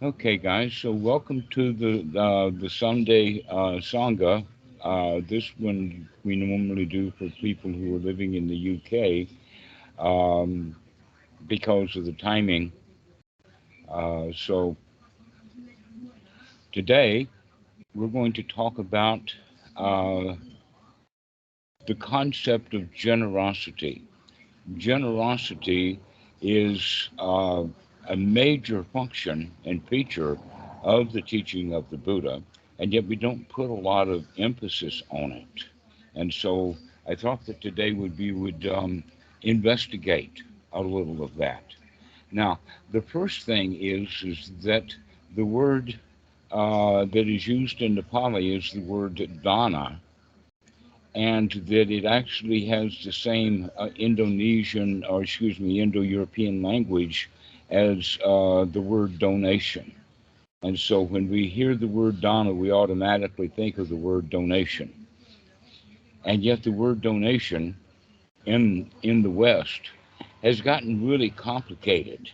Okay, 0.00 0.36
guys. 0.36 0.74
So 0.74 0.92
welcome 0.92 1.44
to 1.50 1.72
the 1.72 2.20
uh, 2.20 2.50
the 2.50 2.70
Sunday 2.70 3.44
uh, 3.48 3.80
sangha. 3.82 4.44
Uh, 4.80 5.20
this 5.28 5.50
one 5.58 6.08
we 6.24 6.36
normally 6.36 6.84
do 6.84 7.10
for 7.18 7.28
people 7.40 7.72
who 7.72 7.96
are 7.96 7.98
living 7.98 8.34
in 8.34 8.46
the 8.46 8.56
UK 8.56 9.28
um, 9.98 10.76
because 11.48 11.96
of 11.96 12.04
the 12.04 12.12
timing. 12.12 12.72
Uh, 13.88 14.28
so 14.36 14.76
today 16.72 17.26
we're 17.94 18.08
going 18.08 18.32
to 18.32 18.42
talk 18.42 18.78
about 18.78 19.34
uh, 19.76 20.34
the 21.88 21.94
concept 21.94 22.74
of 22.74 22.92
generosity. 22.92 24.02
Generosity 24.76 25.98
is 26.42 27.08
uh, 27.18 27.64
a 28.10 28.14
major 28.14 28.84
function 28.92 29.50
and 29.64 29.82
feature 29.88 30.36
of 30.82 31.12
the 31.12 31.22
teaching 31.22 31.72
of 31.72 31.88
the 31.88 31.96
Buddha, 31.96 32.42
and 32.78 32.92
yet 32.92 33.06
we 33.06 33.16
don't 33.16 33.48
put 33.48 33.70
a 33.70 33.82
lot 33.90 34.06
of 34.06 34.26
emphasis 34.36 35.02
on 35.08 35.32
it. 35.32 35.64
And 36.14 36.32
so 36.32 36.76
I 37.08 37.14
thought 37.14 37.46
that 37.46 37.62
today 37.62 37.92
would 37.92 38.18
be 38.18 38.32
would 38.32 38.66
um, 38.66 39.02
investigate 39.40 40.42
a 40.74 40.82
little 40.82 41.22
of 41.22 41.34
that. 41.36 41.64
Now, 42.30 42.60
the 42.92 43.00
first 43.00 43.46
thing 43.46 43.74
is 43.80 44.08
is 44.22 44.52
that 44.62 44.94
the 45.34 45.46
word 45.46 45.98
uh, 46.50 47.06
that 47.06 47.26
is 47.28 47.46
used 47.46 47.80
in 47.80 47.94
the 47.94 48.02
Pali 48.02 48.54
is 48.54 48.72
the 48.72 48.80
word 48.80 49.16
dana, 49.42 49.98
and 51.18 51.50
that 51.66 51.90
it 51.90 52.04
actually 52.04 52.64
has 52.64 52.96
the 53.02 53.10
same 53.10 53.68
uh, 53.76 53.88
Indonesian, 53.96 55.04
or 55.04 55.24
excuse 55.24 55.58
me, 55.58 55.80
Indo 55.80 56.00
European 56.00 56.62
language 56.62 57.28
as 57.70 58.16
uh, 58.24 58.64
the 58.66 58.80
word 58.80 59.18
donation. 59.18 59.92
And 60.62 60.78
so 60.78 61.00
when 61.00 61.28
we 61.28 61.48
hear 61.48 61.74
the 61.74 61.88
word 61.88 62.20
dana, 62.20 62.52
we 62.52 62.70
automatically 62.70 63.48
think 63.48 63.78
of 63.78 63.88
the 63.88 63.96
word 63.96 64.30
donation. 64.30 64.94
And 66.24 66.44
yet 66.44 66.62
the 66.62 66.70
word 66.70 67.00
donation 67.00 67.76
in, 68.46 68.88
in 69.02 69.22
the 69.22 69.30
West 69.30 69.90
has 70.44 70.60
gotten 70.60 71.04
really 71.08 71.30
complicated, 71.30 72.30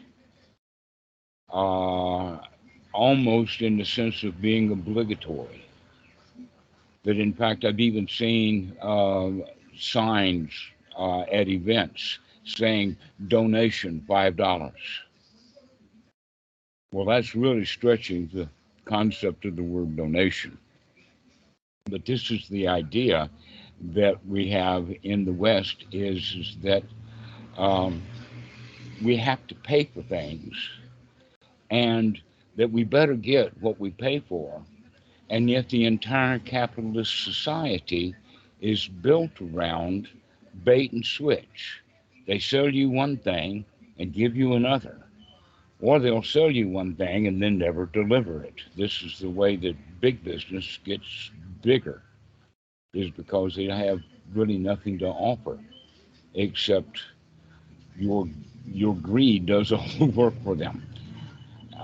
uh, 1.51 2.37
almost 2.93 3.63
in 3.63 3.79
the 3.79 3.85
sense 3.87 4.23
of 4.25 4.43
being 4.43 4.71
obligatory. 4.71 5.64
That 7.05 7.19
in 7.19 7.33
fact, 7.33 7.65
I've 7.65 7.81
even 7.81 8.09
seen 8.09 8.77
uh, 8.83 9.31
signs 9.79 10.51
uh, 10.99 11.21
at 11.23 11.49
events 11.49 12.19
saying 12.45 12.97
donation 13.29 14.05
$5. 14.09 14.73
Well, 16.93 17.07
that's 17.07 17.35
really 17.35 17.65
stretching 17.65 18.31
the 18.33 18.49
concept 18.85 19.45
of 19.45 19.57
the 19.57 19.63
word 19.63 19.97
donation. 19.97 20.57
But 21.87 22.07
this 22.07 22.31
is 22.31 22.49
the 22.49 22.69
idea 22.69 23.29
that 23.93 24.25
we 24.27 24.49
have 24.51 24.91
in 25.03 25.25
the 25.25 25.33
West 25.33 25.85
is, 25.93 26.37
is 26.39 26.57
that 26.63 26.83
um, 27.59 28.03
we 29.03 29.17
have 29.17 29.47
to 29.49 29.55
pay 29.57 29.85
for 29.85 30.03
things 30.03 30.55
and 31.71 32.21
that 32.57 32.71
we 32.71 32.85
better 32.85 33.15
get 33.15 33.53
what 33.61 33.79
we 33.81 33.91
pay 33.91 34.21
for. 34.21 34.63
And 35.31 35.51
yet 35.51 35.69
the 35.71 35.85
entire 35.85 36.39
capitalist 36.39 37.25
society 37.25 38.15
is 38.61 38.87
built 38.89 39.41
around 39.41 40.09
bait 40.65 40.93
and 40.93 41.05
switch. 41.05 41.83
They 42.27 42.39
sell 42.39 42.69
you 42.73 42.91
one 42.91 43.17
thing 43.19 43.65
and 43.99 44.13
give 44.13 44.37
you 44.37 44.55
another 44.55 45.05
or 45.81 45.99
they'll 45.99 46.23
sell 46.23 46.51
you 46.51 46.69
one 46.69 46.95
thing 46.95 47.27
and 47.27 47.43
then 47.43 47.59
never 47.59 47.87
deliver 47.87 48.43
it. 48.43 48.63
This 48.77 49.03
is 49.03 49.19
the 49.19 49.31
way 49.31 49.57
that 49.57 50.01
big 50.01 50.25
business 50.25 50.79
gets 50.85 51.31
bigger, 51.63 52.03
is 52.95 53.11
because 53.11 53.55
they 53.55 53.67
have 53.67 54.01
really 54.35 54.59
nothing 54.59 54.99
to 55.01 55.07
offer 55.07 55.59
except 56.35 57.03
your 57.97 58.29
your 58.67 58.95
greed 58.97 59.47
does 59.47 59.73
all 59.73 59.87
the 59.99 60.07
work 60.07 60.35
for 60.43 60.55
them. 60.55 60.83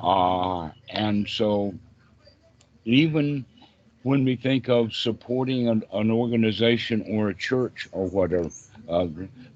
Uh, 0.03 0.71
and 0.91 1.29
so 1.29 1.75
even 2.85 3.45
when 4.03 4.25
we 4.25 4.37
think 4.37 4.69
of 4.69 4.95
supporting 4.95 5.69
an, 5.69 5.83
an 5.93 6.11
organization 6.11 7.05
or 7.09 7.29
a 7.29 7.35
church 7.35 7.89
or 7.93 8.07
whatever, 8.07 8.49
uh, 8.89 9.07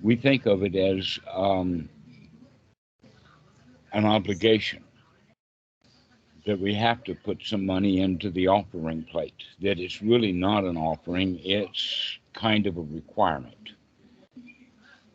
we 0.03 0.17
think 0.17 0.47
of 0.47 0.63
it 0.63 0.77
as 0.77 1.19
um, 1.33 1.89
an 3.93 4.05
obligation 4.05 4.85
that 6.47 6.61
we 6.61 6.75
have 6.75 7.03
to 7.05 7.15
put 7.15 7.43
some 7.43 7.65
money 7.65 8.01
into 8.01 8.31
the 8.31 8.49
offering 8.49 9.03
plate, 9.05 9.45
that 9.63 9.79
it's 9.79 10.03
really 10.03 10.33
not 10.33 10.65
an 10.65 10.77
offering, 10.77 11.41
it's 11.43 12.19
kind 12.35 12.67
of 12.67 12.77
a 12.77 12.83
requirement. 12.83 13.71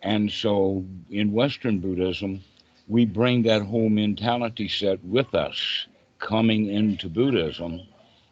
And 0.01 0.31
so 0.31 0.83
in 1.11 1.31
Western 1.31 1.79
Buddhism, 1.79 2.41
we 2.87 3.05
bring 3.05 3.43
that 3.43 3.61
whole 3.61 3.89
mentality 3.89 4.67
set 4.67 5.03
with 5.03 5.35
us 5.35 5.85
coming 6.17 6.67
into 6.67 7.07
Buddhism 7.09 7.81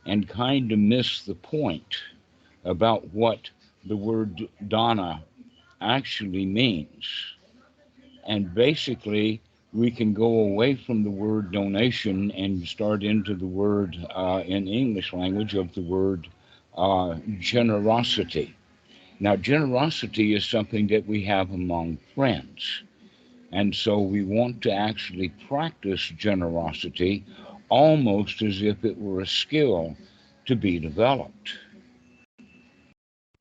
and 0.07 0.27
kind 0.27 0.71
of 0.71 0.79
miss 0.79 1.21
the 1.23 1.35
point 1.35 1.97
about 2.63 3.13
what 3.13 3.49
the 3.85 3.97
word 3.97 4.47
dana 4.67 5.23
actually 5.81 6.45
means. 6.45 7.05
And 8.25 8.53
basically, 8.53 9.41
we 9.73 9.91
can 9.91 10.13
go 10.13 10.39
away 10.39 10.75
from 10.75 11.03
the 11.03 11.11
word 11.11 11.51
donation 11.51 12.31
and 12.31 12.67
start 12.67 13.03
into 13.03 13.35
the 13.35 13.45
word 13.45 13.95
uh, 14.15 14.43
in 14.45 14.67
English 14.67 15.13
language 15.13 15.53
of 15.55 15.73
the 15.73 15.81
word 15.81 16.27
uh, 16.77 17.15
generosity. 17.39 18.55
Now, 19.19 19.35
generosity 19.35 20.35
is 20.35 20.45
something 20.45 20.87
that 20.87 21.05
we 21.05 21.23
have 21.25 21.51
among 21.51 21.97
friends. 22.15 22.83
And 23.51 23.73
so 23.73 23.99
we 23.99 24.23
want 24.23 24.61
to 24.63 24.71
actually 24.71 25.29
practice 25.47 26.01
generosity 26.17 27.25
almost 27.69 28.41
as 28.41 28.61
if 28.61 28.83
it 28.83 28.97
were 28.97 29.21
a 29.21 29.27
skill 29.27 29.95
to 30.45 30.55
be 30.55 30.79
developed. 30.79 31.57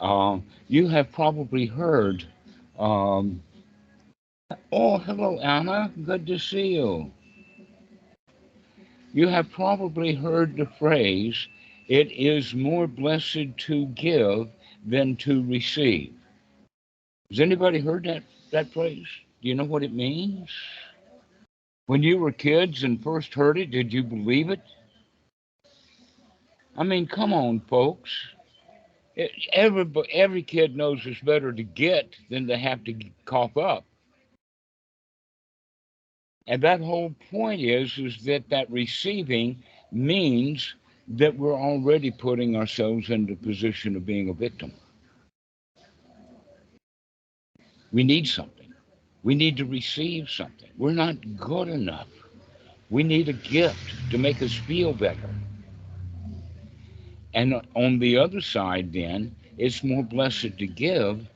Uh, 0.01 0.39
you 0.69 0.89
have 0.89 1.11
probably 1.13 1.67
heard 1.67 2.25
um, 2.79 3.43
Oh, 4.71 4.99
hello, 4.99 5.41
Anna. 5.41 5.91
Good 6.05 6.27
to 6.29 6.39
see 6.39 6.75
you. 6.75 7.11
You 9.13 9.27
have 9.27 9.51
probably 9.51 10.15
heard 10.15 10.57
the 10.57 10.67
phrase, 10.79 11.49
it 11.89 12.13
is 12.13 12.55
more 12.55 12.87
blessed 12.87 13.57
to 13.57 13.87
give 13.87 14.49
than 14.85 15.17
to 15.17 15.45
receive. 15.47 16.15
Has 17.31 17.41
anybody 17.41 17.81
heard 17.81 18.05
that, 18.05 18.23
that 18.53 18.73
phrase? 18.73 19.09
Do 19.43 19.49
you 19.49 19.55
know 19.55 19.65
what 19.65 19.83
it 19.83 19.93
means? 19.93 20.51
When 21.87 22.03
you 22.03 22.19
were 22.19 22.33
kids 22.33 22.83
and 22.83 23.03
first 23.03 23.33
heard 23.35 23.59
it, 23.59 23.71
did 23.71 23.93
you 23.93 24.03
believe 24.03 24.51
it? 24.51 24.61
I 26.77 26.83
mean, 26.83 27.07
come 27.07 27.33
on, 27.33 27.61
folks. 27.61 28.11
every, 29.53 29.87
every 30.13 30.43
kid 30.43 30.77
knows 30.77 31.07
it's 31.07 31.21
better 31.21 31.53
to 31.53 31.63
get 31.63 32.15
than 32.29 32.47
to 32.49 32.57
have 32.57 32.85
to 32.85 32.95
cough 33.25 33.57
up. 33.57 33.85
And 36.49 36.63
that 36.63 36.81
whole 36.81 37.15
point 37.31 37.61
is, 37.61 37.97
is 37.99 38.23
that 38.25 38.49
that 38.51 38.71
receiving 38.71 39.63
means 39.91 40.75
that 41.09 41.37
we're 41.37 41.59
already 41.59 42.11
putting 42.11 42.57
ourselves 42.57 43.11
in 43.11 43.27
the 43.27 43.37
position 43.37 43.97
of 43.97 44.05
being 44.05 44.29
a 44.29 44.33
victim. 44.33 44.73
We 47.93 48.05
need 48.05 48.29
something. 48.29 48.56
We 49.27 49.35
need 49.35 49.57
to 49.59 49.67
receive 49.67 50.31
something. 50.31 50.71
We're 50.79 50.93
not 50.93 51.37
good 51.37 51.69
enough. 51.69 52.09
We 52.91 53.03
need 53.03 53.29
a 53.29 53.35
gift 53.35 54.11
to 54.13 54.19
make 54.19 54.41
us 54.43 54.55
feel 54.55 54.95
better. 54.95 55.31
And 57.35 57.61
on 57.75 57.99
the 57.99 58.19
other 58.19 58.41
side, 58.41 58.93
then, 58.93 59.37
it's 59.59 59.85
more 59.85 60.05
blessed 60.05 60.59
to 60.59 60.67
give 60.69 61.29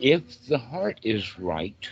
if 0.00 0.46
the 0.48 0.58
heart 0.58 1.00
is 1.04 1.38
right 1.38 1.88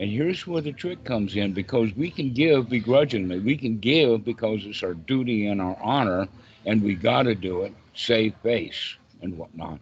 and 0.00 0.10
here's 0.10 0.46
where 0.46 0.62
the 0.62 0.72
trick 0.72 1.04
comes 1.04 1.36
in 1.36 1.52
because 1.52 1.94
we 1.94 2.10
can 2.10 2.32
give 2.32 2.70
begrudgingly. 2.70 3.38
We 3.38 3.54
can 3.54 3.78
give 3.78 4.24
because 4.24 4.64
it's 4.64 4.82
our 4.82 4.94
duty 4.94 5.46
and 5.48 5.60
our 5.60 5.76
honor, 5.82 6.26
and 6.64 6.82
we 6.82 6.94
got 6.94 7.24
to 7.24 7.34
do 7.34 7.64
it, 7.64 7.74
save 7.94 8.34
face 8.42 8.96
and 9.20 9.36
whatnot. 9.36 9.78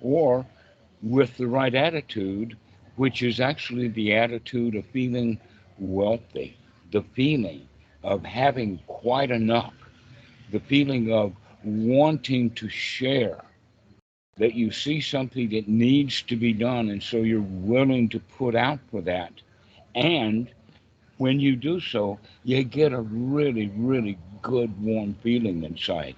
Or 0.00 0.46
with 1.02 1.36
the 1.36 1.46
right 1.46 1.74
attitude, 1.74 2.56
which 2.96 3.22
is 3.22 3.40
actually 3.40 3.88
the 3.88 4.14
attitude 4.14 4.74
of 4.74 4.84
feeling 4.86 5.38
wealthy, 5.78 6.56
the 6.92 7.02
feeling 7.14 7.68
of 8.02 8.24
having 8.24 8.78
quite 8.86 9.30
enough, 9.30 9.74
the 10.52 10.60
feeling 10.60 11.12
of 11.12 11.32
wanting 11.64 12.50
to 12.50 12.68
share 12.68 13.42
that 14.36 14.54
you 14.54 14.70
see 14.70 15.00
something 15.00 15.48
that 15.50 15.66
needs 15.66 16.22
to 16.22 16.36
be 16.36 16.52
done, 16.52 16.90
and 16.90 17.02
so 17.02 17.18
you're 17.18 17.40
willing 17.40 18.08
to 18.08 18.20
put 18.20 18.54
out 18.54 18.78
for 18.90 19.00
that. 19.00 19.32
And 19.94 20.50
when 21.16 21.40
you 21.40 21.56
do 21.56 21.80
so, 21.80 22.18
you 22.44 22.62
get 22.62 22.92
a 22.92 23.00
really, 23.00 23.68
really 23.76 24.18
good, 24.42 24.70
warm 24.82 25.14
feeling 25.22 25.64
inside. 25.64 26.16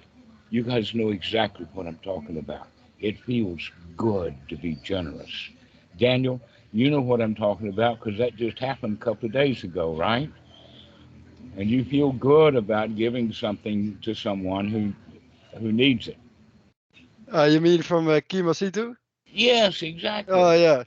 You 0.49 0.63
guys 0.63 0.93
know 0.93 1.09
exactly 1.09 1.65
what 1.73 1.87
I'm 1.87 1.99
talking 2.03 2.37
about. 2.37 2.67
It 2.99 3.19
feels 3.19 3.71
good 3.97 4.35
to 4.49 4.55
be 4.57 4.75
generous. 4.83 5.49
Daniel, 5.97 6.41
you 6.71 6.89
know 6.89 7.01
what 7.01 7.21
I'm 7.21 7.35
talking 7.35 7.67
about 7.69 7.99
because 7.99 8.17
that 8.19 8.35
just 8.35 8.59
happened 8.59 8.97
a 9.01 9.03
couple 9.03 9.27
of 9.27 9.33
days 9.33 9.63
ago, 9.63 9.93
right? 9.95 10.31
And 11.57 11.69
you 11.69 11.83
feel 11.83 12.11
good 12.11 12.55
about 12.55 12.95
giving 12.95 13.31
something 13.33 13.97
to 14.01 14.13
someone 14.13 14.67
who 14.69 14.93
who 15.59 15.71
needs 15.71 16.07
it. 16.07 16.17
Uh, 17.33 17.43
you 17.43 17.59
mean 17.61 17.81
from 17.81 18.07
uh, 18.07 18.19
Kimasitu? 18.21 18.95
Yes, 19.31 19.81
exactly. 19.81 20.47
Oh 20.47 20.53
yeah, 20.53 20.83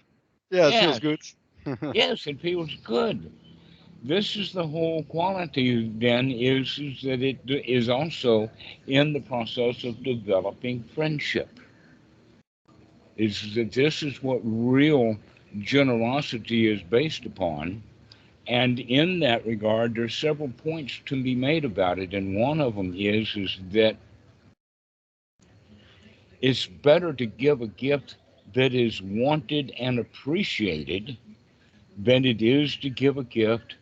yeah, 0.51 0.69
it 0.69 0.75
Yes. 0.75 0.99
feels 0.99 1.01
good. 1.01 1.21
yes, 1.93 2.27
it 2.27 2.41
feels 2.41 2.75
good. 2.85 3.31
This 4.03 4.37
is 4.37 4.53
the 4.53 4.67
whole 4.67 5.05
quality. 5.05 5.89
Then 5.89 6.31
is, 6.31 6.79
is 6.79 7.03
that 7.03 7.23
it 7.23 7.41
is 7.47 7.89
also 7.89 8.51
in 8.87 9.13
the 9.13 9.21
process 9.21 9.85
of 9.85 10.03
developing 10.03 10.83
friendship. 10.85 11.49
Is 13.17 13.55
that 13.55 13.73
this 13.73 14.03
is 14.03 14.23
what 14.23 14.41
real 14.43 15.17
generosity 15.61 16.67
is 16.67 16.83
based 16.83 17.27
upon, 17.27 17.83
and 18.47 18.79
in 18.81 19.21
that 19.21 19.47
regard, 19.47 19.95
there's 19.95 20.15
several 20.15 20.49
points 20.49 21.01
to 21.07 21.23
be 21.23 21.35
made 21.35 21.65
about 21.65 21.99
it, 21.99 22.15
and 22.15 22.37
one 22.37 22.61
of 22.61 22.75
them 22.75 22.95
is 22.97 23.37
is 23.37 23.59
that 23.71 23.97
it's 26.41 26.67
better 26.67 27.13
to 27.13 27.27
give 27.27 27.61
a 27.61 27.67
gift 27.67 28.17
that 28.55 28.75
is 28.75 29.01
wanted 29.03 29.73
and 29.79 29.99
appreciated 29.99 31.17
than 31.97 32.25
it 32.25 32.43
is 32.43 32.77
to 32.77 32.91
give 32.91 33.17
a 33.17 33.25
gift 33.25 33.77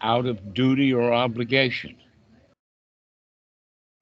out 0.00 0.26
of 0.26 0.54
duty 0.54 0.92
or 0.92 1.12
obligation. 1.12 1.96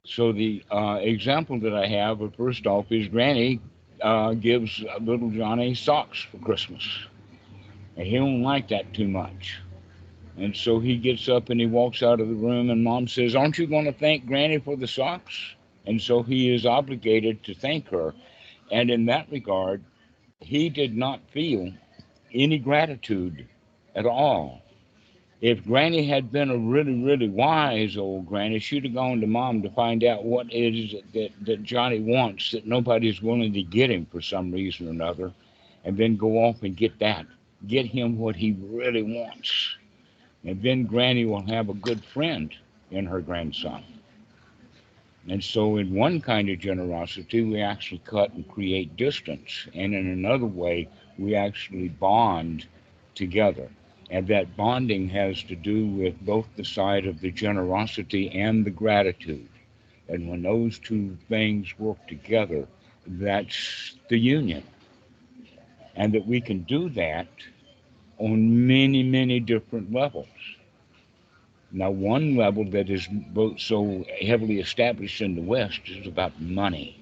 So 0.07 0.33
the 0.33 0.63
uh, 0.71 0.99
example 1.01 1.59
that 1.61 1.75
I 1.75 1.87
have, 1.87 2.23
uh, 2.23 2.29
first 2.37 2.67
off, 2.67 2.93
is 2.93 3.09
Granny 3.09 3.61
uh, 4.05 4.35
gives 4.35 4.85
little 5.01 5.31
Johnny 5.31 5.75
socks 5.75 6.23
for 6.31 6.37
Christmas, 6.39 6.87
and 7.97 8.07
he 8.07 8.17
don't 8.17 8.43
like 8.43 8.69
that 8.69 8.93
too 8.93 9.09
much. 9.09 9.61
And 10.37 10.55
so 10.55 10.79
he 10.79 10.99
gets 10.99 11.29
up 11.29 11.49
and 11.49 11.59
he 11.61 11.67
walks 11.67 12.03
out 12.03 12.21
of 12.21 12.29
the 12.29 12.35
room, 12.35 12.71
and 12.71 12.85
Mom 12.85 13.09
says, 13.09 13.35
"Aren't 13.35 13.59
you 13.59 13.67
going 13.67 13.87
to 13.87 13.93
thank 13.93 14.27
Granny 14.27 14.59
for 14.59 14.77
the 14.77 14.87
socks?" 14.87 15.57
And 15.87 16.01
so 16.01 16.23
he 16.23 16.55
is 16.55 16.67
obligated 16.67 17.43
to 17.45 17.55
thank 17.55 17.89
her, 17.89 18.15
and 18.71 18.91
in 18.91 19.07
that 19.07 19.31
regard, 19.31 19.83
he 20.41 20.69
did 20.69 20.95
not 20.97 21.21
feel 21.31 21.73
any 22.35 22.59
gratitude 22.59 23.49
at 23.95 24.07
all. 24.07 24.64
If 25.45 25.63
Granny 25.67 26.07
had 26.07 26.33
been 26.33 26.49
a 26.49 26.57
really, 26.57 26.95
really 26.95 27.29
wise 27.29 27.99
old 27.99 28.25
Granny, 28.25 28.59
she'd 28.59 28.85
have 28.85 28.95
gone 28.95 29.21
to 29.21 29.27
Mom 29.27 29.61
to 29.61 29.69
find 29.69 30.03
out 30.03 30.25
what 30.25 30.51
it 30.51 30.75
is 30.75 30.95
that, 31.13 31.33
that 31.45 31.63
Johnny 31.63 32.01
wants 32.01 32.53
that 32.53 32.67
nobody's 32.67 33.21
willing 33.21 33.53
to 33.53 33.63
get 33.63 33.91
him 33.91 34.07
for 34.07 34.23
some 34.23 34.51
reason 34.51 34.89
or 34.89 34.93
another, 34.93 35.35
and 35.85 35.99
then 35.99 36.17
go 36.17 36.39
off 36.39 36.63
and 36.63 36.75
get 36.75 36.99
that. 37.01 37.27
Get 37.67 37.85
him 37.85 38.17
what 38.19 38.37
he 38.37 38.57
really 38.59 39.03
wants. 39.03 39.77
And 40.45 40.63
then 40.63 40.87
Granny 40.87 41.27
will 41.27 41.45
have 41.47 41.69
a 41.69 41.75
good 41.75 42.03
friend 42.03 42.51
in 42.91 43.05
her 43.05 43.21
grandson. 43.21 43.85
And 45.29 45.45
so, 45.45 45.77
in 45.77 45.95
one 45.95 46.23
kind 46.23 46.49
of 46.49 46.59
generosity, 46.59 47.43
we 47.43 47.61
actually 47.61 48.01
cut 48.07 48.33
and 48.33 48.49
create 48.49 48.97
distance. 48.97 49.69
And 49.75 49.95
in 49.95 50.07
another 50.07 50.47
way, 50.47 50.89
we 51.19 51.35
actually 51.35 51.91
bond 51.91 52.65
together. 53.15 53.69
And 54.11 54.29
that 54.29 54.57
bonding 54.57 55.09
has 55.09 55.43
to 55.45 55.57
do 55.57 55.87
with 55.87 56.21
both 56.21 56.47
the 56.57 56.65
side 56.65 57.07
of 57.07 57.21
the 57.21 57.31
generosity 57.31 58.31
and 58.31 58.65
the 58.65 58.71
gratitude. 58.71 59.49
And 60.09 60.29
when 60.29 60.43
those 60.43 60.79
two 60.79 61.17
things 61.29 61.79
work 61.79 62.07
together, 62.07 62.67
that's 63.07 63.97
the 64.09 64.19
union. 64.19 64.63
And 65.97 66.13
that 66.15 66.27
we 66.27 66.41
can 66.41 66.63
do 66.65 66.91
that 66.91 67.29
on 68.19 68.67
many, 68.67 69.03
many 69.03 69.41
different 69.41 69.93
levels. 69.93 70.29
Now, 71.73 71.91
one 71.91 72.37
level 72.37 72.65
that 72.71 72.89
is 72.89 73.09
both 73.11 73.59
so 73.59 74.05
heavily 74.21 74.61
established 74.61 75.21
in 75.21 75.35
the 75.35 75.43
West 75.43 75.81
is 75.87 76.07
about 76.07 76.41
money. 76.41 77.01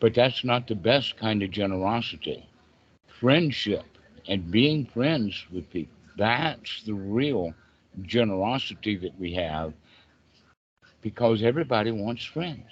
But 0.00 0.14
that's 0.14 0.44
not 0.44 0.68
the 0.68 0.74
best 0.74 1.16
kind 1.16 1.42
of 1.42 1.50
generosity. 1.50 2.46
Friendship 3.24 3.98
and 4.28 4.52
being 4.52 4.86
friends 4.86 5.46
with 5.50 5.70
people, 5.70 5.96
that's 6.18 6.82
the 6.84 6.94
real 6.94 7.54
generosity 8.02 8.96
that 8.96 9.18
we 9.18 9.32
have 9.34 9.74
because 11.02 11.42
everybody 11.42 11.90
wants 11.90 12.24
friends. 12.24 12.70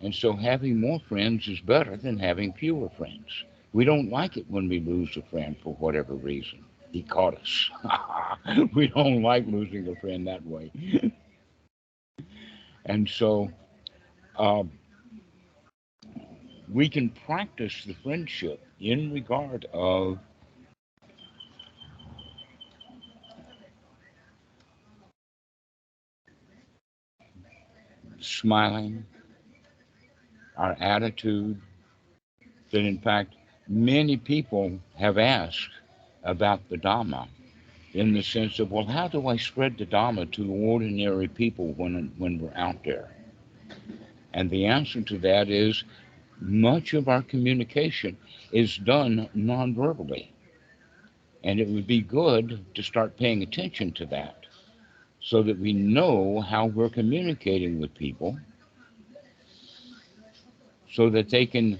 And 0.00 0.14
so 0.14 0.32
having 0.34 0.80
more 0.80 1.00
friends 1.00 1.48
is 1.48 1.60
better 1.60 1.96
than 1.96 2.18
having 2.18 2.52
fewer 2.52 2.88
friends. 2.90 3.44
We 3.72 3.84
don't 3.84 4.10
like 4.10 4.36
it 4.36 4.46
when 4.48 4.68
we 4.68 4.80
lose 4.80 5.16
a 5.16 5.22
friend 5.22 5.56
for 5.62 5.74
whatever 5.74 6.14
reason. 6.14 6.64
He 6.92 7.02
caught 7.02 7.36
us. 7.36 7.70
we 8.74 8.88
don't 8.88 9.22
like 9.22 9.46
losing 9.46 9.88
a 9.88 9.96
friend 9.96 10.26
that 10.28 10.46
way. 10.46 10.72
and 12.86 13.08
so 13.08 13.50
um, 14.38 14.70
we 16.72 16.88
can 16.88 17.10
practice 17.10 17.84
the 17.84 17.94
friendship 17.94 18.60
in 18.80 19.12
regard 19.12 19.66
of 19.72 20.18
smiling, 28.20 29.04
our 30.56 30.76
attitude, 30.80 31.60
that 32.70 32.80
in 32.80 32.98
fact 32.98 33.34
many 33.68 34.16
people 34.16 34.78
have 34.96 35.18
asked 35.18 35.70
about 36.24 36.68
the 36.68 36.76
Dhamma 36.76 37.28
in 37.94 38.12
the 38.12 38.22
sense 38.22 38.58
of, 38.58 38.70
well, 38.70 38.84
how 38.84 39.08
do 39.08 39.26
I 39.28 39.36
spread 39.36 39.78
the 39.78 39.86
Dhamma 39.86 40.30
to 40.32 40.52
ordinary 40.52 41.28
people 41.28 41.72
when, 41.74 42.12
when 42.18 42.38
we're 42.38 42.56
out 42.56 42.84
there? 42.84 43.08
And 44.34 44.50
the 44.50 44.66
answer 44.66 45.00
to 45.02 45.18
that 45.18 45.48
is 45.48 45.84
much 46.40 46.94
of 46.94 47.08
our 47.08 47.22
communication 47.22 48.16
is 48.52 48.76
done 48.76 49.28
non-verbally. 49.34 50.32
And 51.44 51.60
it 51.60 51.68
would 51.68 51.86
be 51.86 52.00
good 52.00 52.64
to 52.74 52.82
start 52.82 53.16
paying 53.16 53.42
attention 53.42 53.92
to 53.92 54.06
that 54.06 54.46
so 55.20 55.42
that 55.42 55.58
we 55.58 55.72
know 55.72 56.40
how 56.40 56.66
we're 56.66 56.88
communicating 56.88 57.80
with 57.80 57.94
people 57.94 58.38
so 60.90 61.10
that 61.10 61.30
they 61.30 61.46
can 61.46 61.78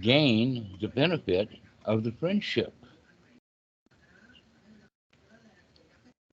gain 0.00 0.76
the 0.80 0.88
benefit 0.88 1.48
of 1.84 2.04
the 2.04 2.12
friendship. 2.12 2.74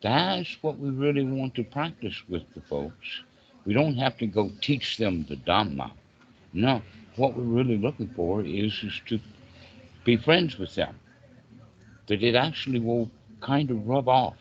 That's 0.01 0.57
what 0.61 0.77
we 0.77 0.89
really 0.89 1.23
want 1.23 1.55
to 1.55 1.63
practice 1.63 2.21
with 2.27 2.43
the 2.53 2.61
folks. 2.61 3.21
We 3.65 3.73
don't 3.73 3.95
have 3.95 4.17
to 4.17 4.27
go 4.27 4.51
teach 4.61 4.97
them 4.97 5.25
the 5.27 5.37
Dhamma. 5.37 5.91
No, 6.53 6.81
what 7.17 7.35
we're 7.35 7.43
really 7.43 7.77
looking 7.77 8.09
for 8.15 8.41
is, 8.41 8.73
is 8.83 9.01
to 9.07 9.19
be 10.03 10.17
friends 10.17 10.57
with 10.57 10.75
them. 10.75 10.99
That 12.07 12.23
it 12.23 12.35
actually 12.35 12.79
will 12.79 13.09
kind 13.41 13.71
of 13.71 13.87
rub 13.87 14.07
off. 14.07 14.37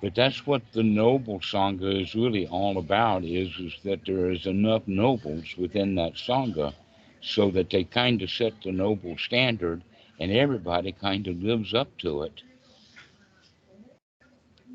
But 0.00 0.14
that's 0.14 0.46
what 0.46 0.62
the 0.72 0.82
noble 0.82 1.40
sangha 1.40 2.02
is 2.02 2.14
really 2.14 2.46
all 2.48 2.78
about 2.78 3.24
is, 3.24 3.48
is 3.58 3.74
that 3.84 4.00
there 4.04 4.30
is 4.30 4.46
enough 4.46 4.82
nobles 4.86 5.54
within 5.56 5.94
that 5.94 6.14
sangha 6.14 6.74
so 7.20 7.50
that 7.52 7.70
they 7.70 7.84
kind 7.84 8.20
of 8.20 8.30
set 8.30 8.52
the 8.62 8.72
noble 8.72 9.16
standard 9.16 9.82
and 10.18 10.32
everybody 10.32 10.92
kind 10.92 11.28
of 11.28 11.42
lives 11.42 11.72
up 11.72 11.96
to 11.98 12.22
it 12.22 12.42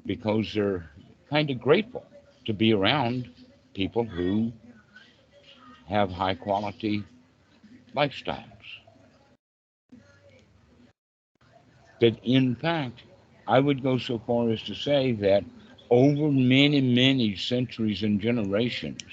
because 0.06 0.54
they're 0.54 0.90
kind 1.30 1.50
of 1.50 1.60
grateful 1.60 2.06
to 2.46 2.54
be 2.54 2.74
around 2.74 3.30
people 3.74 4.06
who 4.06 4.52
have 5.88 6.12
high 6.12 6.36
quality 6.36 7.04
lifestyles. 7.96 8.46
That 12.02 12.18
in 12.24 12.56
fact, 12.56 13.04
I 13.48 13.60
would 13.60 13.84
go 13.84 13.98
so 13.98 14.20
far 14.20 14.50
as 14.50 14.62
to 14.64 14.76
say 14.76 15.14
that 15.14 15.44
over 15.90 16.32
many, 16.32 16.82
many 16.82 17.36
centuries 17.36 18.04
and 18.04 18.22
generations, 18.22 19.04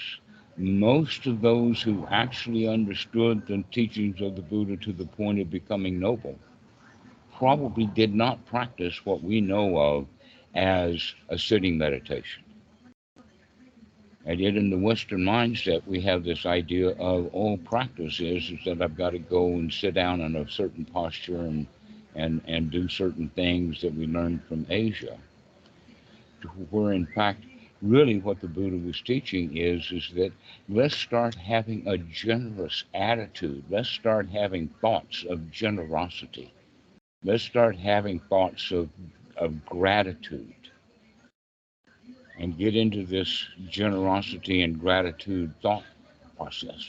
most 0.57 1.27
of 1.27 1.41
those 1.43 1.83
who 1.83 2.07
actually 2.11 2.69
understood 2.69 3.47
the 3.47 3.65
teachings 3.73 4.21
of 4.21 4.37
the 4.37 4.43
Buddha 4.43 4.77
to 4.79 4.93
the 4.93 5.07
point 5.07 5.41
of 5.41 5.51
becoming 5.51 6.01
noble 6.01 6.39
probably 7.39 7.87
did 7.87 8.15
not 8.15 8.47
practice 8.47 9.07
what 9.07 9.23
we 9.25 9.41
know 9.41 9.79
of 9.79 10.07
as 10.55 11.15
a 11.31 11.39
sitting 11.39 11.79
meditation. 11.79 12.44
And 14.27 14.41
yet, 14.41 14.57
in 14.57 14.71
the 14.71 14.79
Western 14.79 15.21
mindset, 15.21 15.87
we 15.87 16.01
have 16.03 16.25
this 16.25 16.47
idea 16.47 16.91
of 16.91 17.35
all 17.35 17.59
practice 17.59 18.21
is, 18.21 18.51
is 18.51 18.59
that 18.65 18.81
I've 18.81 18.97
got 18.97 19.11
to 19.11 19.19
go 19.19 19.49
and 19.49 19.73
sit 19.73 19.95
down 19.95 20.23
in 20.23 20.35
a 20.37 20.49
certain 20.49 20.87
posture 20.87 21.43
and, 21.43 21.67
and, 22.15 22.41
and 22.47 22.71
do 22.71 22.89
certain 22.89 23.29
things 23.31 23.83
that 23.83 23.95
we 23.95 24.07
learned 24.07 24.43
from 24.49 24.67
Asia. 24.71 25.19
Where, 26.71 26.93
in 26.95 27.07
fact, 27.07 27.45
really 27.83 28.19
what 28.19 28.41
the 28.41 28.49
Buddha 28.49 28.79
was 28.79 29.03
teaching 29.03 29.57
is, 29.59 29.93
is 29.93 30.11
that 30.15 30.33
let's 30.71 30.97
start 30.97 31.35
having 31.35 31.87
a 31.87 31.99
generous 31.99 32.85
attitude. 32.95 33.65
Let's 33.69 33.91
start 33.91 34.31
having 34.31 34.69
thoughts 34.81 35.25
of 35.29 35.51
generosity. 35.51 36.51
Let's 37.23 37.43
start 37.43 37.77
having 37.77 38.21
thoughts 38.21 38.71
of, 38.71 38.89
of 39.37 39.67
gratitude 39.67 40.55
and 42.39 42.59
get 42.59 42.75
into 42.77 43.05
this 43.05 43.47
generosity 43.69 44.63
and 44.63 44.81
gratitude 44.81 45.53
thought 45.63 45.85
process 46.37 46.85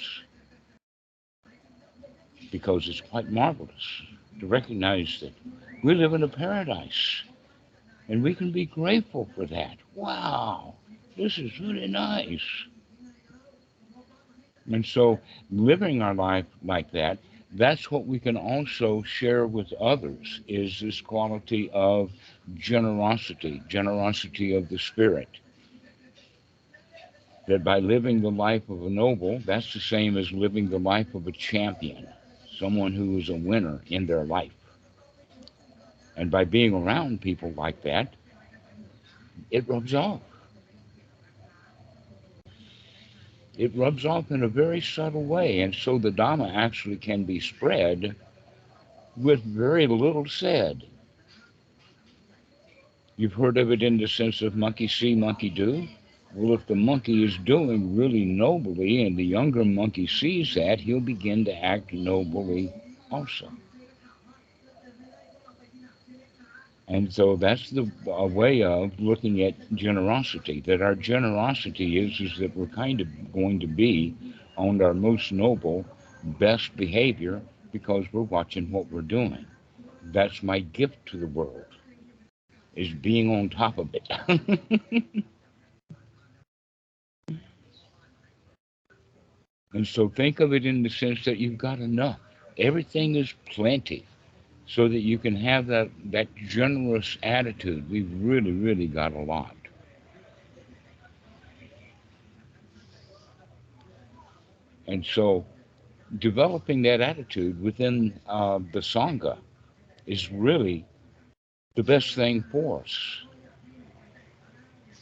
because 2.52 2.88
it's 2.88 3.02
quite 3.02 3.30
marvelous 3.32 4.02
to 4.40 4.48
recognize 4.48 5.20
that 5.22 5.34
we 5.84 5.94
live 5.94 6.14
in 6.14 6.24
a 6.24 6.28
paradise 6.28 7.24
and 8.08 8.24
we 8.24 8.34
can 8.34 8.52
be 8.52 8.66
grateful 8.66 9.28
for 9.36 9.46
that. 9.46 9.78
Wow, 9.96 10.76
this 11.18 11.38
is 11.38 11.60
really 11.60 11.88
nice. 11.88 12.44
And 14.72 14.86
so, 14.86 15.20
living 15.52 16.02
our 16.02 16.16
life 16.16 16.46
like 16.64 16.92
that, 16.92 17.20
that's 17.54 17.92
what 17.92 18.06
we 18.06 18.20
can 18.20 18.36
also 18.36 19.04
share 19.04 19.46
with 19.48 19.72
others 19.74 20.42
is 20.48 20.80
this 20.80 21.02
quality 21.02 21.70
of 21.72 22.12
generosity, 22.54 23.62
generosity 23.68 24.56
of 24.56 24.70
the 24.70 24.78
spirit. 24.78 25.30
That 27.48 27.64
by 27.64 27.80
living 27.80 28.22
the 28.22 28.32
life 28.32 28.70
of 28.70 28.84
a 28.84 28.90
noble, 28.90 29.40
that's 29.46 29.74
the 29.74 29.80
same 29.80 30.18
as 30.18 30.32
living 30.32 30.70
the 30.70 30.80
life 30.80 31.14
of 31.14 31.28
a 31.28 31.32
champion, 31.32 32.08
someone 32.58 32.94
who 32.94 33.18
is 33.18 33.30
a 33.30 33.36
winner 33.36 33.82
in 33.88 34.06
their 34.06 34.24
life. 34.24 34.54
And 36.18 36.32
by 36.32 36.46
being 36.46 36.74
around 36.74 37.22
people 37.22 37.52
like 37.52 37.82
that, 37.84 38.14
it 39.52 39.68
rubs 39.68 39.94
off. 39.94 40.22
It 43.58 43.76
rubs 43.76 44.06
off 44.06 44.32
in 44.32 44.44
a 44.44 44.48
very 44.48 44.82
subtle 44.82 45.24
way. 45.24 45.62
And 45.62 45.74
so 45.74 45.98
the 45.98 46.12
Dhamma 46.12 46.54
actually 46.54 46.98
can 46.98 47.24
be 47.24 47.40
spread 47.40 48.16
with 49.16 49.44
very 49.44 49.88
little 49.88 50.26
said. 50.26 50.84
You've 53.18 53.34
heard 53.34 53.58
of 53.58 53.72
it 53.72 53.84
in 53.84 53.98
the 53.98 54.08
sense 54.08 54.42
of 54.42 54.56
monkey 54.56 54.88
see, 54.88 55.16
monkey 55.16 55.50
do. 55.50 55.90
Well, 56.32 56.54
if 56.54 56.66
the 56.66 56.76
monkey 56.76 57.24
is 57.26 57.38
doing 57.38 57.96
really 57.98 58.24
nobly 58.26 59.06
and 59.06 59.18
the 59.18 59.26
younger 59.26 59.66
monkey 59.66 60.08
sees 60.08 60.54
that, 60.54 60.80
he'll 60.80 61.02
begin 61.02 61.44
to 61.46 61.54
act 61.54 61.92
nobly 61.94 62.74
also. 63.12 63.52
And 66.88 67.14
so 67.14 67.36
that's 67.36 67.70
the 67.70 67.92
a 68.08 68.26
way 68.28 68.64
of 68.64 69.00
looking 69.00 69.42
at 69.44 69.56
generosity. 69.74 70.62
That 70.62 70.82
our 70.82 70.96
generosity 70.96 72.00
is 72.00 72.20
is 72.20 72.38
that 72.40 72.56
we're 72.56 72.68
kind 72.68 73.02
of 73.02 73.32
going 73.32 73.60
to 73.60 73.68
be 73.68 74.18
on 74.58 74.82
our 74.82 74.94
most 74.96 75.32
noble, 75.32 75.86
best 76.24 76.76
behavior 76.76 77.44
because 77.72 78.12
we're 78.12 78.22
watching 78.24 78.72
what 78.72 78.90
we're 78.92 79.02
doing. 79.02 79.46
That's 80.02 80.42
my 80.44 80.60
gift 80.60 81.06
to 81.08 81.18
the 81.20 81.28
world. 81.28 81.75
Is 82.76 82.94
being 82.94 83.34
on 83.34 83.50
top 83.50 83.78
of 83.78 83.90
it. 83.94 84.08
and 89.74 89.88
so 89.88 90.10
think 90.10 90.42
of 90.42 90.54
it 90.54 90.66
in 90.66 90.84
the 90.84 90.90
sense 90.90 91.24
that 91.24 91.38
you've 91.38 91.58
got 91.58 91.80
enough. 91.80 92.20
Everything 92.58 93.16
is 93.16 93.34
plenty 93.50 94.06
so 94.68 94.88
that 94.90 95.00
you 95.00 95.18
can 95.18 95.36
have 95.36 95.68
that, 95.68 95.90
that 96.06 96.28
generous 96.36 97.18
attitude. 97.24 97.90
We've 97.90 98.12
really, 98.22 98.52
really 98.52 98.88
got 98.88 99.14
a 99.14 99.20
lot. 99.20 99.56
And 104.88 105.06
so 105.06 105.46
developing 106.20 106.82
that 106.84 107.02
attitude 107.02 107.62
within 107.62 108.20
uh, 108.28 108.60
the 108.74 108.80
Sangha 108.80 109.38
is 110.06 110.32
really 110.32 110.86
the 111.76 111.84
best 111.84 112.16
thing 112.16 112.44
for 112.52 112.82
us. 112.82 113.18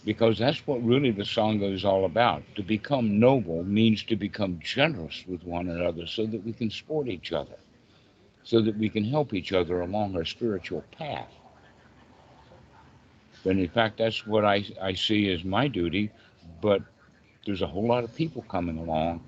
Because 0.05 0.37
that's 0.37 0.67
what 0.67 0.83
really 0.83 1.11
the 1.11 1.23
Sangha 1.23 1.73
is 1.73 1.85
all 1.85 2.05
about. 2.05 2.43
To 2.55 2.63
become 2.63 3.19
noble 3.19 3.63
means 3.63 4.03
to 4.03 4.17
become 4.17 4.59
generous 4.61 5.23
with 5.27 5.43
one 5.43 5.69
another 5.69 6.05
so 6.07 6.25
that 6.25 6.43
we 6.43 6.51
can 6.51 6.69
support 6.69 7.07
each 7.07 7.31
other 7.31 7.55
so 8.43 8.61
that 8.61 8.77
we 8.77 8.89
can 8.89 9.03
help 9.03 9.33
each 9.33 9.53
other 9.53 9.81
along 9.81 10.15
our 10.15 10.25
spiritual 10.25 10.83
path. 10.97 11.31
And 13.45 13.59
in 13.59 13.69
fact, 13.69 13.97
that's 13.97 14.25
what 14.25 14.45
I, 14.45 14.65
I 14.81 14.93
see 14.93 15.31
as 15.31 15.43
my 15.43 15.67
duty, 15.67 16.11
but 16.61 16.81
there's 17.45 17.61
a 17.61 17.67
whole 17.67 17.87
lot 17.87 18.03
of 18.03 18.15
people 18.15 18.43
coming 18.49 18.77
along 18.77 19.21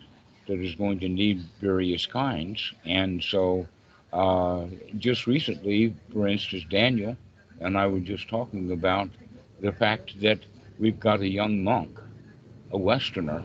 that 0.47 0.59
is 0.59 0.75
going 0.75 0.99
to 0.99 1.09
need 1.09 1.43
various 1.59 2.05
kinds. 2.05 2.73
And 2.85 3.23
so, 3.23 3.67
uh, 4.13 4.65
just 4.97 5.27
recently, 5.27 5.93
for 6.13 6.27
instance, 6.27 6.65
Daniel 6.69 7.17
and 7.59 7.77
I 7.77 7.87
was 7.87 8.03
just 8.03 8.27
talking 8.27 8.71
about 8.71 9.09
the 9.61 9.71
fact 9.71 10.19
that 10.21 10.39
we've 10.79 10.99
got 10.99 11.21
a 11.21 11.27
young 11.27 11.63
monk, 11.63 11.99
a 12.71 12.77
Westerner, 12.77 13.43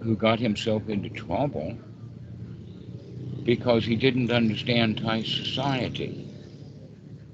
who 0.00 0.16
got 0.16 0.40
himself 0.40 0.88
into 0.88 1.08
trouble 1.10 1.76
because 3.44 3.84
he 3.84 3.96
didn't 3.96 4.30
understand 4.30 4.98
Thai 4.98 5.22
society. 5.22 6.26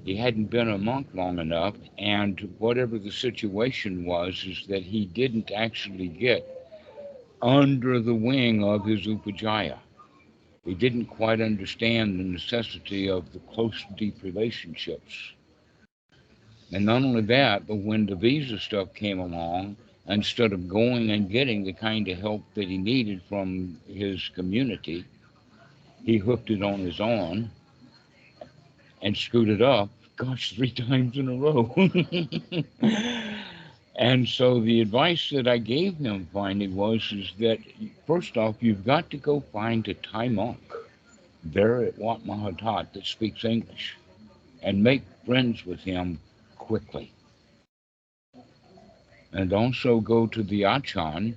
He 0.05 0.15
hadn't 0.15 0.49
been 0.49 0.69
a 0.69 0.77
monk 0.77 1.07
long 1.13 1.39
enough, 1.39 1.75
and 1.97 2.55
whatever 2.59 2.97
the 2.97 3.11
situation 3.11 4.05
was, 4.05 4.43
is 4.47 4.65
that 4.67 4.83
he 4.83 5.05
didn't 5.05 5.51
actually 5.51 6.07
get 6.07 6.45
under 7.41 7.99
the 7.99 8.15
wing 8.15 8.63
of 8.63 8.85
his 8.85 9.05
upajjhaya. 9.05 9.79
He 10.67 10.73
didn't 10.73 11.05
quite 11.05 11.39
understand 11.39 12.19
the 12.19 12.25
necessity 12.25 13.09
of 13.09 13.31
the 13.31 13.39
close, 13.39 13.85
deep 13.95 14.21
relationships. 14.21 15.31
And 16.73 16.85
not 16.85 17.03
only 17.03 17.21
that, 17.21 17.65
but 17.65 17.77
when 17.77 18.05
the 18.05 18.15
visa 18.15 18.59
stuff 18.59 18.93
came 18.93 19.19
along, 19.19 19.77
instead 20.09 20.51
of 20.51 20.67
going 20.67 21.09
and 21.11 21.31
getting 21.31 21.63
the 21.63 21.71
kind 21.71 22.05
of 22.09 22.19
help 22.19 22.43
that 22.55 22.67
he 22.67 22.77
needed 22.77 23.21
from 23.29 23.79
his 23.87 24.27
community, 24.35 25.05
he 26.03 26.17
hooked 26.17 26.49
it 26.49 26.61
on 26.61 26.81
his 26.81 26.99
own 26.99 27.49
and 29.01 29.15
screwed 29.15 29.47
it 29.47 29.61
up, 29.61 29.87
gosh, 30.17 30.53
three 30.53 30.71
times 30.89 31.15
in 31.17 31.29
a 31.29 31.35
row. 31.37 31.73
and 33.97 34.27
so 34.27 34.59
the 34.59 34.81
advice 34.81 35.31
that 35.31 35.47
I 35.47 35.57
gave 35.57 35.97
them 35.97 36.27
finally 36.31 36.67
was 36.67 37.11
is 37.11 37.31
that 37.39 37.57
first 38.05 38.37
off, 38.37 38.55
you've 38.61 38.85
got 38.85 39.09
to 39.09 39.17
go 39.17 39.39
find 39.39 39.87
a 39.87 39.95
Thai 39.95 40.27
monk 40.27 40.59
there 41.43 41.81
at 41.83 41.97
Wat 41.97 42.23
Mahatat 42.23 42.93
that 42.93 43.05
speaks 43.05 43.43
English 43.43 43.97
and 44.61 44.83
make 44.83 45.01
friends 45.25 45.65
with 45.65 45.79
him 45.79 46.19
quickly. 46.57 47.11
And 49.33 49.51
also 49.51 49.99
go 49.99 50.27
to 50.27 50.43
the 50.43 50.65
Achan 50.65 51.35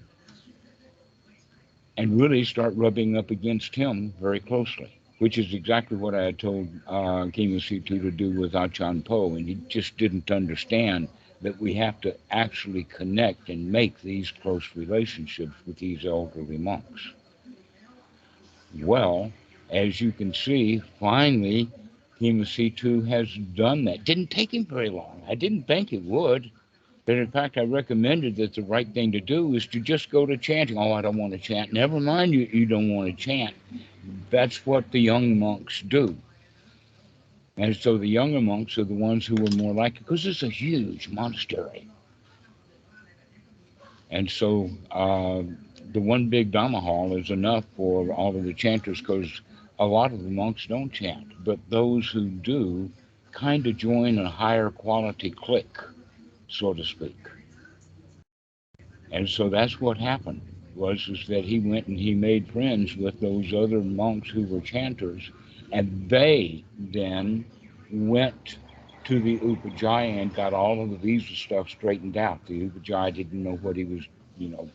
and 1.97 2.21
really 2.21 2.45
start 2.45 2.75
rubbing 2.77 3.17
up 3.17 3.31
against 3.31 3.75
him 3.75 4.13
very 4.21 4.41
closely, 4.41 4.91
which 5.19 5.39
is 5.39 5.55
exactly 5.55 5.97
what 5.97 6.15
I 6.15 6.25
had 6.25 6.39
told 6.39 6.69
uh, 6.87 7.27
Kima 7.33 7.61
Situ 7.61 8.01
to 8.03 8.11
do 8.11 8.39
with 8.39 8.55
Achan 8.55 9.03
Po, 9.03 9.35
and 9.35 9.49
he 9.49 9.55
just 9.69 9.97
didn't 9.97 10.31
understand 10.31 11.09
that 11.43 11.59
we 11.61 11.75
have 11.75 12.01
to 12.03 12.17
actually 12.31 12.85
connect 12.85 13.49
and 13.49 13.71
make 13.71 14.01
these 14.03 14.31
close 14.31 14.65
relationships 14.75 15.55
with 15.67 15.77
these 15.77 16.05
elderly 16.05 16.59
monks. 16.59 17.09
Well, 18.79 19.33
as 19.71 20.01
you 20.01 20.13
can 20.13 20.35
see, 20.35 20.83
finally, 20.99 21.69
Kima 22.21 22.47
Situ 22.47 23.03
has 23.03 23.35
done 23.55 23.85
that. 23.85 24.05
Didn't 24.05 24.31
take 24.31 24.53
him 24.53 24.67
very 24.67 24.91
long. 24.91 25.23
I 25.29 25.35
didn't 25.35 25.67
think 25.67 25.93
it 25.93 26.05
would. 26.05 26.51
But 27.07 27.17
in 27.17 27.29
fact, 27.29 27.57
I 27.57 27.63
recommended 27.63 28.37
that 28.37 28.55
the 28.55 28.63
right 28.63 28.87
thing 28.87 29.11
to 29.13 29.21
do 29.21 29.55
is 29.55 29.67
to 29.69 29.81
just 29.81 30.11
go 30.11 30.27
to 30.27 30.37
chanting. 30.37 30.79
Oh, 30.79 30.93
I 30.93 31.01
don't 31.01 31.17
want 31.17 31.33
to 31.33 31.39
chant. 31.39 31.73
Never 31.73 31.99
mind, 31.99 32.33
you, 32.33 32.49
you 32.53 32.67
don't 32.67 32.95
want 32.95 33.09
to 33.09 33.17
chant. 33.17 33.55
That's 34.31 34.65
what 34.67 34.91
the 34.93 35.01
young 35.01 35.39
monks 35.39 35.83
do. 35.83 36.17
And 37.61 37.77
so 37.77 37.99
the 37.99 38.09
younger 38.09 38.41
monks 38.41 38.79
are 38.79 38.85
the 38.85 38.95
ones 38.95 39.27
who 39.27 39.47
are 39.47 39.51
more 39.51 39.75
like, 39.75 39.99
because 39.99 40.27
it's 40.27 40.43
a 40.43 40.49
huge 40.49 41.09
monastery. 41.11 41.89
And 44.11 44.31
so 44.31 44.71
uh, 44.91 45.43
the 45.93 46.01
one 46.01 46.29
big 46.31 46.53
Dhamma 46.53 46.81
hall 46.83 47.17
is 47.17 47.31
enough 47.31 47.65
for 47.77 48.13
all 48.13 48.37
of 48.37 48.45
the 48.45 48.55
chanters 48.55 49.01
because 49.01 49.43
a 49.79 49.87
lot 49.87 50.13
of 50.13 50.23
the 50.25 50.31
monks 50.31 50.67
don't 50.67 50.93
chant. 50.93 51.45
But 51.45 51.61
those 51.69 52.09
who 52.11 52.29
do 52.29 52.91
kind 53.33 53.67
of 53.67 53.77
join 53.77 54.19
a 54.19 54.31
higher 54.31 54.71
quality 54.71 55.31
clique 55.31 55.79
so 56.49 56.75
to 56.75 56.85
speak. 56.85 57.17
And 59.13 59.29
so 59.29 59.49
that's 59.51 59.81
what 59.81 59.99
happened 59.99 60.43
was 60.75 61.09
is 61.09 61.27
that 61.29 61.45
he 61.45 61.61
went 61.61 61.89
and 61.89 61.99
he 61.99 62.15
made 62.15 62.49
friends 62.49 62.97
with 62.97 63.21
those 63.21 63.53
other 63.53 63.81
monks 63.81 64.31
who 64.31 64.45
were 64.45 64.61
chanters, 64.61 65.31
and 65.73 66.09
they 66.09 66.65
then 66.79 67.47
went 67.91 68.59
to 69.05 69.21
the 69.21 69.39
Upajjhaya 69.41 70.23
and 70.23 70.35
got 70.35 70.53
all 70.53 70.83
of 70.83 70.91
the 70.91 70.97
visa 70.97 71.35
stuff 71.35 71.69
straightened 71.69 72.17
out. 72.17 72.45
The 72.47 72.69
Upajjhaya 72.69 73.15
didn't 73.15 73.43
know 73.43 73.57
what 73.57 73.77
he 73.77 73.85
was, 73.85 74.07
you 74.37 74.49
know, 74.51 74.71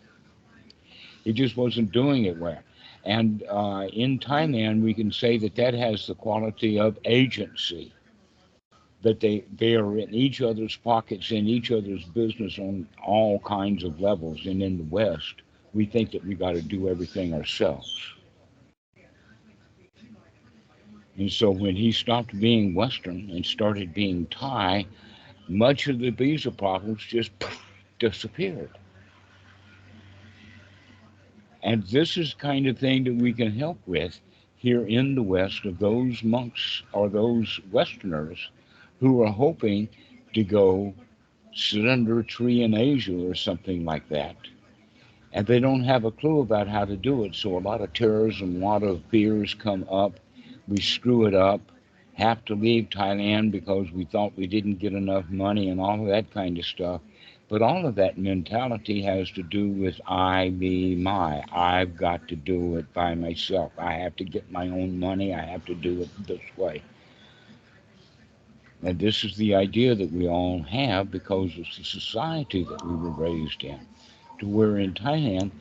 he 1.23 1.33
just 1.33 1.57
wasn't 1.57 1.91
doing 1.91 2.25
it 2.25 2.37
well. 2.37 2.61
And 3.03 3.43
uh, 3.49 3.87
in 3.93 4.19
Thailand, 4.19 4.81
we 4.81 4.93
can 4.93 5.11
say 5.11 5.37
that 5.39 5.55
that 5.55 5.73
has 5.73 6.07
the 6.07 6.15
quality 6.15 6.79
of 6.79 6.97
agency 7.05 7.95
that 9.01 9.19
they, 9.19 9.45
they 9.55 9.75
are 9.75 9.97
in 9.99 10.13
each 10.13 10.41
other's 10.41 10.75
pockets, 10.77 11.31
in 11.31 11.47
each 11.47 11.71
other's 11.71 12.05
business 12.05 12.57
on 12.57 12.87
all 13.05 13.39
kinds 13.41 13.83
of 13.83 13.99
levels. 14.01 14.45
And 14.47 14.63
in 14.63 14.77
the 14.77 14.83
West, 14.85 15.43
we 15.73 15.85
think 15.85 16.11
that 16.11 16.25
we 16.25 16.35
got 16.35 16.53
to 16.53 16.61
do 16.61 16.89
everything 16.89 17.33
ourselves. 17.33 18.14
And 21.17 21.31
so 21.31 21.49
when 21.51 21.75
he 21.75 21.91
stopped 21.91 22.39
being 22.39 22.73
Western 22.73 23.29
and 23.29 23.45
started 23.45 23.93
being 23.93 24.25
Thai, 24.27 24.85
much 25.47 25.87
of 25.87 25.99
the 25.99 26.09
visa 26.09 26.51
problems 26.51 27.03
just 27.03 27.31
disappeared. 27.99 28.71
And 31.63 31.83
this 31.83 32.17
is 32.17 32.33
kind 32.33 32.67
of 32.67 32.77
thing 32.77 33.05
that 33.05 33.15
we 33.15 33.33
can 33.33 33.51
help 33.51 33.79
with 33.87 34.19
here 34.55 34.85
in 34.85 35.15
the 35.15 35.23
West 35.23 35.65
of 35.65 35.79
those 35.79 36.23
monks 36.23 36.83
or 36.93 37.09
those 37.09 37.59
Westerners 37.71 38.49
who 38.99 39.21
are 39.23 39.31
hoping 39.31 39.89
to 40.33 40.43
go 40.43 40.93
sit 41.53 41.87
under 41.87 42.19
a 42.19 42.23
tree 42.23 42.61
in 42.61 42.75
Asia 42.75 43.17
or 43.17 43.33
something 43.35 43.85
like 43.85 44.07
that. 44.09 44.35
And 45.33 45.47
they 45.47 45.59
don't 45.59 45.83
have 45.83 46.05
a 46.05 46.11
clue 46.11 46.41
about 46.41 46.67
how 46.67 46.85
to 46.85 46.95
do 46.95 47.23
it. 47.23 47.35
So 47.35 47.57
a 47.57 47.59
lot 47.59 47.81
of 47.81 47.93
terrorism, 47.93 48.61
a 48.61 48.65
lot 48.65 48.83
of 48.83 49.03
fears 49.09 49.53
come 49.53 49.85
up. 49.89 50.19
We 50.67 50.81
screw 50.81 51.25
it 51.25 51.35
up, 51.35 51.61
have 52.13 52.43
to 52.45 52.55
leave 52.55 52.89
Thailand 52.89 53.51
because 53.51 53.91
we 53.91 54.05
thought 54.05 54.37
we 54.37 54.47
didn't 54.47 54.79
get 54.79 54.93
enough 54.93 55.29
money 55.29 55.69
and 55.69 55.79
all 55.79 56.01
of 56.01 56.07
that 56.07 56.31
kind 56.31 56.57
of 56.57 56.65
stuff. 56.65 57.01
But 57.47 57.61
all 57.61 57.85
of 57.85 57.95
that 57.95 58.17
mentality 58.17 59.03
has 59.03 59.29
to 59.31 59.43
do 59.43 59.69
with 59.69 60.01
I, 60.07 60.49
me, 60.49 60.95
my. 60.95 61.43
I've 61.51 61.95
got 61.95 62.27
to 62.29 62.35
do 62.35 62.77
it 62.77 62.91
by 62.93 63.13
myself. 63.13 63.71
I 63.77 63.93
have 63.93 64.15
to 64.15 64.23
get 64.23 64.51
my 64.51 64.67
own 64.67 64.99
money. 64.99 65.33
I 65.33 65.45
have 65.45 65.63
to 65.65 65.75
do 65.75 66.01
it 66.01 66.09
this 66.25 66.41
way. 66.57 66.81
And 68.81 68.99
this 68.99 69.23
is 69.23 69.35
the 69.35 69.55
idea 69.55 69.93
that 69.93 70.11
we 70.11 70.27
all 70.27 70.63
have 70.63 71.11
because 71.11 71.51
it's 71.55 71.77
the 71.77 71.83
society 71.83 72.63
that 72.63 72.85
we 72.85 72.95
were 72.95 73.11
raised 73.11 73.63
in. 73.63 73.79
To 74.39 74.47
where 74.47 74.77
in 74.79 74.93
Thailand, 74.93 75.51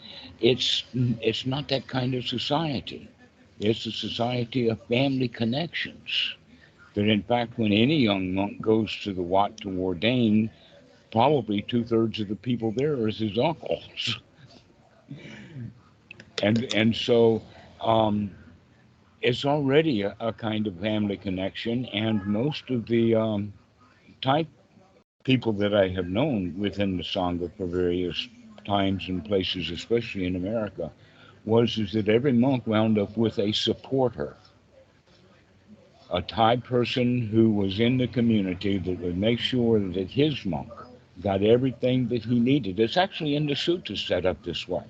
it's 0.40 0.84
it's 0.94 1.46
not 1.46 1.68
that 1.68 1.86
kind 1.86 2.14
of 2.14 2.26
society. 2.26 3.08
It's 3.60 3.86
a 3.86 3.92
society 3.92 4.68
of 4.68 4.80
family 4.88 5.28
connections. 5.28 6.34
That 6.94 7.08
in 7.08 7.22
fact, 7.22 7.58
when 7.58 7.72
any 7.72 7.96
young 7.96 8.34
monk 8.34 8.60
goes 8.60 8.94
to 9.02 9.12
the 9.12 9.22
Wat 9.22 9.56
to 9.58 9.80
ordain, 9.80 10.50
probably 11.12 11.62
two 11.62 11.84
thirds 11.84 12.20
of 12.20 12.28
the 12.28 12.36
people 12.36 12.72
there 12.72 13.08
is 13.08 13.18
his 13.18 13.38
uncles. 13.38 14.18
and 16.42 16.72
and 16.74 16.94
so 16.94 17.42
um, 17.80 18.30
it's 19.22 19.44
already 19.44 20.02
a, 20.02 20.16
a, 20.20 20.32
kind 20.32 20.66
of 20.66 20.78
family 20.80 21.16
connection, 21.16 21.86
and 21.86 22.24
most 22.26 22.70
of 22.70 22.86
the 22.86 23.14
um, 23.14 23.52
Thai 24.20 24.46
people 25.24 25.52
that 25.54 25.74
I 25.74 25.88
have 25.88 26.06
known 26.06 26.54
within 26.58 26.96
the 26.96 27.02
Sangha 27.02 27.50
for 27.56 27.66
various 27.66 28.28
times 28.66 29.08
and 29.08 29.24
places, 29.24 29.70
especially 29.70 30.26
in 30.26 30.36
America, 30.36 30.92
was 31.44 31.78
is 31.78 31.92
that 31.92 32.08
every 32.08 32.32
monk 32.32 32.66
wound 32.66 32.98
up 32.98 33.16
with 33.16 33.38
a 33.38 33.52
supporter, 33.52 34.36
a 36.10 36.22
Thai 36.22 36.56
person 36.56 37.26
who 37.26 37.50
was 37.50 37.80
in 37.80 37.98
the 37.98 38.06
community 38.06 38.78
that 38.78 39.00
would 39.00 39.18
make 39.18 39.38
sure 39.38 39.78
that 39.78 40.10
his 40.10 40.44
monk 40.44 40.70
got 41.22 41.42
everything 41.42 42.08
that 42.08 42.24
he 42.24 42.38
needed. 42.38 42.80
It's 42.80 42.96
actually 42.96 43.36
in 43.36 43.46
the 43.46 43.54
suttas 43.54 44.06
set 44.06 44.26
up 44.26 44.42
this 44.42 44.66
way. 44.68 44.84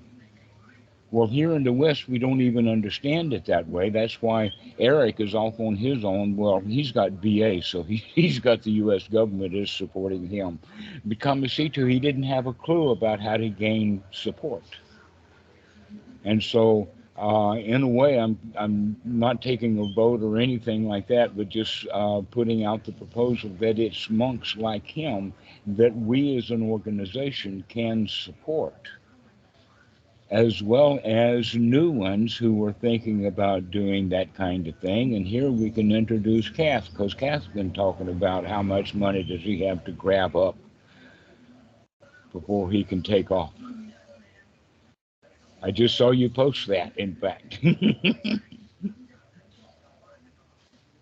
Well, 1.10 1.28
here 1.28 1.54
in 1.54 1.62
the 1.62 1.72
West, 1.72 2.08
we 2.08 2.18
don't 2.18 2.40
even 2.40 2.66
understand 2.66 3.32
it 3.32 3.44
that 3.44 3.68
way. 3.68 3.88
That's 3.88 4.20
why 4.20 4.50
Eric 4.80 5.20
is 5.20 5.32
off 5.32 5.60
on 5.60 5.76
his 5.76 6.04
own. 6.04 6.36
Well, 6.36 6.58
he's 6.58 6.90
got 6.90 7.12
VA, 7.12 7.62
so 7.62 7.84
he, 7.84 7.96
he's 8.14 8.40
got 8.40 8.62
the 8.62 8.72
U.S. 8.72 9.06
government 9.06 9.54
is 9.54 9.70
supporting 9.70 10.26
him. 10.26 10.58
But 11.04 11.20
Kamasito, 11.20 11.88
he 11.88 12.00
didn't 12.00 12.24
have 12.24 12.46
a 12.46 12.52
clue 12.52 12.90
about 12.90 13.20
how 13.20 13.36
to 13.36 13.48
gain 13.48 14.02
support. 14.10 14.64
And 16.24 16.42
so, 16.42 16.88
uh, 17.16 17.56
in 17.58 17.82
a 17.82 17.88
way, 17.88 18.18
I'm, 18.18 18.38
I'm 18.56 18.96
not 19.04 19.42
taking 19.42 19.78
a 19.78 19.92
vote 19.94 20.22
or 20.22 20.38
anything 20.38 20.88
like 20.88 21.06
that, 21.08 21.36
but 21.36 21.48
just 21.48 21.86
uh, 21.92 22.22
putting 22.30 22.64
out 22.64 22.84
the 22.84 22.92
proposal 22.92 23.50
that 23.60 23.78
it's 23.78 24.10
monks 24.10 24.56
like 24.56 24.86
him 24.86 25.32
that 25.66 25.94
we 25.94 26.36
as 26.36 26.50
an 26.50 26.62
organization 26.62 27.64
can 27.68 28.08
support 28.08 28.88
as 30.30 30.62
well 30.62 30.98
as 31.04 31.54
new 31.54 31.90
ones 31.90 32.36
who 32.36 32.64
are 32.64 32.72
thinking 32.72 33.26
about 33.26 33.70
doing 33.70 34.08
that 34.08 34.34
kind 34.34 34.66
of 34.66 34.74
thing. 34.78 35.14
And 35.14 35.26
here 35.26 35.50
we 35.50 35.70
can 35.70 35.92
introduce 35.92 36.48
Kath, 36.48 36.90
because 36.90 37.14
Kath's 37.14 37.46
been 37.46 37.72
talking 37.72 38.08
about 38.08 38.44
how 38.44 38.62
much 38.62 38.94
money 38.94 39.22
does 39.22 39.42
he 39.42 39.60
have 39.60 39.84
to 39.84 39.92
grab 39.92 40.34
up 40.34 40.56
before 42.32 42.70
he 42.70 42.82
can 42.82 43.02
take 43.02 43.30
off. 43.30 43.52
I 45.64 45.70
just 45.70 45.96
saw 45.96 46.10
you 46.10 46.28
post 46.28 46.66
that, 46.66 46.92
in 46.98 47.14
fact. 47.14 47.58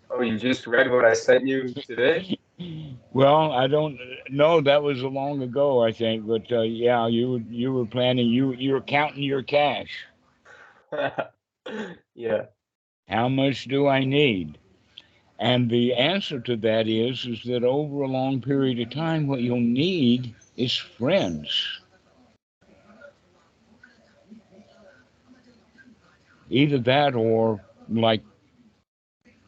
oh, 0.09 0.21
you 0.21 0.37
just 0.39 0.65
read 0.67 0.89
what 0.89 1.03
I 1.03 1.13
sent 1.13 1.45
you 1.45 1.73
today? 1.73 2.39
Well, 3.11 3.51
I 3.51 3.67
don't 3.67 3.99
know. 4.29 4.61
That 4.61 4.81
was 4.81 5.01
a 5.01 5.09
long 5.09 5.41
ago, 5.41 5.83
I 5.83 5.91
think. 5.91 6.25
But 6.25 6.49
uh, 6.49 6.61
yeah, 6.61 7.07
you 7.07 7.43
you 7.49 7.73
were 7.73 7.85
planning. 7.85 8.27
You 8.27 8.53
you 8.53 8.71
were 8.71 8.79
counting 8.81 9.23
your 9.23 9.43
cash. 9.43 10.05
yeah. 12.15 12.45
How 13.09 13.27
much 13.27 13.65
do 13.65 13.87
I 13.87 14.05
need? 14.05 14.57
And 15.39 15.69
the 15.69 15.93
answer 15.93 16.39
to 16.39 16.55
that 16.55 16.87
is 16.87 17.25
is 17.25 17.43
that 17.43 17.65
over 17.65 18.03
a 18.03 18.07
long 18.07 18.39
period 18.39 18.79
of 18.79 18.91
time, 18.91 19.27
what 19.27 19.41
you'll 19.41 19.59
need 19.59 20.33
is 20.55 20.73
friends. 20.73 21.81
Either 26.53 26.77
that 26.77 27.15
or 27.15 27.59
like 27.89 28.21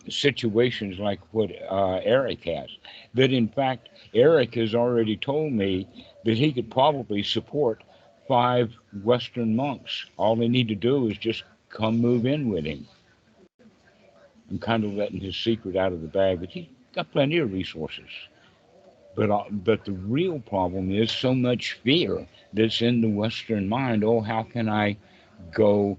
situations 0.10 0.98
like 1.00 1.20
what 1.32 1.52
uh, 1.70 2.00
Eric 2.04 2.44
has. 2.46 2.70
That 3.14 3.32
in 3.32 3.48
fact, 3.48 3.90
Eric 4.14 4.56
has 4.56 4.74
already 4.74 5.16
told 5.16 5.54
me 5.54 5.88
that 6.26 6.36
he 6.38 6.52
could 6.52 6.72
probably 6.72 7.22
support 7.22 7.84
five 8.28 8.74
Western 9.04 9.56
monks. 9.56 10.06
All 10.18 10.36
they 10.36 10.48
need 10.48 10.68
to 10.70 10.76
do 10.76 11.08
is 11.08 11.18
just 11.18 11.44
come 11.70 12.00
move 12.00 12.26
in 12.26 12.50
with 12.50 12.66
him. 12.66 12.88
I'm 14.50 14.60
kind 14.60 14.84
of 14.84 14.94
letting 14.94 15.20
his 15.20 15.36
secret 15.36 15.76
out 15.76 15.92
of 15.92 16.02
the 16.02 16.08
bag, 16.08 16.40
but 16.40 16.50
he's 16.50 16.68
got 16.94 17.12
plenty 17.12 17.38
of 17.38 17.52
resources. 17.52 18.10
But, 19.16 19.30
uh, 19.30 19.44
but 19.52 19.86
the 19.86 19.94
real 19.94 20.40
problem 20.40 20.92
is 20.92 21.12
so 21.12 21.34
much 21.34 21.74
fear 21.84 22.28
that's 22.54 22.82
in 22.82 23.02
the 23.02 23.10
Western 23.10 23.70
mind. 23.70 24.04
Oh, 24.04 24.22
how 24.22 24.44
can 24.44 24.70
I 24.70 24.98
go 25.52 25.98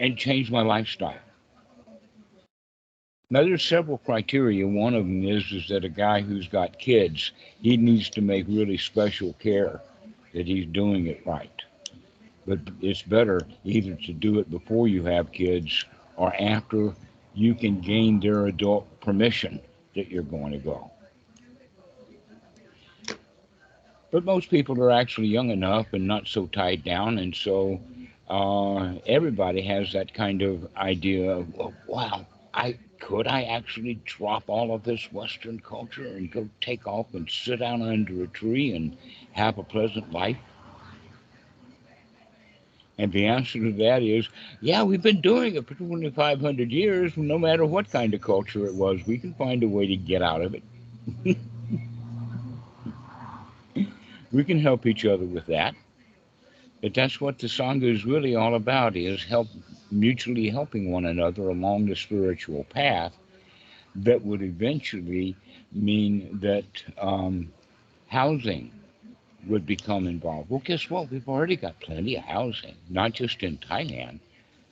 and 0.00 0.16
change 0.16 0.50
my 0.50 0.62
lifestyle? 0.62 1.20
Now, 3.32 3.42
there's 3.42 3.62
several 3.62 3.98
criteria. 3.98 4.66
One 4.66 4.94
of 4.94 5.04
them 5.04 5.22
is 5.24 5.52
is 5.52 5.68
that 5.68 5.84
a 5.84 5.88
guy 5.88 6.20
who's 6.20 6.48
got 6.48 6.80
kids, 6.80 7.30
he 7.62 7.76
needs 7.76 8.10
to 8.10 8.20
make 8.20 8.46
really 8.48 8.76
special 8.76 9.34
care 9.34 9.80
that 10.34 10.46
he's 10.46 10.66
doing 10.66 11.06
it 11.06 11.24
right. 11.24 11.62
But 12.46 12.58
it's 12.80 13.02
better 13.02 13.42
either 13.62 13.94
to 13.94 14.12
do 14.12 14.40
it 14.40 14.50
before 14.50 14.88
you 14.88 15.04
have 15.04 15.30
kids 15.30 15.84
or 16.16 16.34
after 16.34 16.92
you 17.34 17.54
can 17.54 17.80
gain 17.80 18.18
their 18.18 18.46
adult 18.46 19.00
permission 19.00 19.60
that 19.94 20.08
you're 20.08 20.24
going 20.24 20.52
to 20.52 20.58
go. 20.58 20.90
But 24.10 24.24
most 24.24 24.50
people 24.50 24.82
are 24.82 24.90
actually 24.90 25.28
young 25.28 25.50
enough 25.50 25.86
and 25.92 26.06
not 26.06 26.26
so 26.26 26.46
tied 26.46 26.82
down, 26.82 27.18
and 27.18 27.34
so 27.34 27.80
uh, 28.30 28.94
everybody 29.06 29.60
has 29.62 29.92
that 29.92 30.14
kind 30.14 30.42
of 30.42 30.68
idea 30.76 31.32
of, 31.32 31.52
well, 31.54 31.74
wow, 31.88 32.26
I 32.54 32.78
could 33.00 33.26
I 33.26 33.42
actually 33.42 34.00
drop 34.04 34.44
all 34.46 34.72
of 34.74 34.84
this 34.84 35.12
Western 35.12 35.58
culture 35.60 36.06
and 36.06 36.30
go 36.30 36.48
take 36.60 36.86
off 36.86 37.12
and 37.14 37.28
sit 37.28 37.58
down 37.58 37.82
under 37.82 38.22
a 38.22 38.28
tree 38.28 38.74
and 38.74 38.96
have 39.32 39.58
a 39.58 39.64
pleasant 39.64 40.12
life? 40.12 40.38
And 42.98 43.12
the 43.12 43.26
answer 43.26 43.58
to 43.58 43.72
that 43.78 44.02
is, 44.02 44.28
yeah, 44.60 44.82
we've 44.84 45.02
been 45.02 45.22
doing 45.22 45.56
it 45.56 45.66
for 45.66 45.74
2,500 45.74 46.70
years. 46.70 47.16
No 47.16 47.38
matter 47.38 47.66
what 47.66 47.90
kind 47.90 48.14
of 48.14 48.20
culture 48.20 48.66
it 48.66 48.74
was, 48.74 49.04
we 49.06 49.18
can 49.18 49.34
find 49.34 49.62
a 49.64 49.68
way 49.68 49.86
to 49.86 49.96
get 49.96 50.22
out 50.22 50.42
of 50.42 50.54
it. 50.54 50.62
we 54.32 54.44
can 54.44 54.60
help 54.60 54.86
each 54.86 55.04
other 55.06 55.24
with 55.24 55.46
that. 55.46 55.74
But 56.82 56.94
that's 56.94 57.20
what 57.20 57.38
the 57.38 57.46
Sangha 57.46 57.92
is 57.94 58.04
really 58.04 58.34
all 58.34 58.54
about 58.54 58.96
is 58.96 59.22
help 59.22 59.48
mutually 59.90 60.48
helping 60.48 60.90
one 60.90 61.04
another 61.04 61.48
along 61.48 61.86
the 61.86 61.96
spiritual 61.96 62.64
path 62.64 63.12
that 63.94 64.22
would 64.24 64.40
eventually 64.42 65.36
mean 65.72 66.38
that 66.40 66.64
um, 66.98 67.52
housing 68.08 68.70
would 69.46 69.66
become 69.66 70.06
involved. 70.06 70.50
Well, 70.50 70.62
guess 70.64 70.88
what? 70.88 71.10
We've 71.10 71.28
already 71.28 71.56
got 71.56 71.80
plenty 71.80 72.16
of 72.16 72.24
housing, 72.24 72.76
not 72.88 73.12
just 73.12 73.42
in 73.42 73.58
Thailand, 73.58 74.20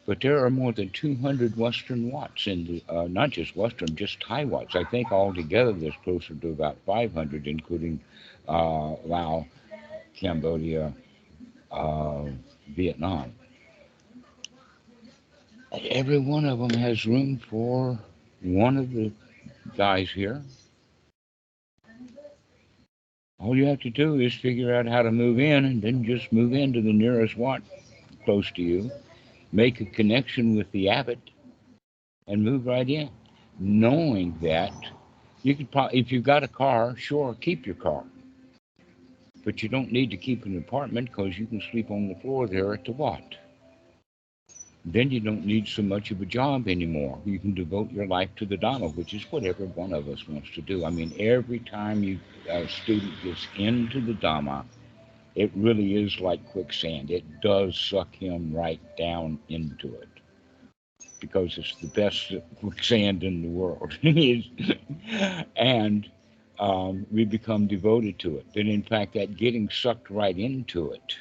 but 0.07 0.21
there 0.21 0.44
are 0.44 0.51
more 0.51 0.73
than 0.73 0.90
200 0.90 1.57
Western 1.57 2.11
Wats 2.11 2.47
in 2.47 2.64
the, 2.64 2.83
uh, 2.88 3.09
not 3.09 3.31
just 3.31 3.57
Western, 3.57 3.94
just 3.97 4.21
Thai 4.21 4.44
Wats. 4.44 4.75
I 4.75 4.85
think 4.85 5.12
altogether 5.12 5.73
there's 5.73 5.94
closer 6.05 6.35
to 6.35 6.49
about 6.49 6.79
500, 6.87 7.47
including 7.47 8.01
uh, 8.49 8.94
Laos, 9.05 9.44
Cambodia, 10.14 10.92
uh, 11.70 12.24
Vietnam. 12.68 13.33
Every 15.72 16.18
one 16.18 16.44
of 16.44 16.59
them 16.59 16.70
has 16.70 17.04
room 17.04 17.38
for 17.38 17.98
one 18.40 18.76
of 18.76 18.90
the 18.92 19.12
guys 19.76 20.11
here. 20.11 20.42
All 23.38 23.57
you 23.57 23.66
have 23.66 23.81
to 23.81 23.90
do 23.90 24.18
is 24.18 24.35
figure 24.35 24.74
out 24.74 24.87
how 24.87 25.02
to 25.02 25.12
move 25.12 25.38
in 25.38 25.64
and 25.64 25.81
then 25.81 26.04
just 26.04 26.33
move 26.33 26.52
into 26.52 26.81
the 26.81 26.92
nearest 26.92 27.37
Wat 27.37 27.62
close 28.24 28.50
to 28.52 28.62
you, 28.62 28.90
make 29.52 29.81
a 29.81 29.85
connection 29.85 30.57
with 30.57 30.70
the 30.72 30.88
abbot, 30.88 31.20
and 32.26 32.44
move 32.44 32.66
right 32.66 32.88
in, 32.88 33.11
knowing 33.59 34.37
that 34.42 34.72
you 35.42 35.54
could, 35.54 35.68
if 35.92 36.11
you've 36.11 36.24
got 36.24 36.42
a 36.42 36.48
car, 36.48 36.96
sure, 36.96 37.35
keep 37.40 37.64
your 37.66 37.76
car. 37.76 38.04
But 39.44 39.62
you 39.62 39.68
don't 39.68 39.92
need 39.92 40.11
to 40.11 40.16
keep 40.16 40.44
an 40.44 40.59
apartment 40.59 41.09
because 41.09 41.38
you 41.38 41.46
can 41.46 41.62
sleep 41.70 41.90
on 41.90 42.09
the 42.09 42.14
floor 42.16 42.46
there 42.46 42.74
at 42.74 42.85
the 42.85 42.92
Wat 42.92 43.37
then 44.92 45.11
you 45.11 45.20
don't 45.20 45.44
need 45.44 45.68
so 45.68 45.83
much 45.83 46.11
of 46.11 46.20
a 46.22 46.27
job 46.27 46.68
anymore. 46.68 47.18
You 47.24 47.38
can 47.38 47.55
devote 47.55 47.90
your 47.92 48.07
life 48.07 48.31
to 48.37 48.46
the 48.46 48.57
Dharma, 48.57 48.88
which 48.88 49.12
is 49.14 49.31
what 49.31 49.44
every 49.44 49.66
one 49.66 49.92
of 49.92 50.09
us 50.09 50.27
wants 50.29 50.51
to 50.55 50.62
do. 50.62 50.85
I 50.85 50.90
mean, 50.90 51.14
every 51.18 51.61
time 51.61 52.03
you 52.03 52.18
a 52.48 52.66
student 52.68 53.12
gets 53.22 53.46
into 53.57 54.01
the 54.01 54.14
Dharma, 54.14 54.64
it 55.35 55.51
really 55.55 56.03
is 56.03 56.20
like 56.20 56.44
quicksand. 56.53 57.11
It 57.11 57.40
does 57.42 57.79
suck 57.79 58.14
him 58.14 58.55
right 58.55 58.81
down 58.96 59.38
into 59.48 59.94
it 59.94 60.09
because 61.20 61.59
it's 61.59 61.74
the 61.81 61.88
best 61.88 62.33
quicksand 62.61 63.22
in 63.24 63.42
the 63.42 63.48
world. 63.48 63.98
and 65.57 66.09
um, 66.59 67.07
we 67.11 67.25
become 67.25 67.66
devoted 67.66 68.18
to 68.21 68.37
it. 68.38 68.47
And 68.57 68.68
in 68.68 68.83
fact, 68.83 69.14
that 69.14 69.37
getting 69.37 69.68
sucked 69.68 70.11
right 70.11 70.37
into 70.37 70.90
it 70.92 71.16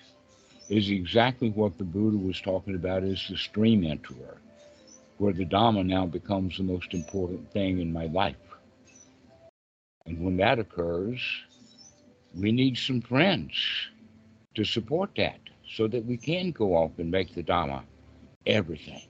is 0.69 0.89
exactly 0.89 1.49
what 1.49 1.77
the 1.77 1.83
Buddha 1.83 2.17
was 2.17 2.41
talking 2.41 2.75
about 2.75 3.03
as 3.03 3.25
the 3.29 3.37
stream 3.37 3.83
enterer, 3.83 4.37
where 5.17 5.33
the 5.33 5.45
Dhamma 5.45 5.85
now 5.85 6.05
becomes 6.05 6.57
the 6.57 6.63
most 6.63 6.93
important 6.93 7.51
thing 7.51 7.79
in 7.79 7.93
my 7.93 8.05
life. 8.07 8.35
And 10.05 10.23
when 10.23 10.37
that 10.37 10.59
occurs, 10.59 11.21
we 12.35 12.51
need 12.51 12.77
some 12.77 13.01
friends 13.01 13.53
to 14.55 14.63
support 14.63 15.11
that 15.17 15.39
so 15.69 15.87
that 15.87 16.05
we 16.05 16.17
can 16.17 16.51
go 16.51 16.75
off 16.75 16.91
and 16.97 17.11
make 17.11 17.33
the 17.33 17.43
Dhamma 17.43 17.83
everything. 18.45 19.01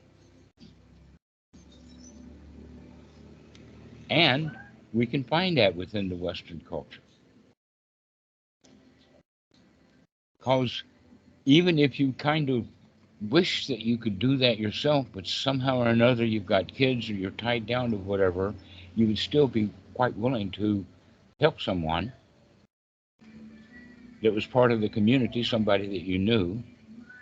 And 4.09 4.51
we 4.97 5.05
can 5.05 5.23
find 5.23 5.57
that 5.57 5.75
within 5.75 6.09
the 6.09 6.15
Western 6.15 6.61
culture. 6.67 7.01
Because 10.39 10.83
even 11.45 11.77
if 11.77 11.99
you 11.99 12.13
kind 12.13 12.49
of 12.49 12.65
wish 13.29 13.67
that 13.67 13.79
you 13.79 13.97
could 13.97 14.19
do 14.19 14.37
that 14.37 14.57
yourself, 14.59 15.05
but 15.13 15.27
somehow 15.27 15.79
or 15.79 15.87
another 15.87 16.25
you've 16.25 16.45
got 16.45 16.73
kids 16.73 17.09
or 17.09 17.13
you're 17.13 17.31
tied 17.31 17.67
down 17.67 17.91
to 17.91 17.97
whatever, 17.97 18.53
you 18.95 19.07
would 19.07 19.17
still 19.17 19.47
be 19.47 19.69
quite 19.93 20.17
willing 20.17 20.49
to 20.51 20.85
help 21.39 21.61
someone 21.61 22.11
that 24.23 24.33
was 24.33 24.45
part 24.45 24.71
of 24.71 24.81
the 24.81 24.89
community, 24.89 25.43
somebody 25.43 25.87
that 25.87 26.01
you 26.01 26.17
knew, 26.17 26.61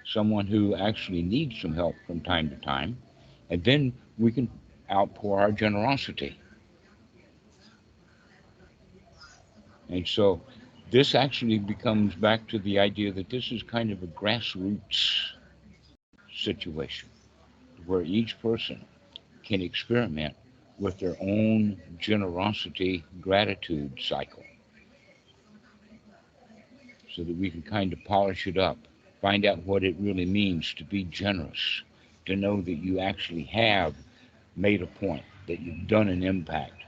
someone 0.06 0.48
who 0.48 0.76
actually 0.76 1.22
needs 1.22 1.60
some 1.62 1.74
help 1.74 1.96
from 2.08 2.22
time 2.22 2.50
to 2.50 2.56
time, 2.58 2.98
and 3.50 3.64
then 3.64 3.94
we 4.18 4.32
can 4.32 4.50
outpour 4.90 5.42
our 5.42 5.52
generosity. 5.52 6.40
And 9.90 10.08
so 10.08 10.42
this 10.92 11.16
actually 11.16 11.60
becomes 11.60 12.16
back 12.16 12.48
to 12.50 12.60
the 12.60 12.80
idea 12.80 13.12
that 13.14 13.30
this 13.30 13.52
is 13.52 13.64
kind 13.64 13.92
of 13.92 14.04
a 14.04 14.08
grassroots 14.08 15.32
situation 16.34 17.10
where 17.86 18.02
each 18.02 18.40
person 18.42 18.84
can 19.44 19.62
experiment 19.62 20.36
with 20.80 21.00
their 21.00 21.16
own 21.22 21.80
generosity 22.00 23.04
gratitude 23.22 23.92
cycle 24.02 24.44
so 27.16 27.24
that 27.24 27.38
we 27.38 27.50
can 27.50 27.62
kind 27.62 27.94
of 27.94 28.00
polish 28.06 28.48
it 28.48 28.58
up 28.58 28.78
find 29.22 29.46
out 29.46 29.64
what 29.64 29.84
it 29.84 29.96
really 30.00 30.26
means 30.26 30.74
to 30.74 30.84
be 30.84 31.04
generous 31.06 31.82
to 32.26 32.36
know 32.36 32.62
that 32.62 32.76
you 32.76 33.00
actually 33.00 33.44
have 33.44 33.96
made 34.56 34.82
a 34.82 34.88
point 34.88 35.24
that 35.48 35.60
you've 35.60 35.88
done 35.88 36.10
an 36.10 36.24
impact 36.24 36.85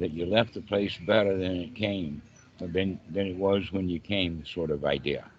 that 0.00 0.12
you 0.12 0.26
left 0.26 0.54
the 0.54 0.62
place 0.62 0.98
better 0.98 1.36
than 1.38 1.56
it 1.56 1.76
came 1.76 2.22
than, 2.60 3.00
than 3.10 3.28
it 3.28 3.36
was 3.36 3.72
when 3.72 3.88
you 3.90 4.00
came 4.00 4.44
sort 4.46 4.70
of 4.72 4.84
idea. 4.84 5.30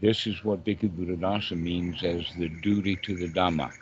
This 0.00 0.26
is 0.26 0.44
what 0.44 0.64
Bhikkhu 0.64 0.90
Buddhadasa 0.90 1.58
means 1.58 2.02
as 2.04 2.34
the 2.34 2.48
duty 2.48 2.96
to 2.98 3.16
the 3.16 3.28
Dhamma. 3.28 3.72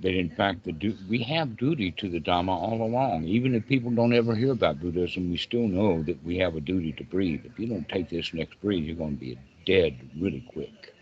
That 0.00 0.14
in 0.14 0.30
fact, 0.30 0.64
the 0.64 0.72
du- 0.72 0.98
we 1.08 1.20
have 1.24 1.56
duty 1.56 1.92
to 1.92 2.08
the 2.08 2.20
Dhamma 2.20 2.52
all 2.52 2.82
along. 2.82 3.24
Even 3.24 3.54
if 3.54 3.66
people 3.66 3.90
don't 3.92 4.14
ever 4.14 4.34
hear 4.36 4.52
about 4.52 4.80
Buddhism, 4.80 5.30
we 5.30 5.36
still 5.36 5.68
know 5.68 6.02
that 6.04 6.24
we 6.24 6.38
have 6.38 6.56
a 6.56 6.60
duty 6.60 6.92
to 6.94 7.04
breathe. 7.04 7.44
If 7.46 7.58
you 7.58 7.66
don't 7.68 7.88
take 7.88 8.08
this 8.10 8.32
next 8.34 8.60
breath, 8.60 8.78
you're 8.80 8.96
going 8.96 9.16
to 9.16 9.20
be 9.20 9.38
dead 9.66 9.96
really 10.18 10.40
quick. 10.52 10.94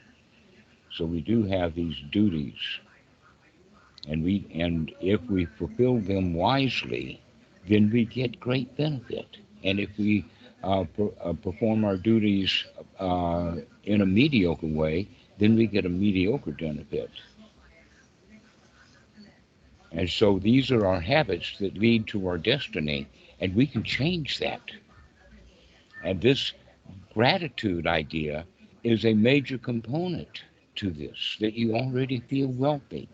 So 0.92 1.06
we 1.06 1.20
do 1.20 1.44
have 1.44 1.74
these 1.74 2.00
duties, 2.10 2.80
and 4.08 4.24
we 4.24 4.46
and 4.54 4.92
if 5.00 5.20
we 5.30 5.44
fulfill 5.46 5.98
them 6.00 6.34
wisely, 6.34 7.20
then 7.68 7.90
we 7.90 8.04
get 8.04 8.40
great 8.40 8.76
benefit. 8.76 9.36
And 9.64 9.78
if 9.78 9.90
we 9.98 10.24
uh, 10.62 10.84
per, 10.84 11.08
uh, 11.22 11.32
perform 11.34 11.84
our 11.84 11.96
duties 11.96 12.64
uh, 12.98 13.56
in 13.84 14.00
a 14.00 14.06
mediocre 14.06 14.66
way, 14.66 15.08
then 15.38 15.54
we 15.54 15.66
get 15.66 15.86
a 15.86 15.88
mediocre 15.88 16.52
benefit. 16.52 17.10
And 19.92 20.08
so 20.08 20.38
these 20.38 20.70
are 20.70 20.86
our 20.86 21.00
habits 21.00 21.56
that 21.60 21.78
lead 21.78 22.06
to 22.08 22.26
our 22.26 22.38
destiny, 22.38 23.08
and 23.40 23.54
we 23.54 23.66
can 23.66 23.82
change 23.82 24.38
that. 24.38 24.60
And 26.04 26.20
this 26.20 26.52
gratitude 27.14 27.86
idea 27.86 28.44
is 28.84 29.04
a 29.04 29.14
major 29.14 29.58
component 29.58 30.42
to 30.76 30.90
this, 30.90 31.36
that 31.40 31.54
you 31.54 31.74
already 31.74 32.20
feel 32.20 32.48
wealthy. 32.48 33.08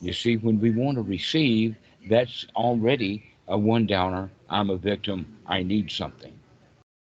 You 0.00 0.12
see, 0.12 0.36
when 0.36 0.60
we 0.60 0.70
want 0.70 0.96
to 0.96 1.02
receive, 1.02 1.76
that's 2.08 2.46
already 2.56 3.24
a 3.48 3.58
one 3.58 3.86
downer. 3.86 4.30
I'm 4.48 4.70
a 4.70 4.76
victim. 4.76 5.38
I 5.46 5.62
need 5.62 5.90
something. 5.90 6.32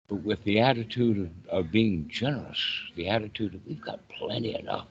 But 0.08 0.24
with 0.24 0.44
the 0.44 0.60
attitude 0.60 1.32
of, 1.50 1.66
of 1.66 1.72
being 1.72 2.08
generous, 2.10 2.60
the 2.96 3.10
attitude 3.10 3.56
of 3.56 3.66
we've 3.66 3.82
got 3.82 4.08
plenty 4.10 4.56
enough. 4.56 4.88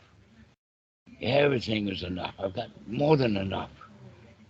Everything 1.21 1.88
is 1.88 2.03
enough. 2.03 2.35
I've 2.38 2.55
got 2.55 2.69
more 2.87 3.17
than 3.17 3.37
enough. 3.37 3.71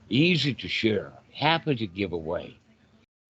Easy 0.09 0.55
to 0.55 0.69
share, 0.69 1.13
happy 1.35 1.75
to 1.75 1.87
give 1.87 2.13
away. 2.13 2.57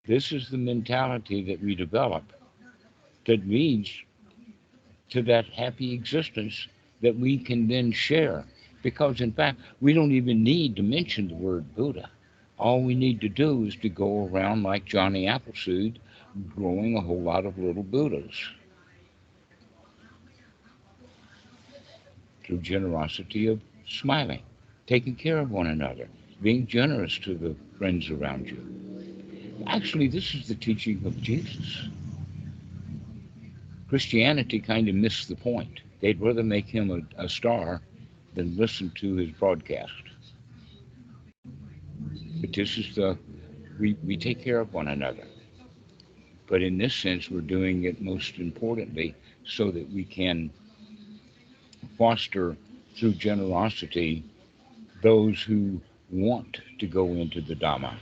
This 0.07 0.33
is 0.33 0.51
the 0.51 0.59
mentality 0.59 1.43
that 1.45 1.63
we 1.63 1.75
develop 1.75 2.25
that 3.27 3.49
leads 3.49 3.91
to 5.11 5.23
that 5.23 5.47
happy 5.47 5.93
existence 5.93 6.67
that 7.03 7.17
we 7.17 7.39
can 7.39 7.69
then 7.69 7.93
share. 7.93 8.45
Because, 8.83 9.21
in 9.21 9.33
fact, 9.33 9.61
we 9.81 9.93
don't 9.93 10.13
even 10.13 10.43
need 10.43 10.77
to 10.77 10.83
mention 10.83 11.29
the 11.29 11.35
word 11.35 11.75
Buddha. 11.75 12.11
All 12.59 12.83
we 12.83 12.95
need 12.95 13.21
to 13.21 13.29
do 13.29 13.65
is 13.65 13.77
to 13.77 13.89
go 13.89 14.27
around 14.27 14.63
like 14.63 14.85
Johnny 14.85 15.27
Appleseed, 15.27 15.99
growing 16.55 16.97
a 16.97 17.01
whole 17.01 17.21
lot 17.21 17.47
of 17.47 17.59
little 17.59 17.83
Buddhas. 17.83 18.35
Through 22.45 22.59
generosity 22.59 23.47
of 23.47 23.61
smiling, 23.87 24.43
taking 24.87 25.15
care 25.15 25.39
of 25.39 25.51
one 25.51 25.69
another, 25.69 26.09
being 26.41 26.67
generous 26.67 27.19
to 27.19 27.35
the 27.35 27.55
friends 27.79 28.11
around 28.11 28.49
you. 28.49 29.65
Actually, 29.67 30.09
this 30.09 30.35
is 30.35 30.49
the 30.49 30.55
teaching 30.55 31.01
of 31.05 31.21
Jesus. 31.21 31.89
Christianity 33.89 34.59
kind 34.59 34.89
of 34.89 34.95
missed 34.95 35.29
the 35.29 35.37
point. 35.37 35.81
They'd 36.01 36.21
rather 36.21 36.43
make 36.43 36.67
him 36.67 36.91
a, 36.91 37.25
a 37.25 37.29
star 37.29 37.81
than 38.35 38.57
listen 38.57 38.91
to 38.97 39.15
his 39.17 39.31
broadcast. 39.31 39.93
But 42.41 42.53
this 42.53 42.79
is 42.79 42.95
the, 42.95 43.19
we, 43.79 43.97
we 44.05 44.17
take 44.17 44.43
care 44.43 44.61
of 44.61 44.73
one 44.73 44.89
another. 44.89 45.27
But 46.49 46.63
in 46.63 46.79
this 46.79 46.95
sense, 46.95 47.31
we're 47.31 47.41
doing 47.41 47.85
it 47.85 48.01
most 48.01 48.39
importantly 48.39 49.15
so 49.45 49.71
that 49.71 49.91
we 49.91 50.05
can 50.05 50.51
foster 51.99 52.57
through 52.97 53.13
generosity 53.15 54.25
those 55.03 55.43
who 55.43 55.81
want 56.11 56.61
to 56.79 56.87
go 56.87 57.07
into 57.09 57.41
the 57.41 57.55
Dhamma. 57.55 57.95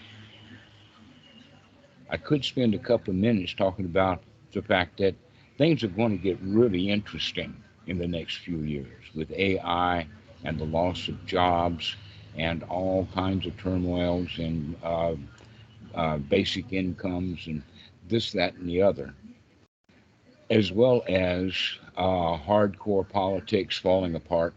I 2.10 2.16
could 2.16 2.44
spend 2.44 2.74
a 2.74 2.78
couple 2.78 3.10
of 3.12 3.16
minutes 3.16 3.54
talking 3.54 3.84
about 3.84 4.22
the 4.52 4.62
fact 4.62 4.98
that 4.98 5.14
things 5.58 5.82
are 5.84 5.88
going 5.88 6.10
to 6.10 6.22
get 6.22 6.38
really 6.42 6.90
interesting 6.90 7.54
in 7.86 7.98
the 7.98 8.08
next 8.08 8.38
few 8.38 8.58
years 8.58 9.04
with 9.14 9.30
AI 9.32 10.06
and 10.44 10.58
the 10.58 10.64
loss 10.64 11.08
of 11.08 11.26
jobs 11.26 11.96
and 12.36 12.62
all 12.64 13.06
kinds 13.14 13.46
of 13.46 13.56
turmoils 13.56 14.28
and 14.38 14.76
uh, 14.82 15.14
uh, 15.94 16.16
basic 16.18 16.72
incomes 16.72 17.46
and 17.46 17.62
this, 18.08 18.32
that, 18.32 18.54
and 18.54 18.68
the 18.68 18.82
other, 18.82 19.14
as 20.50 20.72
well 20.72 21.02
as 21.08 21.52
uh, 21.96 22.36
hardcore 22.38 23.08
politics 23.08 23.78
falling 23.78 24.14
apart 24.14 24.54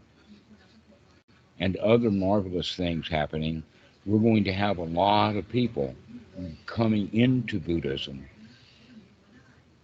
and 1.60 1.76
other 1.76 2.10
marvelous 2.10 2.74
things 2.74 3.08
happening. 3.08 3.62
We're 4.06 4.18
going 4.18 4.44
to 4.44 4.52
have 4.52 4.78
a 4.78 4.84
lot 4.84 5.36
of 5.36 5.48
people 5.48 5.94
coming 6.66 7.08
into 7.12 7.58
Buddhism. 7.58 8.26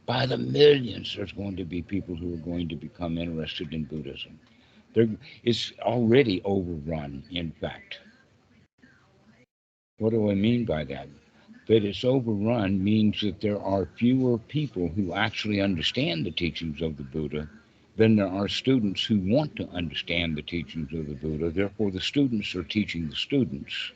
By 0.07 0.27
the 0.27 0.37
millions, 0.37 1.15
there's 1.17 1.33
going 1.33 1.57
to 1.57 1.65
be 1.65 1.83
people 1.83 2.17
who 2.17 2.35
are 2.35 2.39
going 2.39 2.69
to 2.69 2.77
become 2.77 3.17
interested 3.19 3.73
in 3.73 3.85
Buddhism. 3.85 4.39
There, 4.92 5.09
it's 5.44 5.72
already 5.81 6.42
overrun, 6.44 7.22
in 7.31 7.53
fact. 7.53 8.00
What 9.98 10.11
do 10.11 10.31
I 10.31 10.35
mean 10.35 10.64
by 10.64 10.85
that? 10.85 11.09
That 11.68 11.85
it's 11.85 12.05
overrun 12.05 12.83
means 12.83 13.20
that 13.20 13.40
there 13.40 13.61
are 13.61 13.87
fewer 13.96 14.38
people 14.38 14.88
who 14.88 15.14
actually 15.14 15.61
understand 15.61 16.26
the 16.26 16.33
teachings 16.33 16.83
of 16.83 16.96
the 16.96 17.05
Buddha 17.05 17.48
than 17.96 18.16
there 18.16 18.26
are 18.26 18.48
students 18.48 19.05
who 19.05 19.20
want 19.20 19.55
to 19.57 19.68
understand 19.68 20.37
the 20.37 20.42
teachings 20.42 20.92
of 20.92 21.07
the 21.07 21.14
Buddha. 21.14 21.50
Therefore, 21.50 21.90
the 21.90 22.00
students 22.00 22.55
are 22.55 22.64
teaching 22.64 23.09
the 23.09 23.16
students. 23.16 23.92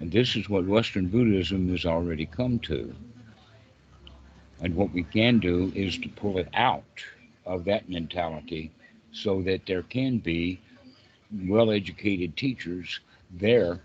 And 0.00 0.10
this 0.10 0.36
is 0.36 0.48
what 0.48 0.66
Western 0.66 1.06
Buddhism 1.06 1.70
has 1.70 1.86
already 1.86 2.26
come 2.26 2.58
to. 2.60 2.94
And 4.60 4.74
what 4.74 4.92
we 4.92 5.04
can 5.04 5.38
do 5.38 5.72
is 5.74 5.96
to 5.98 6.08
pull 6.08 6.38
it 6.38 6.48
out 6.52 7.04
of 7.46 7.64
that 7.64 7.88
mentality 7.88 8.70
so 9.12 9.42
that 9.42 9.66
there 9.66 9.82
can 9.82 10.18
be 10.18 10.60
well 11.48 11.70
educated 11.70 12.36
teachers 12.36 13.00
there 13.30 13.80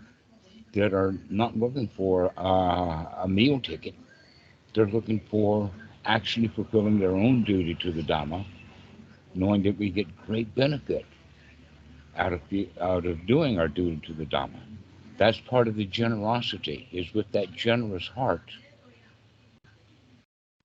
that 0.74 0.92
are 0.94 1.14
not 1.30 1.56
looking 1.56 1.88
for 1.88 2.32
uh, 2.38 3.04
a 3.22 3.26
meal 3.28 3.60
ticket. 3.60 3.94
They're 4.74 4.86
looking 4.86 5.20
for 5.30 5.70
actually 6.04 6.48
fulfilling 6.48 6.98
their 6.98 7.14
own 7.16 7.44
duty 7.44 7.74
to 7.76 7.92
the 7.92 8.02
Dhamma, 8.02 8.44
knowing 9.34 9.62
that 9.62 9.78
we 9.78 9.90
get 9.90 10.06
great 10.26 10.54
benefit 10.54 11.04
out 12.16 12.32
of, 12.32 12.40
the, 12.50 12.68
out 12.80 13.06
of 13.06 13.26
doing 13.26 13.58
our 13.58 13.68
duty 13.68 14.00
to 14.06 14.12
the 14.14 14.26
Dhamma. 14.26 14.60
That's 15.18 15.40
part 15.40 15.68
of 15.68 15.76
the 15.76 15.84
generosity, 15.86 16.88
is 16.92 17.12
with 17.14 17.30
that 17.32 17.52
generous 17.54 18.08
heart. 18.08 18.50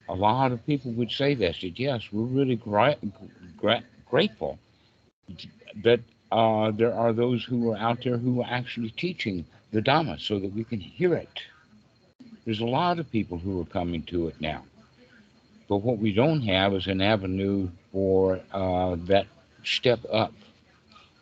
A 0.10 0.14
lot 0.16 0.52
of 0.52 0.66
people 0.66 0.92
would 0.92 1.12
say 1.12 1.34
this, 1.34 1.62
that 1.62 1.80
yes, 1.80 2.12
we're 2.12 2.24
really 2.24 2.56
gra- 2.56 2.98
gra- 3.58 3.84
grateful 4.14 4.60
that 5.84 6.00
uh, 6.32 6.70
there 6.70 6.94
are 6.94 7.14
those 7.14 7.44
who 7.44 7.72
are 7.72 7.78
out 7.78 8.00
there 8.04 8.18
who 8.18 8.42
are 8.42 8.48
actually 8.48 8.92
teaching 8.92 9.44
the 9.72 9.82
Dhamma 9.82 10.20
so 10.20 10.38
that 10.38 10.54
we 10.54 10.64
can 10.64 10.80
hear 10.80 11.16
it. 11.16 11.36
There's 12.46 12.60
a 12.60 12.76
lot 12.82 13.00
of 13.00 13.12
people 13.12 13.40
who 13.40 13.60
are 13.60 13.66
coming 13.80 14.04
to 14.14 14.28
it 14.28 14.40
now. 14.40 14.62
But 15.68 15.78
what 15.78 15.98
we 15.98 16.14
don't 16.14 16.44
have 16.44 16.76
is 16.76 16.86
an 16.86 17.02
avenue 17.02 17.70
for 17.92 18.40
uh, 18.52 18.98
that 19.14 19.26
step 19.64 20.02
up, 20.12 20.34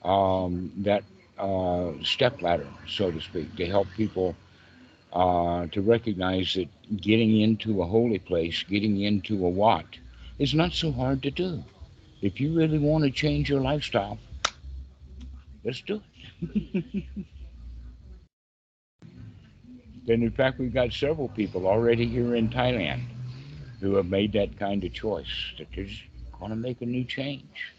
um, 0.04 0.74
that 0.80 1.04
uh, 1.40 1.92
step 2.04 2.42
ladder, 2.42 2.68
so 2.90 3.10
to 3.10 3.22
speak, 3.22 3.56
to 3.56 3.66
help 3.68 3.88
people 3.96 4.36
uh, 5.14 5.68
to 5.68 5.82
recognize 5.82 6.56
that 6.56 6.68
getting 6.98 7.40
into 7.40 7.82
a 7.82 7.86
holy 7.86 8.20
place, 8.20 8.64
getting 8.64 9.00
into 9.00 9.46
a 9.46 9.50
wat, 9.50 9.86
is 10.40 10.54
not 10.54 10.74
so 10.74 10.92
hard 10.92 11.24
to 11.24 11.32
do. 11.32 11.64
If 12.22 12.40
you 12.40 12.54
really 12.54 12.78
want 12.78 13.04
to 13.04 13.12
change 13.12 13.50
your 13.50 13.62
lifestyle, 13.62 14.20
let's 15.64 15.82
do 15.82 16.02
it. 16.54 17.04
and 20.08 20.24
in 20.24 20.32
fact, 20.32 20.60
we've 20.60 20.74
got 20.74 20.94
several 20.94 21.30
people 21.30 21.66
already 21.66 22.08
here 22.08 22.36
in 22.36 22.50
Thailand 22.50 23.02
who 23.80 23.96
have 23.96 24.06
made 24.06 24.34
that 24.34 24.60
kind 24.60 24.84
of 24.84 24.94
choice 24.94 25.54
that 25.58 25.68
they're 25.76 25.86
just 25.86 26.04
going 26.40 26.52
to 26.52 26.56
make 26.56 26.82
a 26.82 26.86
new 26.86 27.04
change. 27.04 27.74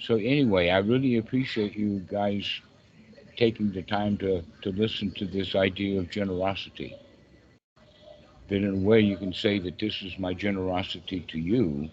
So 0.00 0.14
anyway, 0.16 0.70
I 0.70 0.78
really 0.78 1.18
appreciate 1.18 1.76
you 1.76 1.98
guys 2.10 2.60
taking 3.36 3.72
the 3.72 3.82
time 3.82 4.16
to, 4.18 4.42
to 4.62 4.72
listen 4.72 5.10
to 5.12 5.26
this 5.26 5.54
idea 5.54 6.00
of 6.00 6.10
generosity. 6.10 6.96
That 8.50 8.56
in 8.56 8.74
a 8.74 8.76
way 8.76 9.00
you 9.00 9.16
can 9.16 9.32
say 9.32 9.60
that 9.60 9.78
this 9.78 10.02
is 10.02 10.18
my 10.18 10.34
generosity 10.34 11.24
to 11.28 11.38
you 11.38 11.88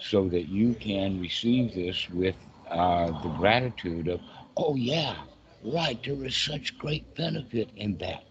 so 0.00 0.28
that 0.28 0.48
you 0.48 0.74
can 0.74 1.20
receive 1.20 1.74
this 1.74 2.08
with 2.10 2.36
uh, 2.70 3.06
the 3.22 3.28
gratitude 3.36 4.08
of, 4.08 4.20
oh 4.56 4.74
yeah, 4.76 5.14
right, 5.62 5.98
there 6.04 6.24
is 6.24 6.36
such 6.36 6.76
great 6.78 7.14
benefit 7.14 7.68
in 7.76 7.98
that. 7.98 8.24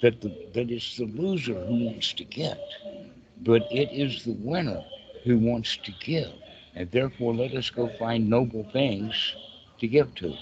That, 0.00 0.20
the, 0.20 0.28
that 0.54 0.70
it's 0.70 0.96
the 0.96 1.04
loser 1.04 1.54
who 1.66 1.84
wants 1.84 2.12
to 2.14 2.24
get, 2.24 2.58
but 3.42 3.62
it 3.70 3.90
is 3.92 4.24
the 4.24 4.32
winner 4.32 4.82
who 5.24 5.38
wants 5.38 5.76
to 5.76 5.92
give. 6.00 6.32
And 6.74 6.90
therefore, 6.90 7.34
let 7.34 7.52
us 7.54 7.70
go 7.70 7.88
find 7.98 8.28
noble 8.28 8.64
things 8.72 9.36
to 9.78 9.86
give 9.86 10.14
to. 10.16 10.34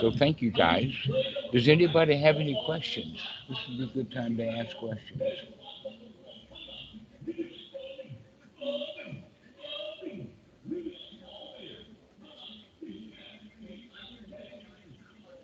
So 0.00 0.10
thank 0.10 0.42
you 0.42 0.50
guys. 0.50 0.92
Does 1.52 1.68
anybody 1.68 2.16
have 2.18 2.36
any 2.36 2.60
questions? 2.66 3.18
This 3.48 3.58
is 3.70 3.80
a 3.82 3.86
good 3.86 4.12
time 4.12 4.36
to 4.36 4.46
ask 4.46 4.76
questions. 4.76 5.22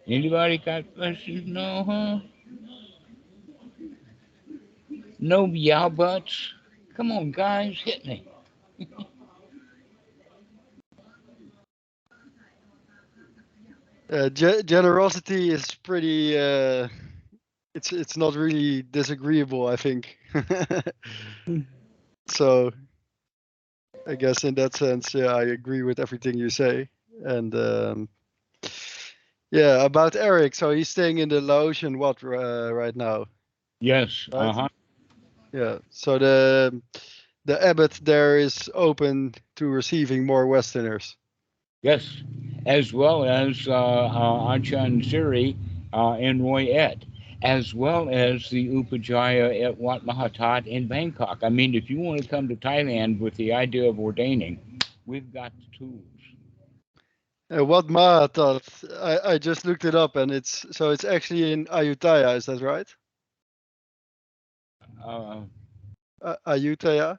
Anybody 0.06 0.58
got 0.58 0.94
questions? 0.94 1.44
No, 1.46 1.84
huh? 1.84 2.18
No 5.18 5.46
yeah 5.46 5.88
buts? 5.88 6.52
Come 6.96 7.12
on, 7.12 7.30
guys, 7.30 7.78
hit 7.84 8.04
me. 8.04 8.26
Uh, 14.12 14.28
ge- 14.28 14.64
generosity 14.66 15.50
is 15.50 15.74
pretty. 15.76 16.38
Uh, 16.38 16.88
it's 17.74 17.92
it's 17.92 18.16
not 18.16 18.34
really 18.34 18.82
disagreeable, 18.82 19.66
I 19.66 19.76
think. 19.76 20.18
so, 22.28 22.72
I 24.06 24.16
guess 24.16 24.44
in 24.44 24.54
that 24.56 24.76
sense, 24.76 25.14
yeah, 25.14 25.34
I 25.34 25.44
agree 25.44 25.82
with 25.82 25.98
everything 25.98 26.36
you 26.36 26.50
say. 26.50 26.90
And 27.24 27.54
um, 27.54 28.08
yeah, 29.50 29.84
about 29.84 30.16
Eric. 30.16 30.54
So 30.54 30.70
he's 30.72 30.90
staying 30.90 31.18
in 31.18 31.30
the 31.30 31.40
Laotian 31.40 31.98
wat 31.98 32.22
uh, 32.22 32.72
right 32.74 32.96
now? 32.96 33.26
Yes. 33.80 34.28
Right. 34.32 34.48
Uh 34.48 34.52
huh. 34.52 34.68
Yeah. 35.52 35.78
So 35.90 36.18
the 36.18 36.82
the 37.46 37.64
abbot 37.64 37.98
there 38.02 38.38
is 38.38 38.70
open 38.74 39.34
to 39.56 39.66
receiving 39.66 40.26
more 40.26 40.46
Westerners. 40.46 41.16
Yes. 41.82 42.22
As 42.66 42.92
well 42.92 43.24
as 43.24 43.66
uh, 43.66 43.72
uh, 43.74 44.54
Achan 44.54 45.02
Siri 45.02 45.56
uh, 45.92 46.12
and 46.12 46.42
Roi 46.42 46.66
Et, 46.66 47.04
as 47.42 47.74
well 47.74 48.08
as 48.10 48.48
the 48.50 48.68
Upajjhaya 48.68 49.64
at 49.64 49.78
Wat 49.78 50.04
Mahatat 50.04 50.66
in 50.66 50.86
Bangkok. 50.86 51.40
I 51.42 51.48
mean, 51.48 51.74
if 51.74 51.90
you 51.90 51.98
want 52.00 52.22
to 52.22 52.28
come 52.28 52.48
to 52.48 52.56
Thailand 52.56 53.18
with 53.20 53.34
the 53.36 53.52
idea 53.52 53.88
of 53.88 53.98
ordaining, 53.98 54.58
we've 55.06 55.32
got 55.32 55.52
the 55.56 55.78
tools. 55.78 56.02
Uh, 57.54 57.64
Wat 57.64 57.86
Mahatat? 57.88 58.84
I, 59.00 59.32
I 59.34 59.38
just 59.38 59.64
looked 59.64 59.84
it 59.84 59.94
up 59.94 60.16
and 60.16 60.30
it's 60.30 60.64
so 60.76 60.90
it's 60.90 61.04
actually 61.04 61.52
in 61.52 61.66
Ayutthaya, 61.66 62.36
is 62.36 62.46
that 62.46 62.60
right? 62.60 62.88
Uh, 65.04 65.42
Uh, 66.22 66.36
Ayutthaya? 66.46 67.18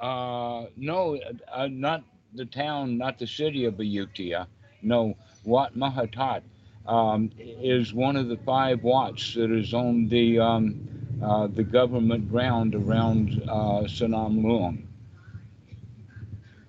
uh, 0.00 0.66
no, 0.76 1.18
uh, 1.52 1.68
not 1.70 2.02
the 2.34 2.44
town, 2.46 2.98
not 2.98 3.18
the 3.18 3.26
city 3.26 3.64
of 3.64 3.74
Ayutthaya. 3.74 4.46
No, 4.82 5.14
Wat 5.44 5.74
Mahatat 5.76 6.42
um, 6.86 7.30
is 7.38 7.92
one 7.92 8.16
of 8.16 8.28
the 8.28 8.36
five 8.38 8.82
Wats 8.82 9.34
that 9.34 9.50
is 9.50 9.74
on 9.74 10.08
the 10.08 10.38
um, 10.38 10.88
uh, 11.22 11.46
the 11.48 11.64
government 11.64 12.30
ground 12.30 12.74
around 12.74 13.42
uh, 13.48 13.82
Sanam 13.86 14.42
Luang. 14.42 14.86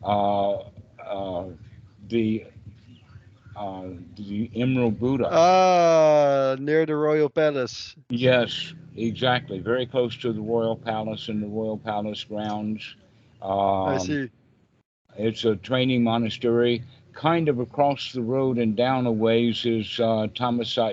Uh, 0.04 0.64
uh, 1.08 1.46
the 2.10 2.46
uh, 3.56 3.84
the 4.16 4.50
Emerald 4.56 5.00
Buddha. 5.00 5.28
Ah, 5.32 6.56
near 6.60 6.86
the 6.86 6.96
royal 6.96 7.30
palace. 7.30 7.96
Yes, 8.10 8.74
exactly. 8.96 9.60
Very 9.60 9.86
close 9.86 10.16
to 10.18 10.34
the 10.34 10.42
Royal 10.42 10.76
Palace 10.76 11.30
and 11.30 11.42
the 11.42 11.48
Royal 11.48 11.78
Palace 11.78 12.24
grounds. 12.24 12.96
Um, 13.42 13.88
I 13.88 13.98
see. 13.98 14.30
It's 15.18 15.46
a 15.46 15.56
training 15.56 16.04
monastery. 16.04 16.84
Kind 17.14 17.50
of 17.50 17.60
across 17.60 18.14
the 18.14 18.22
road 18.22 18.58
and 18.58 18.76
down 18.76 19.06
a 19.06 19.12
ways 19.12 19.66
is 19.66 20.00
uh, 20.00 20.28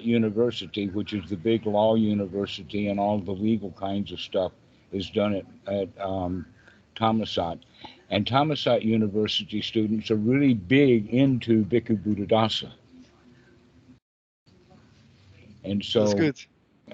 University, 0.03 0.89
which 0.89 1.13
is 1.13 1.29
the 1.31 1.37
big 1.37 1.65
law 1.65 1.95
university, 1.95 2.89
and 2.89 2.99
all 2.99 3.21
the 3.21 3.33
legal 3.33 3.71
kinds 3.73 4.11
of 4.11 4.21
stuff 4.21 4.53
is 4.93 5.11
done 5.11 5.35
at, 5.35 5.73
at 5.73 5.89
um. 6.01 6.47
And 8.11 8.27
Thammasat 8.27 8.83
University 8.83 9.63
students 9.63 10.11
are 10.11 10.17
really 10.17 10.55
big 10.55 11.09
into 11.11 11.65
Bhikkhu 11.65 12.03
Buddhadasa. 12.03 12.73
And 15.63 15.85
so 15.85 16.01
That's 16.01 16.15
good. 16.15 16.45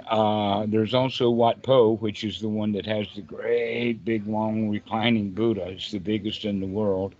Uh, 0.08 0.66
there's 0.68 0.94
also 0.94 1.30
Wat 1.30 1.62
Po, 1.62 1.96
which 1.96 2.24
is 2.24 2.40
the 2.40 2.48
one 2.48 2.72
that 2.72 2.86
has 2.86 3.06
the 3.14 3.22
great 3.22 4.04
big 4.04 4.26
long 4.26 4.68
reclining 4.68 5.30
Buddha. 5.30 5.68
It's 5.68 5.90
the 5.90 5.98
biggest 5.98 6.44
in 6.44 6.60
the 6.60 6.66
world. 6.66 7.14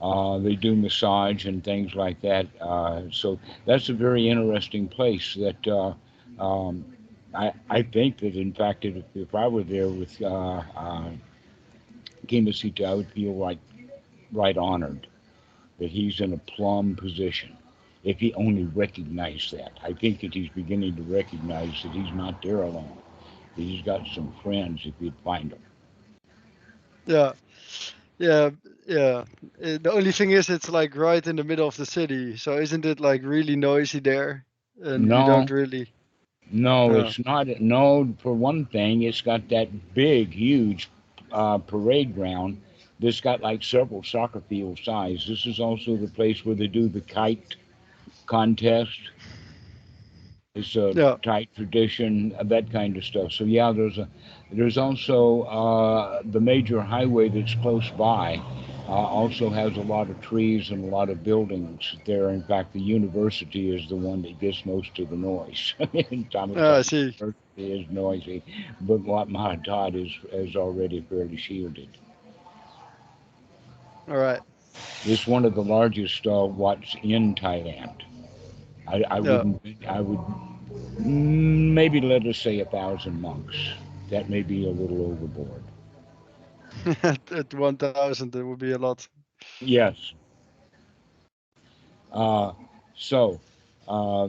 Uh, 0.00 0.38
they 0.38 0.54
do 0.54 0.74
massage 0.74 1.46
and 1.46 1.64
things 1.64 1.94
like 1.94 2.20
that. 2.22 2.46
Uh, 2.60 3.02
so 3.10 3.38
that's 3.64 3.88
a 3.88 3.94
very 3.94 4.28
interesting 4.28 4.88
place 4.88 5.34
that 5.34 5.66
uh, 5.66 5.94
um, 6.42 6.84
I, 7.34 7.52
I 7.70 7.82
think 7.82 8.18
that 8.18 8.36
in 8.36 8.52
fact 8.52 8.84
if, 8.84 9.02
if 9.14 9.34
I 9.34 9.48
were 9.48 9.64
there 9.64 9.88
with 9.88 10.20
uh, 10.20 10.62
uh, 10.76 11.10
I 12.30 12.94
would 12.94 13.08
feel 13.08 13.36
like 13.36 13.58
right 14.32 14.56
honored 14.56 15.06
that 15.78 15.90
he's 15.90 16.20
in 16.20 16.32
a 16.32 16.38
plum 16.38 16.96
position 16.96 17.56
if 18.04 18.20
he 18.20 18.34
only 18.34 18.64
recognized 18.64 19.52
that. 19.52 19.78
I 19.82 19.94
think 19.94 20.20
that 20.20 20.34
he's 20.34 20.50
beginning 20.50 20.96
to 20.96 21.02
recognize 21.02 21.82
that 21.82 21.92
he's 21.92 22.12
not 22.14 22.42
there 22.42 22.62
alone. 22.62 22.98
That 23.56 23.62
he's 23.62 23.82
got 23.82 24.06
some 24.08 24.32
friends 24.42 24.82
if 24.86 24.94
he'd 25.00 25.14
find 25.24 25.50
them. 25.50 25.62
Yeah, 27.06 27.32
yeah, 28.18 28.50
yeah. 28.86 29.24
Uh, 29.62 29.78
The 29.82 29.92
only 29.92 30.12
thing 30.12 30.30
is, 30.30 30.48
it's 30.50 30.68
like 30.68 30.96
right 30.96 31.26
in 31.26 31.36
the 31.36 31.44
middle 31.44 31.66
of 31.68 31.76
the 31.76 31.86
city. 31.86 32.36
So 32.36 32.58
isn't 32.58 32.84
it 32.84 33.00
like 33.00 33.22
really 33.24 33.56
noisy 33.56 34.00
there? 34.00 34.46
And 34.80 35.12
No. 35.12 35.14
you 35.14 35.22
don't 35.24 35.50
really. 35.50 35.88
No, 36.50 36.96
Yeah. 36.96 36.98
it's 36.98 37.18
not. 37.24 37.46
No, 37.60 38.14
for 38.18 38.32
one 38.34 38.64
thing, 38.66 39.02
it's 39.02 39.20
got 39.22 39.48
that 39.48 39.94
big, 39.94 40.32
huge 40.32 40.88
uh, 41.32 41.58
parade 41.58 42.14
ground 42.14 42.58
that's 43.00 43.20
got 43.20 43.40
like 43.40 43.62
several 43.62 44.02
soccer 44.02 44.40
field 44.40 44.78
size. 44.78 45.26
This 45.26 45.46
is 45.46 45.58
also 45.60 45.96
the 45.96 46.08
place 46.08 46.44
where 46.44 46.54
they 46.54 46.68
do 46.68 46.88
the 46.88 47.00
kite 47.00 47.56
contest. 48.26 48.98
It's 50.46 50.76
a 50.76 50.94
Yeah. 50.94 51.16
tight 51.22 51.50
tradition, 51.54 52.34
uh, 52.38 52.44
that 52.44 52.70
kind 52.70 52.96
of 52.96 53.04
stuff. 53.04 53.32
So 53.32 53.44
yeah, 53.44 53.72
there's 53.72 53.98
a 53.98 54.08
there's 54.52 54.76
also 54.78 55.42
uh, 55.42 56.22
the 56.24 56.40
major 56.40 56.80
highway 56.82 57.28
that's 57.28 57.54
close 57.54 57.90
by. 57.90 58.42
Uh, 58.88 58.92
also 58.92 59.50
has 59.50 59.76
a 59.76 59.82
lot 59.82 60.10
of 60.10 60.20
trees 60.20 60.70
and 60.70 60.84
a 60.84 60.88
lot 60.88 61.08
of 61.10 61.22
buildings 61.24 61.96
there. 62.06 62.30
In 62.30 62.42
fact, 62.42 62.72
the 62.72 62.80
university 62.80 63.74
is 63.74 63.88
the 63.88 63.96
one 63.96 64.22
that 64.22 64.38
gets 64.40 64.64
most 64.66 64.98
of 64.98 65.10
the 65.10 65.16
noise. 65.16 65.74
Thammasat 65.80 66.56
Ah, 66.56 66.76
I 66.78 66.82
see. 66.82 67.16
University 67.18 67.72
is 67.72 67.86
noisy, 67.90 68.44
but 68.80 69.00
Wat 69.04 69.28
Mahatat 69.28 69.94
is 69.94 70.12
is 70.32 70.56
already 70.56 71.00
fairly 71.02 71.36
shielded. 71.36 71.98
All 74.08 74.16
right. 74.16 74.42
It's 75.04 75.26
one 75.26 75.44
of 75.44 75.54
the 75.54 75.64
largest 75.64 76.26
uh, 76.26 76.46
Wats 76.46 76.96
in 77.02 77.34
Thailand. 77.34 78.03
I, 78.86 79.02
I 79.10 79.20
Yeah. 79.22 79.44
wouldn't. 79.44 79.60
I 79.88 80.00
would 80.00 80.18
mm, 81.00 81.72
maybe 81.72 82.00
let 82.00 82.26
us 82.26 82.38
say 82.38 82.60
a 82.60 82.64
thousand 82.64 83.20
monks. 83.20 83.56
That 84.10 84.28
may 84.28 84.42
be 84.42 84.66
a 84.66 84.70
little 84.70 85.02
overboard. 85.12 85.62
at, 87.02 87.30
at 87.32 87.54
1,000, 87.54 88.34
it 88.34 88.42
would 88.42 88.58
be 88.58 88.72
a 88.72 88.78
lot. 88.78 89.08
Yes. 89.60 90.14
Uh, 92.12 92.52
so, 92.96 93.40
uh, 93.88 94.28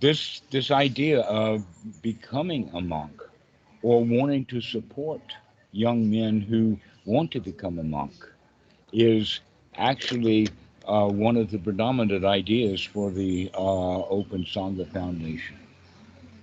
this 0.00 0.40
this 0.50 0.70
idea 0.70 1.20
of 1.20 1.62
becoming 2.02 2.70
a 2.74 2.80
monk 2.80 3.22
or 3.82 4.02
wanting 4.04 4.44
to 4.46 4.60
support 4.60 5.20
young 5.72 6.10
men 6.10 6.40
who 6.40 6.78
want 7.04 7.30
to 7.32 7.40
become 7.40 7.78
a 7.78 7.82
monk 7.84 8.14
is 8.92 9.40
actually 9.76 10.48
uh, 10.88 11.08
one 11.08 11.36
of 11.36 11.50
the 11.50 11.58
predominant 11.58 12.24
ideas 12.24 12.82
for 12.84 13.12
the 13.12 13.50
uh, 13.54 14.00
Open 14.08 14.44
Sangha 14.44 14.88
Foundation. 14.92 15.56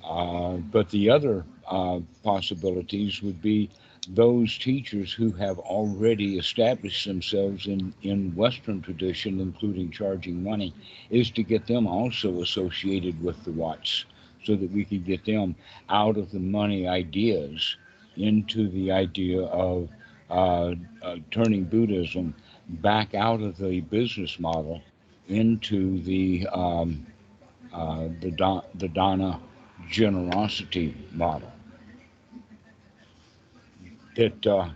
Uh, 0.03 0.57
but 0.57 0.89
the 0.91 1.09
other 1.09 1.45
uh, 1.69 1.99
possibilities 2.23 3.21
would 3.21 3.41
be 3.41 3.71
those 4.07 4.57
teachers 4.57 5.13
who 5.13 5.31
have 5.33 5.59
already 5.59 6.37
established 6.37 7.05
themselves 7.05 7.67
in, 7.67 7.93
in 8.03 8.35
Western 8.35 8.81
tradition, 8.81 9.39
including 9.41 9.91
charging 9.91 10.43
money, 10.43 10.75
is 11.09 11.31
to 11.31 11.43
get 11.43 11.67
them 11.67 11.87
also 11.87 12.41
associated 12.41 13.21
with 13.21 13.43
the 13.43 13.51
Wats 13.51 14.05
so 14.43 14.55
that 14.55 14.71
we 14.71 14.85
could 14.85 15.05
get 15.05 15.25
them 15.25 15.55
out 15.89 16.17
of 16.17 16.31
the 16.31 16.39
money 16.39 16.87
ideas 16.87 17.77
into 18.15 18.69
the 18.69 18.91
idea 18.91 19.41
of 19.43 19.89
uh, 20.29 20.75
uh, 21.03 21.17
turning 21.31 21.65
Buddhism 21.65 22.35
back 22.69 23.13
out 23.15 23.41
of 23.41 23.57
the 23.57 23.81
business 23.81 24.39
model 24.39 24.81
into 25.27 26.01
the 26.03 26.47
um, 26.53 27.05
uh, 27.73 28.09
the, 28.21 28.31
da- 28.31 28.63
the 28.75 28.87
Dana 28.89 29.39
generosity 29.89 30.95
model. 31.11 31.51
That 34.15 34.45
uh, 34.47 34.69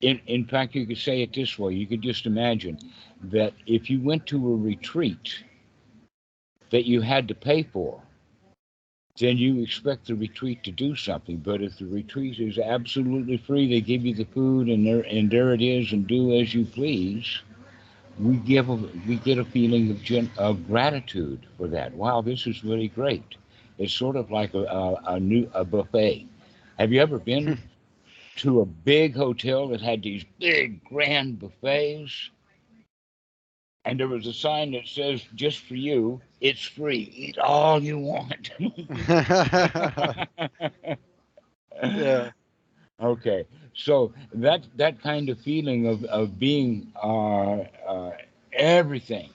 in, 0.00 0.20
in 0.26 0.46
fact 0.46 0.74
you 0.74 0.86
could 0.86 0.98
say 0.98 1.22
it 1.22 1.32
this 1.34 1.58
way. 1.58 1.74
You 1.74 1.86
could 1.86 2.02
just 2.02 2.26
imagine 2.26 2.78
that 3.24 3.54
if 3.66 3.90
you 3.90 4.00
went 4.00 4.26
to 4.28 4.52
a 4.52 4.56
retreat 4.56 5.44
that 6.70 6.86
you 6.86 7.00
had 7.00 7.28
to 7.28 7.34
pay 7.34 7.62
for 7.62 8.02
then 9.18 9.36
you 9.36 9.62
expect 9.62 10.06
the 10.06 10.14
retreat 10.14 10.62
to 10.64 10.70
do 10.70 10.96
something 10.96 11.36
but 11.36 11.62
if 11.62 11.78
the 11.78 11.86
retreat 11.86 12.38
is 12.38 12.58
absolutely 12.58 13.36
free 13.36 13.68
they 13.68 13.80
give 13.80 14.04
you 14.04 14.14
the 14.14 14.24
food 14.24 14.68
and 14.68 14.86
there 14.86 15.02
and 15.02 15.30
there 15.30 15.52
it 15.52 15.62
is 15.62 15.92
and 15.92 16.06
do 16.06 16.38
as 16.40 16.54
you 16.54 16.64
please 16.64 17.40
we 18.18 18.36
give 18.36 18.68
a, 18.68 18.74
we 19.06 19.16
get 19.16 19.38
a 19.38 19.44
feeling 19.44 19.90
of 19.90 20.02
gen, 20.02 20.30
of 20.36 20.66
gratitude 20.66 21.46
for 21.56 21.66
that. 21.68 21.92
Wow 21.94 22.20
this 22.20 22.46
is 22.46 22.64
really 22.64 22.88
great. 22.88 23.36
It's 23.78 23.92
sort 23.92 24.16
of 24.16 24.30
like 24.30 24.54
a, 24.54 24.64
a, 24.64 24.94
a 25.14 25.20
new 25.20 25.50
a 25.54 25.64
buffet. 25.64 26.26
Have 26.78 26.92
you 26.92 27.00
ever 27.00 27.18
been 27.18 27.56
hmm. 27.56 27.62
to 28.36 28.60
a 28.60 28.66
big 28.66 29.14
hotel 29.16 29.68
that 29.68 29.80
had 29.80 30.02
these 30.02 30.24
big 30.38 30.82
grand 30.84 31.38
buffets. 31.38 32.30
And 33.84 33.98
there 34.00 34.08
was 34.08 34.26
a 34.26 34.32
sign 34.32 34.72
that 34.72 34.86
says, 34.86 35.22
just 35.34 35.58
for 35.60 35.74
you, 35.74 36.20
it's 36.40 36.64
free. 36.64 37.10
Eat 37.14 37.38
all 37.38 37.82
you 37.82 37.98
want. 37.98 38.50
yeah. 41.82 42.30
Okay. 43.00 43.46
So 43.74 44.12
that 44.34 44.66
that 44.76 45.00
kind 45.00 45.28
of 45.28 45.40
feeling 45.40 45.86
of, 45.86 46.04
of 46.04 46.38
being 46.38 46.92
uh, 47.02 47.60
uh, 47.86 48.12
everything 48.52 49.30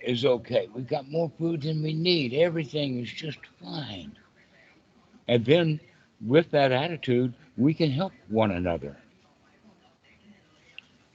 is 0.00 0.24
okay. 0.24 0.68
We've 0.74 0.86
got 0.86 1.10
more 1.10 1.30
food 1.38 1.62
than 1.62 1.82
we 1.82 1.94
need. 1.94 2.34
Everything 2.34 2.98
is 3.00 3.10
just 3.10 3.38
fine. 3.62 4.16
And 5.28 5.44
then 5.44 5.80
with 6.20 6.50
that 6.50 6.72
attitude, 6.72 7.34
we 7.56 7.74
can 7.74 7.90
help 7.90 8.12
one 8.28 8.50
another 8.50 8.98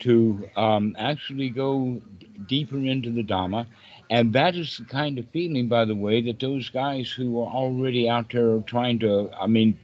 to 0.02 0.50
um, 0.56 0.96
actually 1.00 1.50
go 1.50 2.02
deeper 2.47 2.78
into 2.78 3.12
the 3.12 3.24
Dhamma. 3.24 3.68
And 4.10 4.34
that 4.34 4.56
is 4.56 4.78
the 4.78 4.86
kind 4.86 5.18
of 5.18 5.30
feeling, 5.30 5.68
by 5.68 5.86
the 5.86 5.95
way, 5.95 6.22
that 6.24 6.39
those 6.39 6.70
guys 6.70 7.10
who 7.10 7.41
are 7.41 7.47
already 7.49 8.10
out 8.10 8.32
there 8.32 8.60
trying 8.60 8.99
to, 8.99 9.30
I 9.39 9.47
mean, 9.47 9.80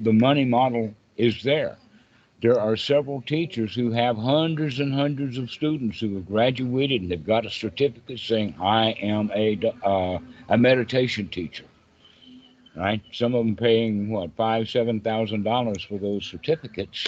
the 0.00 0.12
money 0.12 0.44
model 0.44 0.94
is 1.16 1.42
there. 1.42 1.78
There 2.42 2.60
are 2.60 2.76
several 2.76 3.22
teachers 3.22 3.74
who 3.74 3.92
have 3.92 4.18
hundreds 4.18 4.78
and 4.80 4.92
hundreds 4.92 5.38
of 5.38 5.50
students 5.50 6.00
who 6.00 6.16
have 6.16 6.26
graduated 6.26 7.00
and 7.02 7.10
they've 7.10 7.26
got 7.26 7.46
a 7.46 7.50
certificate 7.50 8.18
saying, 8.18 8.56
I 8.60 8.90
am 9.00 9.30
a, 9.34 9.58
uh, 9.82 10.18
a 10.50 10.58
meditation 10.58 11.28
teacher 11.28 11.64
right? 12.76 13.02
Some 13.12 13.34
of 13.34 13.44
them 13.44 13.56
paying 13.56 14.10
what 14.10 14.34
five, 14.36 14.68
seven 14.68 15.00
thousand 15.00 15.44
dollars 15.44 15.82
for 15.82 15.98
those 15.98 16.26
certificates. 16.26 17.06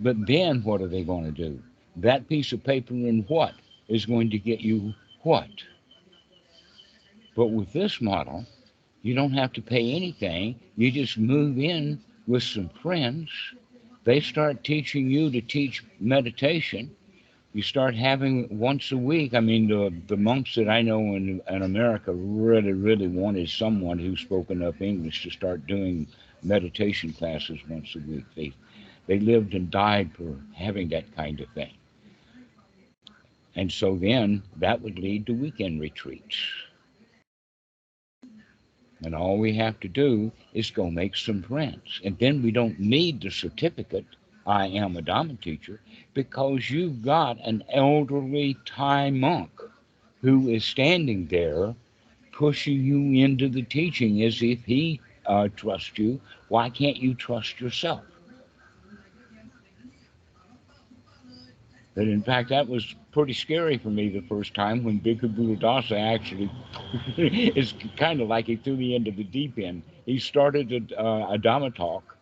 But 0.00 0.26
then 0.26 0.62
what 0.62 0.82
are 0.82 0.88
they 0.88 1.04
going 1.04 1.24
to 1.26 1.32
do? 1.32 1.62
That 1.96 2.28
piece 2.28 2.52
of 2.52 2.64
paper 2.64 2.94
and 2.94 3.28
what 3.28 3.54
is 3.88 4.06
going 4.06 4.30
to 4.30 4.38
get 4.38 4.60
you 4.60 4.94
what? 5.22 5.50
But 7.36 7.48
with 7.48 7.72
this 7.72 8.00
model, 8.00 8.46
you 9.02 9.14
don't 9.14 9.32
have 9.34 9.52
to 9.54 9.62
pay 9.62 9.94
anything. 9.94 10.60
You 10.76 10.90
just 10.92 11.18
move 11.18 11.58
in 11.58 12.00
with 12.26 12.42
some 12.44 12.70
friends. 12.70 13.30
They 14.04 14.20
start 14.20 14.64
teaching 14.64 15.10
you 15.10 15.30
to 15.30 15.40
teach 15.42 15.84
meditation. 16.00 16.90
you 17.52 17.62
start 17.62 17.94
having 17.96 18.46
once 18.58 18.92
a 18.92 18.96
week. 18.98 19.34
I 19.34 19.40
mean, 19.40 19.68
the 19.68 19.92
the 20.08 20.16
monks 20.16 20.54
that 20.56 20.68
I 20.68 20.82
know 20.82 21.00
in 21.16 21.42
in 21.50 21.62
America 21.62 22.12
really, 22.14 22.72
really 22.72 23.08
wanted 23.08 23.50
someone 23.50 23.98
who 23.98 24.16
spoke 24.16 24.50
enough 24.50 24.80
English 24.80 25.24
to 25.24 25.30
start 25.30 25.66
doing 25.66 26.06
meditation 26.42 27.12
classes 27.12 27.60
once 27.68 27.96
a 27.96 28.00
week. 28.00 28.26
They 28.36 28.52
they 29.10 29.18
lived 29.18 29.54
and 29.54 29.72
died 29.72 30.08
for 30.14 30.36
having 30.54 30.88
that 30.90 31.16
kind 31.16 31.40
of 31.40 31.48
thing. 31.48 31.74
And 33.56 33.72
so 33.72 33.96
then 33.96 34.44
that 34.58 34.80
would 34.82 35.00
lead 35.00 35.26
to 35.26 35.34
weekend 35.34 35.80
retreats. 35.80 36.36
And 39.02 39.12
all 39.12 39.36
we 39.36 39.52
have 39.56 39.80
to 39.80 39.88
do 39.88 40.30
is 40.54 40.70
go 40.70 40.92
make 40.92 41.16
some 41.16 41.42
friends. 41.42 42.00
And 42.04 42.16
then 42.20 42.40
we 42.40 42.52
don't 42.52 42.78
need 42.78 43.20
the 43.20 43.30
certificate, 43.30 44.06
I 44.46 44.68
am 44.68 44.96
a 44.96 45.02
Dharma 45.02 45.34
teacher, 45.34 45.80
because 46.14 46.70
you've 46.70 47.02
got 47.02 47.44
an 47.44 47.64
elderly 47.72 48.56
Thai 48.64 49.10
monk 49.10 49.50
who 50.20 50.50
is 50.50 50.64
standing 50.64 51.26
there 51.26 51.74
pushing 52.30 52.80
you 52.84 53.24
into 53.24 53.48
the 53.48 53.62
teaching 53.62 54.22
as 54.22 54.40
if 54.40 54.64
he 54.64 55.00
uh, 55.26 55.48
trusts 55.56 55.98
you. 55.98 56.20
Why 56.46 56.70
can't 56.70 56.98
you 56.98 57.14
trust 57.14 57.60
yourself? 57.60 58.04
But 62.00 62.08
in 62.08 62.22
fact, 62.22 62.48
that 62.48 62.66
was 62.66 62.94
pretty 63.12 63.34
scary 63.34 63.76
for 63.76 63.90
me 63.90 64.08
the 64.08 64.22
first 64.22 64.54
time 64.54 64.84
when 64.84 65.00
Bhikkhu 65.00 65.36
Buddhadasa 65.36 66.00
actually 66.14 66.50
is 67.54 67.74
kind 67.98 68.22
of 68.22 68.28
like 68.28 68.46
he 68.46 68.56
threw 68.56 68.74
me 68.74 68.94
into 68.94 69.10
the 69.10 69.22
deep 69.22 69.58
end. 69.58 69.82
He 70.06 70.18
started 70.18 70.72
a, 70.72 70.98
uh, 70.98 71.34
a 71.34 71.38
Dhamma 71.38 71.74
talk, 71.74 72.16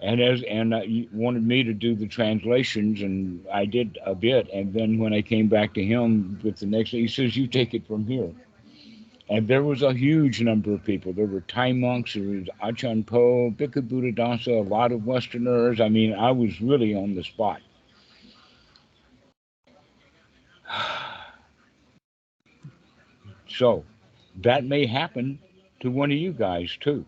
and 0.00 0.20
as 0.20 0.40
and 0.44 0.72
uh, 0.72 0.82
he 0.82 1.08
wanted 1.12 1.44
me 1.44 1.64
to 1.64 1.74
do 1.74 1.96
the 1.96 2.06
translations, 2.06 3.02
and 3.02 3.44
I 3.52 3.64
did 3.64 3.98
a 4.06 4.14
bit. 4.14 4.48
And 4.52 4.72
then 4.72 5.00
when 5.00 5.12
I 5.12 5.20
came 5.20 5.48
back 5.48 5.74
to 5.74 5.84
him 5.84 6.38
with 6.44 6.58
the 6.60 6.66
next, 6.66 6.90
he 6.90 7.08
says, 7.08 7.36
"You 7.36 7.48
take 7.48 7.74
it 7.74 7.88
from 7.88 8.06
here." 8.06 8.30
And 9.28 9.48
there 9.48 9.64
was 9.64 9.82
a 9.82 9.94
huge 9.94 10.40
number 10.42 10.72
of 10.72 10.84
people. 10.84 11.12
There 11.12 11.26
were 11.26 11.40
Thai 11.40 11.72
monks, 11.72 12.14
there 12.14 12.22
was 12.22 12.48
Achan 12.62 13.02
Po, 13.02 13.50
Bhikkhu 13.50 13.88
Buddhadasa, 13.88 14.64
a 14.64 14.68
lot 14.68 14.92
of 14.92 15.04
Westerners. 15.04 15.80
I 15.80 15.88
mean, 15.88 16.14
I 16.14 16.30
was 16.30 16.60
really 16.60 16.94
on 16.94 17.16
the 17.16 17.24
spot. 17.24 17.60
So 23.56 23.84
that 24.42 24.64
may 24.64 24.86
happen 24.86 25.38
to 25.80 25.90
one 25.90 26.10
of 26.12 26.18
you 26.18 26.32
guys 26.32 26.76
too. 26.80 27.04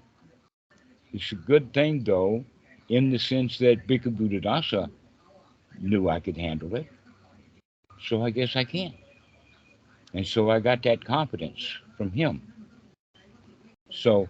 It's 1.12 1.32
a 1.32 1.36
good 1.36 1.72
thing 1.74 2.04
though, 2.04 2.44
in 2.88 3.10
the 3.10 3.18
sense 3.18 3.58
that 3.58 3.86
Bhikkhu 3.86 4.16
Buddhadasa 4.16 4.90
knew 5.80 6.08
I 6.08 6.20
could 6.20 6.36
handle 6.36 6.74
it. 6.74 6.86
So 8.00 8.22
I 8.22 8.30
guess 8.30 8.56
I 8.56 8.64
can. 8.64 8.94
And 10.14 10.26
so 10.26 10.50
I 10.50 10.60
got 10.60 10.82
that 10.84 11.04
confidence 11.04 11.68
from 11.96 12.10
him. 12.10 12.40
So 13.90 14.28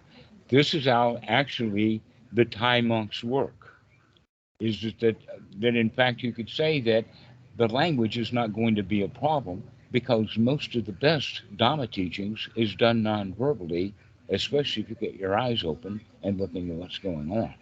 this 0.49 0.73
is 0.73 0.85
how 0.85 1.19
actually 1.27 2.01
the 2.33 2.45
Thai 2.45 2.81
monks 2.81 3.23
work. 3.23 3.75
Is 4.59 4.81
that 4.99 5.15
that 5.59 5.75
in 5.75 5.89
fact 5.89 6.21
you 6.21 6.33
could 6.33 6.49
say 6.49 6.81
that 6.81 7.05
the 7.55 7.67
language 7.67 8.17
is 8.17 8.33
not 8.33 8.53
going 8.53 8.75
to 8.75 8.83
be 8.83 9.03
a 9.03 9.07
problem 9.07 9.63
because 9.91 10.37
most 10.37 10.75
of 10.75 10.85
the 10.85 10.91
best 10.91 11.41
Dharma 11.57 11.87
teachings 11.87 12.47
is 12.55 12.75
done 12.75 13.03
non-verbally, 13.03 13.93
especially 14.29 14.83
if 14.83 14.89
you 14.89 14.95
get 14.95 15.15
your 15.15 15.37
eyes 15.37 15.63
open 15.63 16.01
and 16.23 16.39
looking 16.39 16.69
at 16.69 16.75
what's 16.75 16.99
going 16.99 17.31
on. 17.31 17.53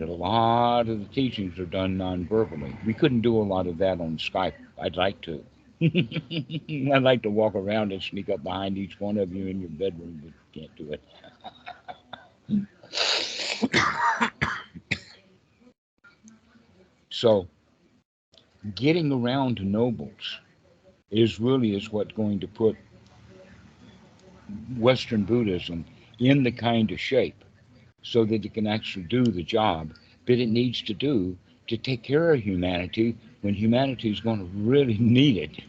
A 0.00 0.06
lot 0.06 0.88
of 0.88 0.98
the 0.98 1.04
teachings 1.14 1.58
are 1.58 1.66
done 1.66 1.96
non-verbally. 1.96 2.76
We 2.84 2.94
couldn't 2.94 3.20
do 3.20 3.36
a 3.36 3.42
lot 3.42 3.66
of 3.66 3.78
that 3.78 4.00
on 4.00 4.16
Skype. 4.18 4.54
I'd 4.80 4.96
like 4.96 5.20
to. 5.22 5.44
I'd 5.82 7.02
like 7.02 7.22
to 7.22 7.30
walk 7.30 7.54
around 7.54 7.92
and 7.92 8.02
sneak 8.02 8.28
up 8.28 8.42
behind 8.42 8.76
each 8.76 8.98
one 8.98 9.18
of 9.18 9.32
you 9.32 9.46
in 9.46 9.60
your 9.60 9.70
bedroom, 9.70 10.20
but 10.24 10.32
can't 10.52 10.74
do 10.76 10.92
it. 10.92 11.00
so 17.10 17.46
getting 18.72 19.12
around 19.12 19.56
to 19.58 19.64
nobles 19.64 20.38
is 21.10 21.38
really 21.38 21.74
is 21.76 21.92
what's 21.92 22.12
going 22.12 22.40
to 22.40 22.48
put 22.48 22.76
Western 24.78 25.24
Buddhism 25.24 25.84
in 26.18 26.42
the 26.42 26.50
kind 26.50 26.90
of 26.90 27.00
shape 27.00 27.44
so 28.02 28.24
that 28.24 28.44
it 28.44 28.54
can 28.54 28.66
actually 28.66 29.04
do 29.04 29.24
the 29.24 29.42
job 29.42 29.92
that 30.26 30.38
it 30.38 30.48
needs 30.48 30.82
to 30.82 30.94
do 30.94 31.36
to 31.66 31.76
take 31.76 32.02
care 32.02 32.32
of 32.32 32.40
humanity 32.40 33.16
when 33.42 33.54
humanity 33.54 34.10
is 34.10 34.20
going 34.20 34.38
to 34.38 34.44
really 34.54 34.96
need 35.00 35.36
it. 35.36 35.64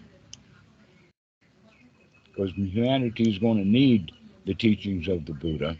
Because 2.25 2.51
humanity 2.53 3.29
is 3.29 3.37
going 3.37 3.57
to 3.57 3.67
need 3.67 4.11
the 4.45 4.53
teachings 4.53 5.07
of 5.07 5.25
the 5.25 5.33
Buddha. 5.33 5.77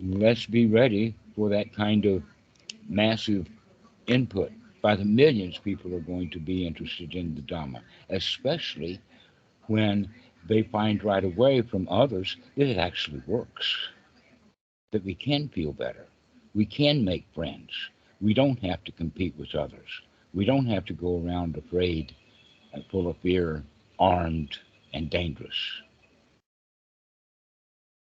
Let's 0.00 0.46
be 0.46 0.66
ready 0.66 1.14
for 1.34 1.48
that 1.50 1.72
kind 1.74 2.04
of 2.06 2.22
massive 2.88 3.46
input 4.06 4.52
by 4.82 4.96
the 4.96 5.04
millions 5.04 5.58
people 5.58 5.94
are 5.94 6.00
going 6.00 6.30
to 6.30 6.38
be 6.38 6.66
interested 6.66 7.14
in 7.14 7.34
the 7.34 7.42
Dhamma, 7.42 7.80
especially 8.08 9.00
when 9.66 10.08
they 10.48 10.62
find 10.62 11.04
right 11.04 11.24
away 11.24 11.62
from 11.62 11.88
others 11.90 12.36
that 12.56 12.66
it 12.66 12.78
actually 12.78 13.22
works, 13.26 13.76
that 14.92 15.04
we 15.04 15.14
can 15.14 15.48
feel 15.48 15.72
better, 15.72 16.06
we 16.54 16.64
can 16.64 17.04
make 17.04 17.26
friends, 17.34 17.70
we 18.20 18.34
don't 18.34 18.58
have 18.64 18.82
to 18.84 18.92
compete 18.92 19.34
with 19.38 19.54
others, 19.54 19.88
we 20.34 20.44
don't 20.44 20.66
have 20.66 20.84
to 20.86 20.92
go 20.92 21.22
around 21.24 21.56
afraid 21.56 22.14
and 22.72 22.84
full 22.86 23.08
of 23.08 23.16
fear, 23.18 23.62
armed 23.98 24.58
and 24.94 25.10
dangerous. 25.10 25.82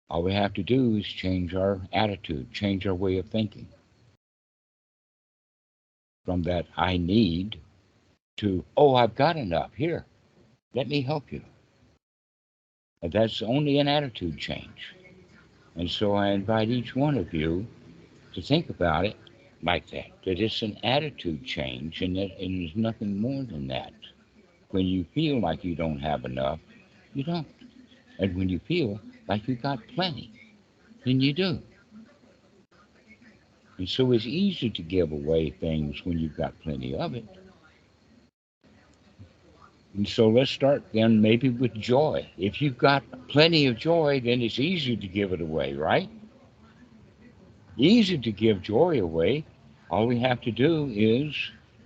All 0.09 0.23
we 0.23 0.33
have 0.33 0.53
to 0.55 0.63
do 0.63 0.97
is 0.97 1.05
change 1.05 1.55
our 1.55 1.81
attitude, 1.93 2.51
change 2.51 2.85
our 2.85 2.93
way 2.93 3.17
of 3.17 3.29
thinking 3.29 3.67
from 6.25 6.43
that 6.43 6.65
I 6.77 6.97
need 6.97 7.59
to, 8.37 8.63
oh, 8.77 8.95
I've 8.95 9.15
got 9.15 9.37
enough. 9.37 9.71
Here, 9.75 10.05
let 10.73 10.87
me 10.87 11.01
help 11.01 11.31
you. 11.31 11.41
And 13.01 13.11
that's 13.11 13.41
only 13.41 13.79
an 13.79 13.87
attitude 13.87 14.37
change. 14.37 14.95
And 15.75 15.89
so 15.89 16.13
I 16.13 16.29
invite 16.29 16.69
each 16.69 16.95
one 16.95 17.17
of 17.17 17.33
you 17.33 17.65
to 18.33 18.41
think 18.41 18.69
about 18.69 19.05
it 19.05 19.17
like 19.63 19.89
that, 19.91 20.07
that 20.25 20.39
it's 20.39 20.61
an 20.61 20.77
attitude 20.83 21.45
change 21.45 22.01
and 22.01 22.15
that 22.15 22.37
and 22.39 22.61
there's 22.61 22.75
nothing 22.75 23.19
more 23.19 23.43
than 23.43 23.67
that. 23.67 23.93
When 24.69 24.85
you 24.85 25.05
feel 25.13 25.39
like 25.39 25.63
you 25.63 25.75
don't 25.75 25.99
have 25.99 26.25
enough, 26.25 26.59
you 27.13 27.23
don't. 27.23 27.47
And 28.19 28.35
when 28.35 28.49
you 28.49 28.59
feel 28.59 28.99
like 29.27 29.47
you 29.47 29.55
got 29.55 29.79
plenty, 29.95 30.31
then 31.05 31.19
you 31.19 31.33
do. 31.33 31.61
And 33.81 33.89
so 33.89 34.11
it's 34.11 34.27
easy 34.27 34.69
to 34.69 34.83
give 34.83 35.11
away 35.11 35.49
things 35.49 36.05
when 36.05 36.19
you've 36.19 36.37
got 36.37 36.53
plenty 36.61 36.95
of 36.95 37.15
it. 37.15 37.25
And 39.95 40.07
so 40.07 40.29
let's 40.29 40.51
start 40.51 40.83
then 40.93 41.19
maybe 41.19 41.49
with 41.49 41.73
joy. 41.73 42.29
If 42.37 42.61
you've 42.61 42.77
got 42.77 43.01
plenty 43.27 43.65
of 43.65 43.77
joy, 43.77 44.21
then 44.23 44.43
it's 44.43 44.59
easy 44.59 44.95
to 44.95 45.07
give 45.07 45.33
it 45.33 45.41
away, 45.41 45.73
right? 45.73 46.07
Easy 47.75 48.19
to 48.19 48.31
give 48.31 48.61
joy 48.61 49.01
away. 49.01 49.45
All 49.89 50.05
we 50.05 50.19
have 50.19 50.41
to 50.41 50.51
do 50.51 50.91
is 50.93 51.35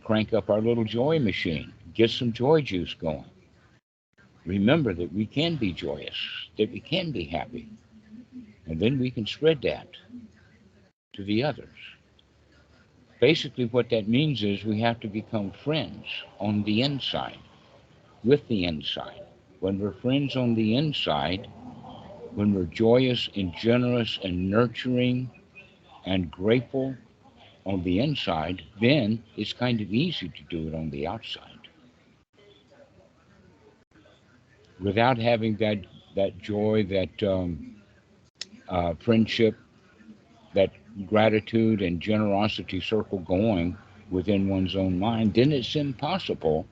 crank 0.04 0.34
up 0.34 0.50
our 0.50 0.60
little 0.60 0.84
joy 0.84 1.20
machine, 1.20 1.72
get 1.93 2.10
some 2.10 2.34
joy 2.34 2.60
juice 2.60 2.93
going. 2.93 3.24
Remember 4.46 4.93
that 4.93 5.14
we 5.14 5.26
can 5.26 5.56
be 5.56 5.72
joyous, 5.72 6.18
that 6.58 6.74
we 6.74 6.82
can 6.82 7.12
be 7.12 7.24
happy. 7.24 7.70
And 8.66 8.82
then 8.82 9.00
we 9.00 9.12
can 9.12 9.26
spread 9.26 9.62
that 9.62 9.88
to 11.16 11.24
the 11.24 11.43
others. 11.43 11.78
Basically, 13.20 13.66
what 13.66 13.89
that 13.89 14.07
means 14.07 14.43
is 14.43 14.63
we 14.66 14.82
have 14.82 14.99
to 15.01 15.07
become 15.07 15.51
friends 15.51 16.05
on 16.39 16.63
the 16.63 16.82
inside, 16.82 17.39
with 18.24 18.47
the 18.47 18.66
inside. 18.66 19.22
When 19.59 19.80
we're 19.80 19.91
friends 19.93 20.36
on 20.36 20.55
the 20.55 20.76
inside, 20.76 21.47
when 22.36 22.53
we're 22.53 22.66
joyous 22.66 23.30
and 23.36 23.53
generous 23.55 24.20
and 24.24 24.49
nurturing 24.49 25.32
and 26.05 26.32
grateful 26.32 26.95
on 27.66 27.84
the 27.84 27.99
inside, 27.99 28.63
then 28.82 29.24
it's 29.38 29.53
kind 29.53 29.82
of 29.82 29.91
easy 29.93 30.30
to 30.30 30.43
do 30.49 30.68
it 30.68 30.76
on 30.76 30.89
the 30.91 31.07
outside. 31.07 31.70
Without 34.80 35.18
having 35.18 35.55
that 35.57 35.86
that 36.16 36.38
joy, 36.39 36.84
that 36.86 37.24
um, 37.24 37.76
uh, 38.70 38.93
friendship, 38.95 39.55
that 40.53 40.72
gratitude 41.06 41.82
and 41.82 42.00
generosity 42.00 42.80
circle 42.80 43.20
going 43.20 43.78
within 44.10 44.48
one's 44.48 44.76
own 44.76 44.98
mind, 45.00 45.34
then 45.34 45.52
it's 45.52 45.76
impossible 45.76 46.66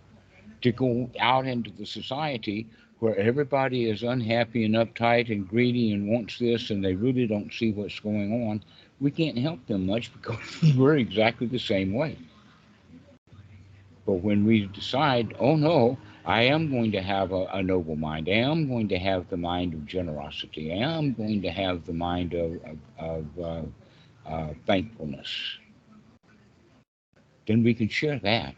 to 0.61 0.71
go 0.71 1.09
out 1.19 1.45
into 1.45 1.71
the 1.71 1.85
society 1.85 2.67
where 2.99 3.17
everybody 3.17 3.89
is 3.89 4.03
unhappy 4.03 4.63
and 4.63 4.75
uptight 4.75 5.29
and 5.29 5.47
greedy 5.47 5.91
and 5.91 6.07
wants 6.07 6.39
this 6.39 6.69
and 6.69 6.83
they 6.83 6.95
really 6.95 7.27
don't 7.27 7.51
see 7.53 7.71
what's 7.71 7.99
going 7.99 8.47
on. 8.47 8.63
We 9.01 9.11
can't 9.11 9.37
help 9.37 9.65
them 9.67 9.85
much 9.85 10.13
because 10.21 10.73
we're 10.75 10.97
exactly 10.97 11.47
the 11.47 11.59
same 11.59 11.93
way. 11.93 12.17
But 14.05 14.15
when 14.15 14.45
we 14.45 14.67
decide, 14.67 15.35
oh 15.39 15.55
no, 15.55 15.97
I 16.25 16.43
am 16.43 16.71
going 16.71 16.93
to 16.93 17.01
have 17.01 17.33
a, 17.33 17.45
a 17.53 17.61
noble 17.61 17.97
mind, 17.97 18.29
I 18.29 18.33
am 18.33 18.69
going 18.69 18.87
to 18.89 18.97
have 18.97 19.29
the 19.29 19.37
mind 19.37 19.73
of 19.73 19.85
generosity, 19.85 20.71
I 20.71 20.77
am 20.77 21.13
going 21.13 21.41
to 21.41 21.49
have 21.49 21.85
the 21.85 21.93
mind 21.93 22.33
of, 22.33 22.53
of, 22.63 22.77
of 22.97 23.43
uh, 23.43 23.61
uh, 24.25 24.49
thankfulness, 24.65 25.29
then 27.47 27.63
we 27.63 27.73
can 27.73 27.89
share 27.89 28.19
that. 28.19 28.55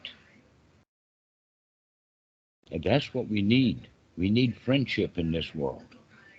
And 2.72 2.84
that's 2.84 3.14
what 3.14 3.28
we 3.28 3.42
need. 3.42 3.88
We 4.18 4.30
need 4.30 4.58
friendship 4.58 5.18
in 5.18 5.32
this 5.32 5.54
world. 5.54 5.84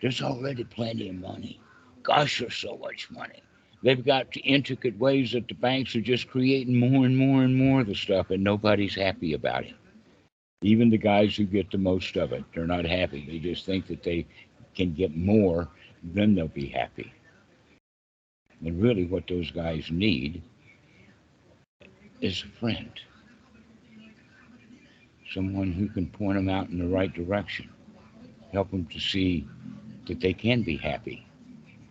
There's 0.01 0.23
already 0.23 0.65
plenty 0.65 1.09
of 1.09 1.17
money. 1.17 1.61
Gosh, 2.03 2.41
there's 2.41 2.55
so 2.55 2.79
much 2.79 3.11
money. 3.11 3.43
They've 3.83 4.05
got 4.05 4.27
intricate 4.43 4.99
ways 4.99 5.33
that 5.33 5.49
the 5.49 5.55
banks 5.55 5.95
are 5.95 6.01
just 6.01 6.29
creating 6.29 6.79
more 6.79 7.05
and 7.05 7.17
more 7.17 7.43
and 7.43 7.55
more 7.55 7.81
of 7.81 7.87
the 7.87 7.95
stuff, 7.95 8.31
and 8.31 8.43
nobody's 8.43 8.95
happy 8.95 9.35
about 9.35 9.65
it. 9.65 9.75
Even 10.63 10.91
the 10.91 10.99
guys 10.99 11.37
who 11.37 11.45
get 11.45 11.71
the 11.71 11.79
most 11.79 12.17
of 12.17 12.33
it, 12.33 12.45
they're 12.55 12.67
not 12.67 12.85
happy. 12.85 13.27
They 13.27 13.39
just 13.39 13.67
think 13.67 13.87
that 13.89 14.03
they 14.03 14.27
can 14.75 14.95
get 14.95 15.17
more, 15.17 15.69
then 16.03 16.35
they'll 16.35 16.49
be 16.49 16.67
happy. 16.67 17.13
And 18.65 18.83
really, 18.83 19.05
what 19.05 19.27
those 19.29 19.51
guys 19.51 19.91
need 19.91 20.43
is 22.21 22.43
a 22.43 22.59
friend 22.59 22.91
someone 25.33 25.73
who 25.73 25.89
can 25.89 26.07
point 26.07 26.37
them 26.37 26.49
out 26.49 26.69
in 26.69 26.79
the 26.79 26.87
right 26.87 27.13
direction, 27.13 27.69
help 28.53 28.71
them 28.71 28.87
to 28.87 28.99
see 29.01 29.47
that 30.07 30.21
they 30.21 30.33
can 30.33 30.63
be 30.63 30.77
happy 30.77 31.27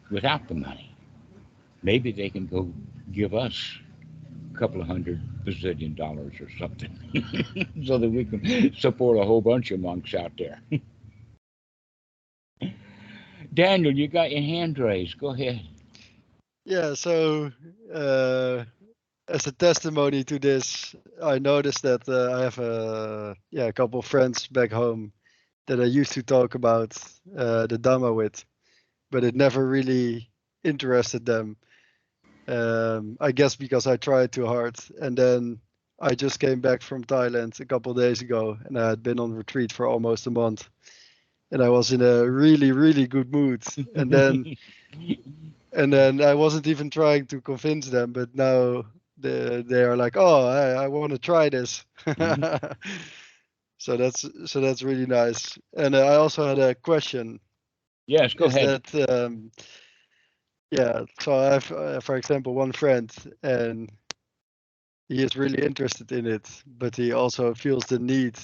without 0.09 0.47
the 0.47 0.55
money. 0.55 0.95
Maybe 1.83 2.11
they 2.11 2.29
can 2.29 2.47
go 2.47 2.71
give 3.11 3.33
us 3.35 3.77
a 4.53 4.57
couple 4.57 4.81
of 4.81 4.87
hundred 4.87 5.21
bazillion 5.45 5.95
dollars 5.95 6.33
or 6.39 6.49
something 6.57 6.89
so 7.85 7.97
that 7.97 8.09
we 8.09 8.25
can 8.25 8.73
support 8.75 9.17
a 9.19 9.23
whole 9.25 9.41
bunch 9.41 9.71
of 9.71 9.79
monks 9.79 10.13
out 10.15 10.31
there. 10.37 10.59
Daniel, 13.53 13.93
you 13.95 14.07
got 14.07 14.31
your 14.31 14.41
hand 14.41 14.79
raised. 14.79 15.17
Go 15.19 15.29
ahead. 15.29 15.61
Yeah, 16.65 16.95
so 16.95 17.51
uh, 17.93 18.65
as 19.27 19.47
a 19.47 19.51
testimony 19.51 20.23
to 20.25 20.39
this, 20.39 20.95
I 21.23 21.39
noticed 21.39 21.83
that 21.83 22.07
uh, 22.09 22.37
I 22.37 22.41
have 22.43 22.59
a 22.59 23.35
yeah 23.51 23.65
a 23.65 23.73
couple 23.73 23.99
of 23.99 24.05
friends 24.05 24.47
back 24.47 24.71
home 24.71 25.13
that 25.67 25.79
I 25.81 25.85
used 25.85 26.13
to 26.13 26.23
talk 26.23 26.55
about 26.55 26.97
uh, 27.37 27.67
the 27.67 27.77
Dhamma 27.79 28.13
with, 28.15 28.45
but 29.11 29.23
it 29.23 29.35
never 29.35 29.65
really 29.67 30.29
interested 30.63 31.25
them. 31.25 31.57
Um, 32.47 33.17
I 33.21 33.31
guess 33.31 33.55
because 33.55 33.87
I 33.87 33.97
tried 33.97 34.31
too 34.31 34.45
hard, 34.45 34.75
and 35.01 35.17
then 35.17 35.59
I 35.99 36.15
just 36.15 36.39
came 36.39 36.61
back 36.61 36.81
from 36.81 37.03
Thailand 37.05 37.59
a 37.59 37.65
couple 37.65 37.91
of 37.91 37.97
days 37.97 38.21
ago, 38.21 38.57
and 38.65 38.77
I 38.79 38.89
had 38.89 39.03
been 39.03 39.19
on 39.19 39.33
retreat 39.33 39.71
for 39.73 39.87
almost 39.87 40.27
a 40.27 40.31
month, 40.31 40.69
and 41.51 41.61
I 41.63 41.69
was 41.69 41.91
in 41.91 42.01
a 42.01 42.29
really 42.29 42.71
really 42.71 43.07
good 43.07 43.31
mood, 43.31 43.63
and 43.95 44.11
then. 44.11 44.47
and 45.75 45.91
then 45.93 46.21
I 46.21 46.33
wasn't 46.33 46.67
even 46.67 46.89
trying 46.89 47.25
to 47.27 47.41
convince 47.41 47.87
them, 47.89 48.13
but 48.13 48.33
now 48.35 48.85
they 49.17 49.61
they 49.61 49.83
are 49.83 49.95
like, 49.97 50.17
oh, 50.17 50.47
I, 50.47 50.83
I 50.83 50.87
want 50.87 51.11
to 51.11 51.19
try 51.19 51.49
this. 51.49 51.85
so 53.77 53.97
that's 53.97 54.25
so 54.45 54.61
that's 54.61 54.83
really 54.83 55.05
nice. 55.05 55.57
And 55.75 55.95
uh, 55.95 56.05
I 56.05 56.15
also 56.15 56.47
had 56.47 56.59
a 56.59 56.75
question. 56.75 57.39
yes, 58.07 58.33
go 58.33 58.45
is 58.45 58.55
ahead. 58.55 58.83
That, 58.85 59.09
um, 59.09 59.51
yeah, 60.71 61.03
so 61.19 61.35
I 61.35 61.53
have, 61.53 61.71
uh, 61.71 61.99
for 61.99 62.15
example, 62.17 62.53
one 62.53 62.71
friend, 62.71 63.11
and 63.43 63.91
he 65.07 65.23
is 65.23 65.35
really 65.35 65.63
interested 65.63 66.11
in 66.11 66.25
it, 66.25 66.49
but 66.65 66.95
he 66.95 67.13
also 67.13 67.53
feels 67.53 67.85
the 67.85 67.99
need 67.99 68.35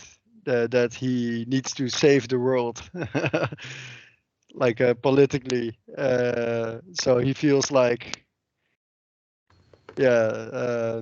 that, 0.46 0.72
that 0.72 0.94
he 0.94 1.46
needs 1.48 1.74
to 1.74 1.90
save 1.90 2.28
the 2.28 2.40
world, 2.40 2.82
like 4.54 4.82
uh, 4.82 4.93
politically. 4.95 5.78
Uh, 5.97 6.80
so 6.93 7.18
he 7.20 7.34
feels 7.34 7.72
like 7.72 8.26
yeah 9.97 10.08
uh, 10.10 11.02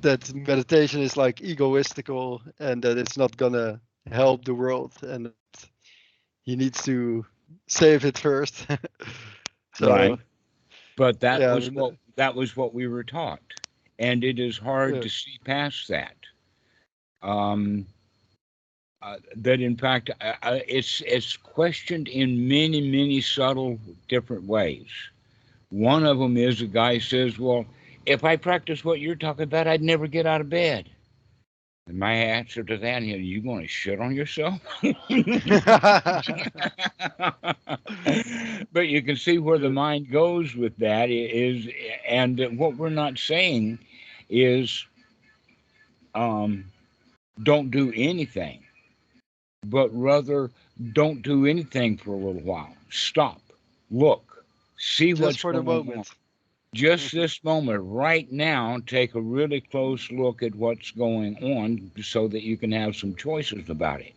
that 0.00 0.32
meditation 0.34 1.00
is 1.00 1.16
like 1.16 1.40
egoistical 1.40 2.40
and 2.58 2.82
that 2.82 2.98
it's 2.98 3.16
not 3.18 3.36
gonna 3.36 3.80
help 4.10 4.44
the 4.44 4.54
world 4.54 4.92
and 5.02 5.32
he 6.42 6.56
needs 6.56 6.82
to 6.84 7.24
save 7.68 8.04
it 8.04 8.18
first 8.18 8.66
so 9.74 9.90
Right. 9.90 10.18
But 10.96 11.20
that 11.20 11.48
Yeah, 11.48 11.50
was 11.50 11.70
what 11.70 11.94
that 12.16 12.34
was 12.34 12.56
what 12.56 12.74
we 12.74 12.86
were 12.86 13.04
taught, 13.04 13.54
and 13.98 14.24
it 14.24 14.38
is 14.38 14.58
hard 14.58 15.00
Yeah. 15.00 15.02
to 15.02 15.08
see 15.10 15.38
past 15.44 15.88
that. 15.88 16.16
Um, 17.22 17.86
uh, 19.02 19.16
that 19.36 19.60
in 19.60 19.76
fact 19.76 20.10
uh, 20.20 20.34
uh, 20.42 20.58
it's 20.68 21.02
it's 21.06 21.36
questioned 21.36 22.08
in 22.08 22.48
many 22.48 22.80
many 22.80 23.20
subtle 23.20 23.78
different 24.08 24.44
ways. 24.44 24.88
One 25.70 26.04
of 26.04 26.18
them 26.18 26.36
is 26.36 26.60
a 26.60 26.66
guy 26.66 26.98
says, 26.98 27.38
"Well, 27.38 27.64
if 28.06 28.24
I 28.24 28.36
practice 28.36 28.84
what 28.84 29.00
you're 29.00 29.14
talking 29.14 29.44
about, 29.44 29.66
I'd 29.66 29.82
never 29.82 30.06
get 30.06 30.26
out 30.26 30.40
of 30.40 30.50
bed." 30.50 30.90
And 31.86 31.98
my 31.98 32.12
answer 32.12 32.62
to 32.62 32.76
that 32.76 33.02
is, 33.02 33.20
"You 33.22 33.40
going 33.40 33.62
to 33.62 33.68
shit 33.68 34.00
on 34.00 34.14
yourself?" 34.14 34.60
but 38.72 38.88
you 38.88 39.02
can 39.02 39.16
see 39.16 39.38
where 39.38 39.58
the 39.58 39.70
mind 39.70 40.10
goes 40.10 40.54
with 40.54 40.76
that 40.76 41.10
is 41.10 41.68
and 42.06 42.58
what 42.58 42.76
we're 42.76 42.90
not 42.90 43.18
saying 43.18 43.78
is 44.28 44.86
um 46.14 46.64
don't 47.42 47.70
do 47.70 47.92
anything 47.96 48.62
but 49.66 49.88
rather 49.92 50.50
don't 50.92 51.22
do 51.22 51.46
anything 51.46 51.96
for 51.96 52.12
a 52.12 52.16
little 52.16 52.42
while. 52.42 52.74
Stop. 52.90 53.40
Look. 53.90 54.44
See 54.78 55.12
what's 55.12 55.34
just 55.34 55.40
for 55.40 55.52
the 55.52 55.62
going 55.62 55.80
on. 55.80 55.86
Moment 55.86 56.10
just 56.74 57.08
mm-hmm. 57.08 57.18
this 57.18 57.42
moment 57.42 57.82
right 57.84 58.30
now 58.30 58.78
take 58.86 59.16
a 59.16 59.20
really 59.20 59.60
close 59.60 60.08
look 60.12 60.40
at 60.40 60.54
what's 60.54 60.92
going 60.92 61.36
on 61.42 61.90
so 62.00 62.28
that 62.28 62.44
you 62.44 62.56
can 62.56 62.70
have 62.70 62.94
some 62.94 63.14
choices 63.16 63.68
about 63.68 64.00
it. 64.00 64.14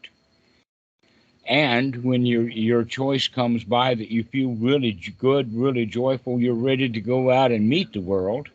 And 1.47 2.03
when 2.03 2.27
your 2.27 2.47
your 2.47 2.83
choice 2.83 3.27
comes 3.27 3.63
by 3.63 3.95
that 3.95 4.11
you 4.11 4.23
feel 4.23 4.51
really 4.51 4.91
good 5.17 5.53
really 5.53 5.85
joyful 5.85 6.39
you're 6.39 6.53
ready 6.53 6.87
to 6.87 7.01
go 7.01 7.31
out 7.31 7.51
and 7.51 7.67
meet 7.67 7.91
the 7.91 8.01
world 8.01 8.49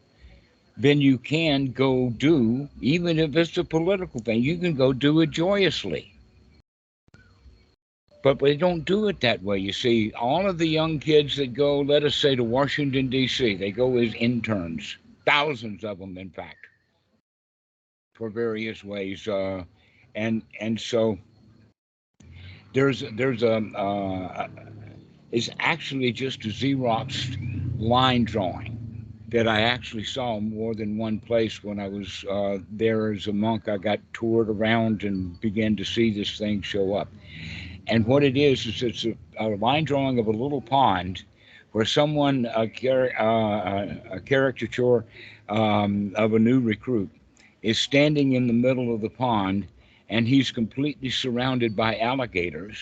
then 0.77 1.01
you 1.01 1.19
can 1.19 1.73
go 1.73 2.11
do 2.11 2.69
even 2.81 3.19
if 3.19 3.37
it's 3.37 3.59
a 3.59 3.65
political 3.65 4.21
thing 4.21 4.43
you 4.43 4.57
can 4.57 4.75
go 4.75 4.93
do 4.93 5.21
it 5.21 5.31
joyously 5.31 6.15
but 8.35 8.47
they 8.47 8.57
don't 8.57 8.85
do 8.85 9.09
it 9.09 9.21
that 9.21 9.43
way. 9.43 9.59
You 9.59 9.73
see, 9.73 10.13
all 10.13 10.49
of 10.49 10.59
the 10.59 10.67
young 10.67 10.99
kids 10.99 11.37
that 11.37 11.55
go, 11.55 11.81
let 11.81 12.05
us 12.05 12.17
say, 12.17 12.35
to 12.37 12.45
Washington, 12.45 13.09
D.C., 13.09 13.57
they 13.57 13.71
go 13.71 13.97
as 13.99 14.15
interns, 14.15 14.97
thousands 15.25 15.85
of 15.85 15.99
them, 15.99 16.19
in 16.19 16.31
fact, 16.31 16.67
for 18.15 18.29
various 18.29 18.83
ways. 18.85 19.27
Uh, 19.27 19.65
and 20.15 20.43
and 20.61 20.81
so 20.81 21.19
there's 22.73 23.05
there's 23.13 23.43
a 23.43 23.57
uh, 23.77 24.49
it's 25.31 25.51
actually 25.61 26.13
just 26.13 26.45
a 26.45 26.49
Xerox 26.49 27.37
line 27.79 28.25
drawing 28.25 28.79
that 29.29 29.47
I 29.47 29.61
actually 29.61 30.05
saw 30.05 30.41
more 30.41 30.75
than 30.75 30.97
one 30.97 31.21
place 31.21 31.63
when 31.63 31.79
I 31.79 31.89
was 31.89 32.25
uh, 32.31 32.59
there 32.71 33.13
as 33.13 33.27
a 33.27 33.33
monk. 33.33 33.69
I 33.69 33.77
got 33.77 34.01
toured 34.15 34.49
around 34.49 35.05
and 35.05 35.39
began 35.41 35.77
to 35.77 35.85
see 35.85 36.13
this 36.13 36.39
thing 36.39 36.63
show 36.63 36.95
up. 36.95 37.09
And 37.89 38.07
what 38.07 38.23
it 38.23 38.37
is 38.37 38.67
is 38.67 38.83
it's 38.83 39.05
a, 39.05 39.17
a 39.39 39.49
line 39.57 39.85
drawing 39.85 40.19
of 40.19 40.27
a 40.27 40.33
little 40.33 40.61
pond 40.61 41.25
where 41.73 41.85
someone 41.85 42.47
a, 42.55 42.71
uh, 43.19 43.25
a, 43.25 44.17
a 44.17 44.21
caricature 44.21 45.05
um, 45.49 46.13
of 46.17 46.35
a 46.35 46.39
new 46.39 46.61
recruit 46.61 47.11
is 47.63 47.79
standing 47.79 48.33
in 48.33 48.47
the 48.47 48.53
middle 48.53 48.95
of 48.95 49.01
the 49.01 49.09
pond 49.09 49.67
and 50.09 50.27
he's 50.27 50.51
completely 50.51 51.11
surrounded 51.11 51.77
by 51.77 51.99
alligators. 51.99 52.79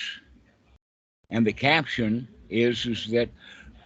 And 1.31 1.47
the 1.47 1.53
caption 1.53 2.29
is 2.49 2.87
is 2.87 3.09
that 3.09 3.29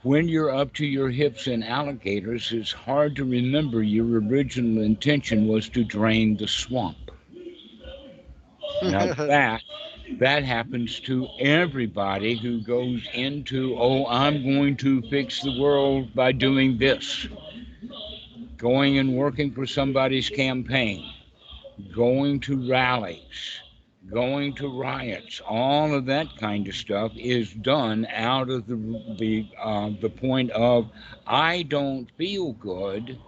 when 0.03 0.29
you're 0.29 0.55
up 0.55 0.73
to 0.75 0.87
your 0.87 1.11
hips 1.11 1.47
in 1.47 1.63
alligators, 1.63 2.53
it's 2.53 2.73
hard 2.73 3.17
to 3.17 3.25
remember 3.25 3.83
your 3.83 4.21
original 4.21 4.83
intention 4.83 5.47
was 5.47 5.69
to 5.71 5.85
drain 5.85 6.37
the 6.37 6.49
swamp. 6.49 7.11
Now 8.83 9.13
that 9.15 9.63
that 10.19 10.43
happens 10.45 11.01
to 11.01 11.29
everybody 11.39 12.37
who 12.37 12.61
goes 12.61 13.07
into, 13.15 13.77
oh, 13.79 14.07
I'm 14.07 14.43
going 14.43 14.77
to 14.79 15.03
fix 15.03 15.41
the 15.41 15.59
world 15.61 16.15
by 16.15 16.33
doing 16.33 16.79
this. 16.79 17.29
Going 18.57 18.99
and 18.99 19.17
working 19.17 19.53
for 19.53 19.67
somebody's 19.67 20.29
campaign, 20.29 21.11
going 21.95 22.41
to 22.41 22.69
rallies, 22.69 23.61
going 24.13 24.55
to 24.57 24.69
riots, 24.79 25.41
all 25.49 25.95
of 25.95 26.05
that 26.07 26.27
kind 26.37 26.69
of 26.69 26.75
stuff 26.75 27.13
is 27.17 27.53
done 27.55 28.07
out 28.13 28.51
of 28.51 28.67
the 28.67 28.77
the 29.19 29.49
uh, 29.59 29.91
the 30.01 30.11
point 30.11 30.51
of 30.51 30.91
I 31.27 31.63
don't 31.63 32.11
feel 32.19 32.53
good, 32.53 33.19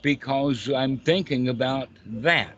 because 0.00 0.70
I'm 0.70 0.98
thinking 0.98 1.48
about 1.48 1.90
that. 2.06 2.56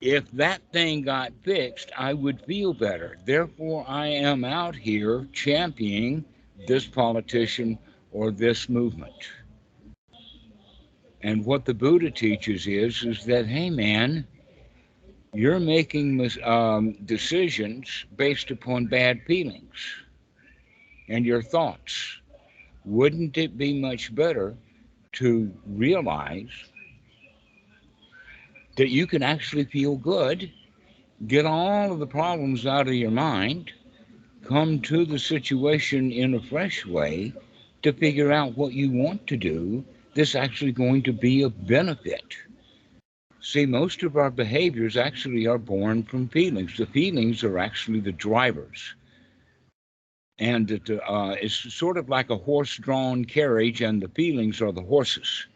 If 0.00 0.30
that 0.32 0.62
thing 0.72 1.02
got 1.02 1.32
fixed, 1.42 1.92
I 1.96 2.14
would 2.14 2.40
feel 2.46 2.72
better. 2.72 3.18
Therefore, 3.26 3.84
I 3.86 4.06
am 4.06 4.44
out 4.44 4.74
here 4.74 5.28
championing 5.32 6.24
this 6.66 6.86
politician 6.86 7.78
or 8.10 8.30
this 8.30 8.68
movement. 8.68 9.12
And 11.22 11.44
what 11.44 11.66
the 11.66 11.74
Buddha 11.74 12.10
teaches 12.10 12.66
is, 12.66 13.04
is 13.04 13.26
that, 13.26 13.46
hey 13.46 13.68
man, 13.68 14.26
you're 15.34 15.60
making 15.60 16.30
um, 16.44 16.92
decisions 17.04 18.06
based 18.16 18.50
upon 18.50 18.86
bad 18.86 19.20
feelings 19.26 19.76
and 21.10 21.26
your 21.26 21.42
thoughts. 21.42 22.20
Wouldn't 22.86 23.36
it 23.36 23.58
be 23.58 23.78
much 23.78 24.14
better 24.14 24.56
to 25.12 25.52
realize 25.66 26.48
that 28.80 28.88
you 28.88 29.06
can 29.06 29.22
actually 29.22 29.64
feel 29.64 29.94
good, 29.94 30.50
get 31.26 31.44
all 31.44 31.92
of 31.92 31.98
the 31.98 32.06
problems 32.06 32.64
out 32.64 32.88
of 32.88 32.94
your 32.94 33.10
mind, 33.10 33.70
come 34.42 34.80
to 34.80 35.04
the 35.04 35.18
situation 35.18 36.10
in 36.10 36.32
a 36.32 36.40
fresh 36.40 36.86
way 36.86 37.30
to 37.82 37.92
figure 37.92 38.32
out 38.32 38.56
what 38.56 38.72
you 38.72 38.90
want 38.90 39.26
to 39.26 39.36
do 39.36 39.84
that's 40.14 40.34
actually 40.34 40.72
going 40.72 41.02
to 41.02 41.12
be 41.12 41.42
of 41.42 41.66
benefit. 41.66 42.24
See, 43.42 43.66
most 43.66 44.02
of 44.02 44.16
our 44.16 44.30
behaviors 44.30 44.96
actually 44.96 45.46
are 45.46 45.58
born 45.58 46.02
from 46.02 46.30
feelings. 46.30 46.78
The 46.78 46.86
feelings 46.86 47.44
are 47.44 47.58
actually 47.58 48.00
the 48.00 48.12
drivers. 48.12 48.94
And 50.38 50.70
it, 50.70 50.88
uh, 50.88 51.36
it's 51.38 51.74
sort 51.74 51.98
of 51.98 52.08
like 52.08 52.30
a 52.30 52.36
horse 52.38 52.78
drawn 52.78 53.26
carriage, 53.26 53.82
and 53.82 54.00
the 54.00 54.08
feelings 54.08 54.62
are 54.62 54.72
the 54.72 54.80
horses. 54.80 55.48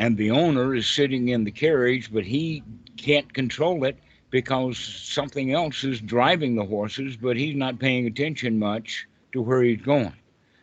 And 0.00 0.16
the 0.16 0.30
owner 0.30 0.74
is 0.74 0.86
sitting 0.86 1.28
in 1.28 1.44
the 1.44 1.50
carriage, 1.50 2.10
but 2.10 2.24
he 2.24 2.62
can't 2.96 3.30
control 3.34 3.84
it 3.84 3.98
because 4.30 4.78
something 4.78 5.52
else 5.52 5.84
is 5.84 6.00
driving 6.00 6.56
the 6.56 6.64
horses, 6.64 7.18
but 7.18 7.36
he's 7.36 7.54
not 7.54 7.78
paying 7.78 8.06
attention 8.06 8.58
much 8.58 9.06
to 9.32 9.42
where 9.42 9.62
he's 9.62 9.82
going. 9.82 10.14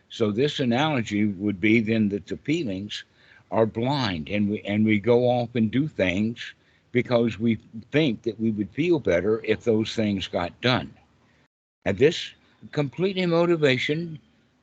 So 0.08 0.32
this 0.32 0.58
analogy 0.58 1.26
would 1.26 1.60
be 1.60 1.78
then 1.78 2.08
that 2.08 2.26
the 2.26 2.36
feelings 2.38 3.04
are 3.52 3.64
blind 3.64 4.28
and 4.28 4.50
we 4.50 4.60
and 4.62 4.84
we 4.84 4.98
go 4.98 5.26
off 5.26 5.54
and 5.54 5.70
do 5.70 5.86
things 5.86 6.54
because 6.90 7.38
we 7.38 7.60
think 7.92 8.22
that 8.22 8.40
we 8.40 8.50
would 8.50 8.70
feel 8.70 8.98
better 8.98 9.40
if 9.44 9.62
those 9.62 9.94
things 9.94 10.26
got 10.26 10.60
done. 10.60 10.92
And 11.84 11.96
this 11.96 12.32
complete 12.72 13.24
motivation 13.28 14.18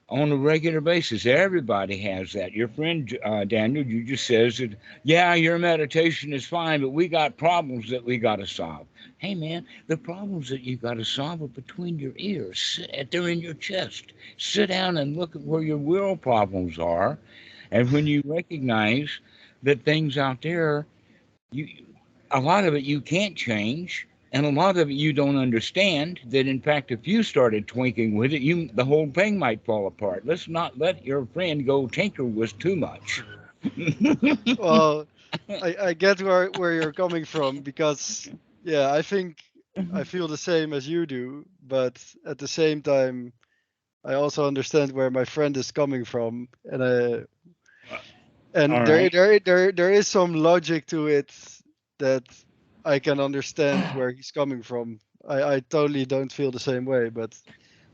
on 0.10 0.32
a 0.32 0.36
regular 0.36 0.82
basis. 0.82 1.26
Everybody 1.26 1.98
has 2.00 2.34
that. 2.34 2.52
Your 2.54 2.68
friend 2.68 3.18
uh, 3.24 3.44
Daniel, 3.46 3.86
you 3.86 4.04
just 4.04 4.28
says 4.28 4.58
that, 4.60 4.76
yeah, 5.04 5.34
your 5.34 5.58
meditation 5.58 6.34
is 6.34 6.46
fine, 6.46 6.82
but 6.82 6.90
we 6.90 7.08
got 7.08 7.38
problems 7.38 7.90
that 7.90 8.04
we 8.04 8.18
got 8.18 8.38
to 8.38 8.48
solve. 8.48 8.86
Hey, 9.18 9.34
man, 9.34 9.66
the 9.88 9.98
problems 9.98 10.50
that 10.50 10.62
you 10.62 10.78
got 10.78 10.96
to 10.96 11.06
solve 11.06 11.42
are 11.42 11.48
between 11.48 11.98
your 11.98 12.14
ears. 12.18 12.80
They're 13.10 13.30
in 13.30 13.40
your 13.40 13.54
chest. 13.56 14.14
Sit 14.38 14.68
down 14.68 14.98
and 14.98 15.18
look 15.18 15.36
at 15.36 15.42
where 15.42 15.62
your 15.62 15.78
real 15.78 16.16
problems 16.16 16.78
are, 16.78 17.18
and 17.72 17.92
when 17.92 18.06
you 18.06 18.22
recognize 18.26 19.20
that 19.64 19.84
things 19.84 20.18
out 20.18 20.42
there, 20.42 20.86
you 21.52 21.68
a 22.32 22.40
lot 22.40 22.66
of 22.66 22.76
it 22.76 22.84
you 22.84 23.00
can't 23.00 23.36
change 23.36 24.08
and 24.36 24.46
a 24.46 24.52
lot 24.52 24.78
of 24.78 24.92
it 24.92 24.96
you 24.96 25.14
don't 25.14 25.38
understand 25.38 26.22
that 26.28 26.48
in 26.48 26.62
fact 26.62 26.92
if 26.92 27.08
you 27.08 27.24
started 27.24 27.68
twinking 27.68 28.16
with 28.16 28.34
it 28.34 28.44
you 28.44 28.70
the 28.76 28.86
whole 28.86 29.10
thing 29.12 29.40
might 29.40 29.66
fall 29.66 29.88
apart 29.88 30.26
let's 30.28 30.50
not 30.50 30.78
let 30.80 31.06
your 31.06 31.26
friend 31.28 31.66
go 31.66 31.88
tinker 31.88 32.26
with 32.26 32.58
too 32.60 32.76
much 32.78 33.24
well, 34.58 35.08
I, 35.62 35.76
I 35.82 35.94
get 35.94 36.22
where 36.22 36.50
where 36.52 36.74
you're 36.74 36.94
coming 36.94 37.26
from 37.26 37.62
because 37.62 38.30
yeah, 38.64 38.92
I 38.94 39.02
think 39.02 39.40
I 39.94 40.04
feel 40.04 40.28
the 40.28 40.38
same 40.38 40.74
as 40.74 40.88
you 40.88 41.06
do, 41.08 41.46
but 41.66 42.04
at 42.26 42.40
the 42.40 42.48
same 42.48 42.82
time, 42.82 43.34
I 44.06 44.16
also 44.16 44.48
understand 44.48 44.94
where 44.94 45.12
my 45.12 45.26
friend 45.26 45.56
is 45.58 45.72
coming 45.72 46.06
from, 46.06 46.50
and 46.66 46.84
I 46.84 47.26
and 48.54 48.84
All 48.84 48.86
there 48.86 49.10
right. 49.10 49.10
there 49.10 49.40
there 49.40 49.72
there 49.72 49.92
is 49.92 50.08
some 50.08 50.34
logic 50.34 50.86
to 50.88 51.08
it 51.08 51.34
that 52.00 52.24
I 52.86 53.00
can 53.00 53.20
understand 53.20 53.90
where 53.92 54.12
he's 54.12 54.32
coming 54.32 54.64
from. 54.64 55.00
I 55.28 55.56
I 55.56 55.60
totally 55.62 56.06
don't 56.06 56.32
feel 56.34 56.52
the 56.52 56.60
same 56.60 56.86
way, 56.86 57.10
but 57.10 57.42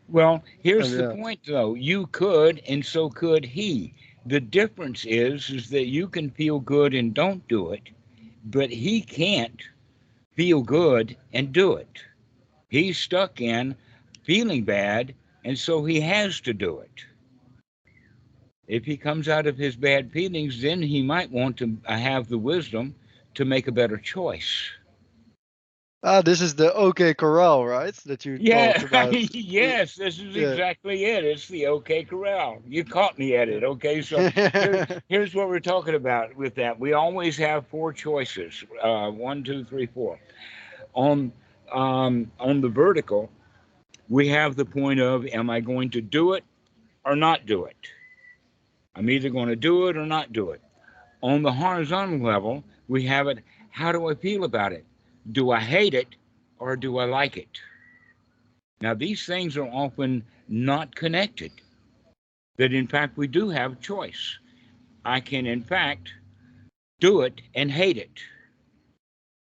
well 0.07 0.43
here's 0.59 0.91
Oh, 0.91 0.95
the 0.95 1.03
point 1.03 1.39
though. 1.47 1.73
You 1.75 2.07
could 2.07 2.61
and 2.67 2.85
so 2.85 3.09
could 3.09 3.45
he. 3.45 3.93
The 4.25 4.39
difference 4.41 5.05
is 5.05 5.49
is 5.49 5.69
that 5.69 5.87
you 5.87 6.07
can 6.07 6.29
feel 6.29 6.59
good 6.59 6.93
and 6.93 7.13
don't 7.13 7.47
do 7.47 7.71
it 7.71 7.89
but 8.43 8.71
he 8.71 9.01
can't 9.01 9.61
feel 10.35 10.61
good 10.61 11.17
and 11.33 11.51
do 11.53 11.75
it. 11.75 12.03
He's 12.69 12.97
stuck 12.97 13.41
in 13.41 13.75
feeling 14.23 14.63
bad 14.63 15.15
and 15.43 15.57
so 15.57 15.85
he 15.85 16.01
has 16.01 16.39
to 16.41 16.53
do 16.53 16.79
it. 16.79 17.05
If 18.67 18.85
he 18.85 18.97
comes 18.97 19.27
out 19.27 19.47
of 19.47 19.57
his 19.57 19.75
bad 19.75 20.11
feelings 20.11 20.61
then 20.61 20.81
he 20.83 21.01
might 21.01 21.31
want 21.31 21.57
to 21.57 21.77
have 21.87 22.27
the 22.29 22.37
wisdom 22.37 22.95
to 23.35 23.45
make 23.45 23.67
a 23.67 23.71
better 23.71 23.97
choice 23.97 24.71
ah, 26.03 26.21
this 26.21 26.41
is 26.41 26.55
the 26.55 26.73
OK 26.73 27.13
Corral, 27.13 27.65
right? 27.65 27.93
That 28.05 28.25
you 28.25 28.39
Yeah, 28.39 28.79
talked 28.79 28.83
about. 28.83 29.17
yes, 29.33 29.95
this 29.95 30.19
is 30.19 30.35
Yeah. 30.35 30.59
exactly 30.59 31.05
it. 31.05 31.23
It's 31.23 31.47
the 31.47 31.67
OK 31.67 32.03
Corral. 32.03 32.61
You 32.67 32.83
caught 32.83 33.17
me 33.17 33.35
at 33.35 33.49
it. 33.49 33.63
Okay, 33.63 34.01
so 34.01 34.25
here- 34.57 34.81
here's 35.09 35.35
what 35.35 35.49
we're 35.49 35.59
talking 35.59 35.95
about 35.95 36.35
with 36.35 36.55
that. 36.55 36.79
We 36.79 36.93
always 36.93 37.37
have 37.37 37.67
four 37.67 37.93
choices. 37.93 38.63
Uh, 38.81 39.09
one, 39.11 39.43
two, 39.43 39.63
three, 39.63 39.85
four. 39.87 40.19
On 40.93 41.31
um, 41.71 42.31
on 42.39 42.61
the 42.61 42.69
vertical, 42.69 43.29
we 44.09 44.27
have 44.29 44.55
the 44.55 44.65
point 44.65 44.99
of: 44.99 45.25
Am 45.27 45.49
I 45.49 45.59
going 45.61 45.89
to 45.91 46.01
do 46.01 46.33
it 46.33 46.43
or 47.05 47.15
not 47.15 47.45
do 47.45 47.65
it? 47.65 47.77
I'm 48.95 49.09
either 49.09 49.29
going 49.29 49.49
to 49.49 49.55
do 49.55 49.87
it 49.87 49.97
or 49.97 50.05
not 50.05 50.33
do 50.33 50.51
it. 50.51 50.61
On 51.21 51.41
the 51.43 51.53
horizontal 51.53 52.19
level, 52.19 52.63
we 52.87 53.05
have 53.05 53.27
it: 53.27 53.39
How 53.71 53.91
do 53.91 54.09
I 54.09 54.15
feel 54.15 54.43
about 54.43 54.73
it? 54.73 54.85
Do 55.29 55.51
I 55.51 55.59
hate 55.59 55.93
it 55.93 56.15
or 56.59 56.75
do 56.75 56.97
I 56.97 57.05
like 57.05 57.37
it? 57.37 57.59
Now, 58.81 58.93
these 58.93 59.25
things 59.25 59.57
are 59.57 59.67
often 59.67 60.23
not 60.47 60.95
connected. 60.95 61.51
That 62.57 62.73
in 62.73 62.87
fact, 62.87 63.17
we 63.17 63.27
do 63.27 63.49
have 63.49 63.79
choice. 63.79 64.37
I 65.05 65.19
can, 65.19 65.45
in 65.45 65.63
fact, 65.63 66.13
do 66.99 67.21
it 67.21 67.41
and 67.55 67.71
hate 67.71 67.97
it. 67.97 68.21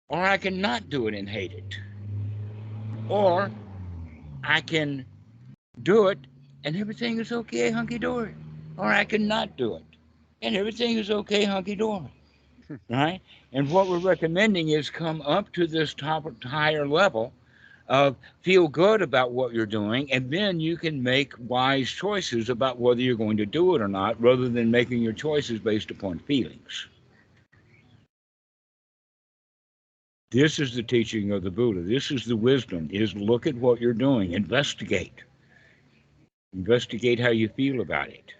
Or 0.09 0.23
I 0.23 0.39
can 0.39 0.61
not 0.61 0.91
do 0.91 1.07
it 1.09 1.15
and 1.15 1.29
hate 1.29 1.53
it. 1.53 1.79
Or 3.09 3.51
I 4.45 4.61
can 4.61 5.07
do 5.83 6.09
it 6.09 6.19
and 6.65 6.77
everything 6.77 7.19
is 7.19 7.33
okay, 7.33 7.71
hunky 7.71 7.99
dory. 7.99 8.35
Or 8.77 8.87
I 8.87 9.05
can 9.05 9.27
not 9.27 9.57
do 9.57 9.77
it 9.77 9.85
and 10.43 10.57
everything 10.57 10.99
is 10.99 11.11
okay, 11.11 11.45
hunky 11.45 11.77
dory. 11.77 12.11
Right? 12.89 13.21
And 13.53 13.71
what 13.71 13.89
we're 13.89 13.99
recommending 13.99 14.71
is 14.71 14.91
come 14.91 15.23
up 15.23 15.53
to 15.53 15.67
this 15.67 15.95
top 15.95 16.25
higher 16.45 16.87
level 16.87 17.33
of 17.89 18.17
feel 18.43 18.69
good 18.69 19.03
about 19.03 19.33
what 19.33 19.53
you're 19.53 19.67
doing, 19.67 20.11
and 20.13 20.31
then 20.31 20.61
you 20.61 20.77
can 20.77 21.03
make 21.03 21.35
wise 21.39 21.91
choices 21.91 22.49
about 22.49 22.79
whether 22.79 23.01
you're 23.01 23.17
going 23.17 23.37
to 23.37 23.47
do 23.47 23.75
it 23.75 23.83
or 23.83 23.89
not, 23.89 24.21
rather 24.21 24.49
than 24.49 24.71
making 24.71 25.03
your 25.03 25.13
choices 25.13 25.59
based 25.61 25.91
upon 25.91 26.19
feelings. 26.21 26.87
This 30.31 30.59
is 30.59 30.75
the 30.75 30.83
teaching 30.83 31.31
of 31.33 31.43
the 31.43 31.51
Buddha. 31.51 31.83
This 31.83 32.11
is 32.11 32.25
the 32.25 32.37
wisdom 32.37 32.89
is 32.91 33.15
look 33.15 33.47
at 33.47 33.55
what 33.57 33.81
you're 33.81 33.93
doing, 33.93 34.33
investigate. 34.33 35.25
Investigate 36.55 37.21
how 37.21 37.31
you 37.31 37.49
feel 37.49 37.81
about 37.81 38.09
it. 38.09 38.33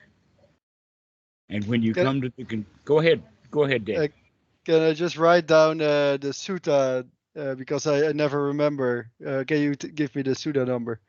And 1.51 1.67
when 1.67 1.83
you 1.83 1.95
come 1.95 2.23
to 2.23 2.33
the 2.37 2.45
con- 2.45 2.67
go 2.85 3.01
ahead, 3.01 3.23
go 3.51 3.65
ahead, 3.65 3.85
Dave. 3.85 4.07
Can 4.65 4.83
I 4.83 4.93
just 4.93 5.17
write 5.19 5.47
down 5.47 5.81
uh, 5.81 6.17
the 6.19 6.29
sutta 6.29 7.07
uh, 7.37 7.55
because 7.55 7.87
I, 7.87 8.09
I 8.09 8.13
never 8.13 8.45
remember? 8.45 9.11
Uh, 9.27 9.45
can 9.47 9.61
you 9.61 9.75
t- 9.75 9.89
give 9.89 10.15
me 10.15 10.23
the 10.23 10.31
sutta 10.33 10.67
number? 10.67 11.01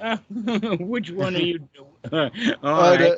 Which 0.80 1.10
one 1.10 1.36
are 1.36 1.38
you? 1.38 1.68
All 2.12 2.18
Uh, 2.62 2.96
right. 2.98 3.12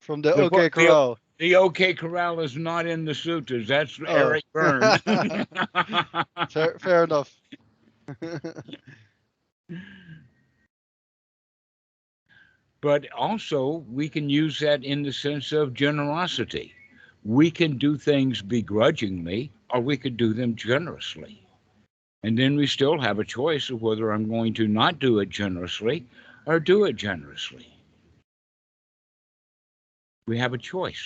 from 0.00 0.22
the 0.22 0.32
The 0.34 0.42
OK 0.44 0.56
what- 0.56 0.62
the- 0.62 0.70
Corral. 0.70 1.18
The 1.38 1.54
OK 1.56 1.92
Corral 1.92 2.40
is 2.40 2.56
not 2.56 2.86
in 2.86 3.04
the 3.04 3.14
sutras. 3.14 3.68
That's 3.68 4.00
Oh. 4.00 4.06
Eric 4.06 4.44
Berne's. 4.54 5.02
Fair, 6.50 6.78
fair 6.78 7.04
enough. 7.04 7.30
but 12.80 13.10
also, 13.12 13.84
we 13.90 14.08
can 14.08 14.28
use 14.28 14.58
that 14.60 14.84
in 14.84 15.02
the 15.02 15.12
sense 15.12 15.52
of 15.52 15.74
generosity. 15.74 16.72
We 17.26 17.50
can 17.50 17.76
do 17.76 17.96
things 17.96 18.40
begrudgingly, 18.40 19.50
or 19.70 19.80
we 19.80 19.96
could 19.96 20.16
do 20.16 20.32
them 20.32 20.54
generously. 20.54 21.42
And 22.22 22.38
then 22.38 22.54
we 22.54 22.68
still 22.68 23.00
have 23.00 23.18
a 23.18 23.24
choice 23.24 23.68
of 23.68 23.82
whether 23.82 24.12
I'm 24.12 24.28
going 24.28 24.54
to 24.54 24.68
not 24.68 25.00
do 25.00 25.18
it 25.18 25.28
generously 25.28 26.06
or 26.46 26.60
do 26.60 26.84
it 26.84 26.94
generously. 26.94 27.66
We 30.28 30.38
have 30.38 30.54
a 30.54 30.58
choice. 30.58 31.02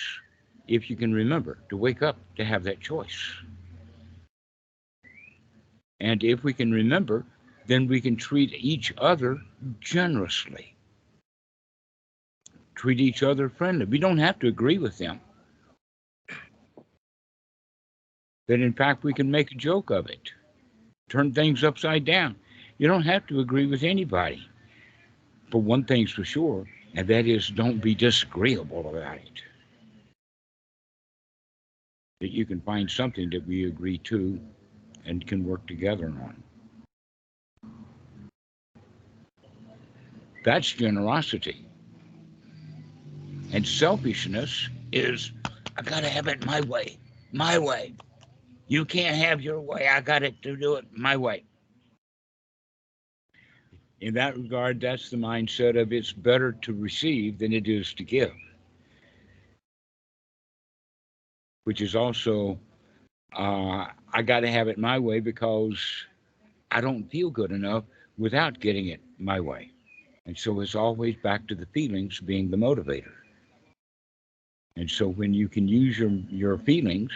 if 0.67 0.89
you 0.91 0.95
can 0.95 1.11
remember 1.11 1.57
to 1.69 1.75
wake 1.75 2.03
up 2.03 2.17
to 2.35 2.45
have 2.45 2.63
that 2.63 2.79
choice. 2.79 3.33
And 5.99 6.23
if 6.23 6.43
we 6.43 6.53
can 6.53 6.71
remember, 6.71 7.25
then 7.65 7.87
we 7.87 7.99
can 7.99 8.15
treat 8.15 8.53
each 8.53 8.93
other 8.99 9.41
generously. 9.79 10.75
Treat 12.75 12.99
each 12.99 13.23
other 13.23 13.49
friendly. 13.49 13.85
We 13.85 13.97
don't 13.97 14.19
have 14.19 14.37
to 14.39 14.47
agree 14.47 14.77
with 14.77 14.99
them. 14.99 15.19
That 18.51 18.59
in 18.59 18.73
fact 18.73 19.05
we 19.05 19.13
can 19.13 19.31
make 19.31 19.53
a 19.53 19.55
joke 19.55 19.91
of 19.91 20.07
it, 20.07 20.29
turn 21.07 21.31
things 21.31 21.63
upside 21.63 22.03
down. 22.03 22.35
You 22.79 22.89
don't 22.89 23.03
have 23.03 23.25
to 23.27 23.39
agree 23.39 23.65
with 23.65 23.81
anybody. 23.81 24.45
But 25.49 25.59
one 25.59 25.85
thing's 25.85 26.11
for 26.11 26.25
sure, 26.25 26.67
and 26.93 27.07
that 27.07 27.27
is 27.27 27.47
don't 27.47 27.81
be 27.81 27.95
disagreeable 27.95 28.89
about 28.89 29.15
it. 29.15 29.41
That 32.19 32.31
you 32.31 32.45
can 32.45 32.59
find 32.59 32.91
something 32.91 33.29
that 33.29 33.47
we 33.47 33.67
agree 33.67 33.99
to 33.99 34.37
and 35.05 35.25
can 35.25 35.45
work 35.45 35.65
together 35.65 36.07
on. 36.07 36.43
That's 40.43 40.73
generosity. 40.73 41.65
And 43.53 43.65
selfishness 43.65 44.67
is, 44.91 45.31
I 45.77 45.83
gotta 45.83 46.09
have 46.09 46.27
it 46.27 46.45
my 46.45 46.59
way, 46.59 46.97
my 47.31 47.57
way. 47.57 47.93
You 48.71 48.85
can't 48.85 49.17
have 49.17 49.41
your 49.41 49.59
way. 49.59 49.89
I 49.89 49.99
got 49.99 50.23
it 50.23 50.41
to 50.43 50.55
do 50.55 50.75
it 50.75 50.85
my 50.93 51.17
way. 51.17 51.43
In 53.99 54.13
that 54.13 54.37
regard, 54.37 54.79
that's 54.79 55.09
the 55.09 55.17
mindset 55.17 55.77
of 55.77 55.91
it's 55.91 56.13
better 56.13 56.53
to 56.53 56.73
receive 56.73 57.37
than 57.37 57.51
it 57.51 57.67
is 57.67 57.93
to 57.95 58.05
give, 58.05 58.31
which 61.65 61.81
is 61.81 61.97
also, 61.97 62.57
uh, 63.37 63.87
I 64.13 64.21
got 64.21 64.39
to 64.39 64.49
have 64.49 64.69
it 64.69 64.77
my 64.77 64.97
way 64.97 65.19
because 65.19 65.77
I 66.71 66.79
don't 66.79 67.11
feel 67.11 67.29
good 67.29 67.51
enough 67.51 67.83
without 68.17 68.61
getting 68.61 68.87
it 68.87 69.01
my 69.19 69.41
way. 69.41 69.69
And 70.25 70.37
so 70.37 70.61
it's 70.61 70.75
always 70.75 71.17
back 71.17 71.45
to 71.49 71.55
the 71.55 71.65
feelings 71.73 72.21
being 72.21 72.49
the 72.49 72.55
motivator. 72.55 73.15
And 74.77 74.89
so 74.89 75.09
when 75.09 75.33
you 75.33 75.49
can 75.49 75.67
use 75.67 75.99
your, 75.99 76.11
your 76.29 76.57
feelings, 76.57 77.11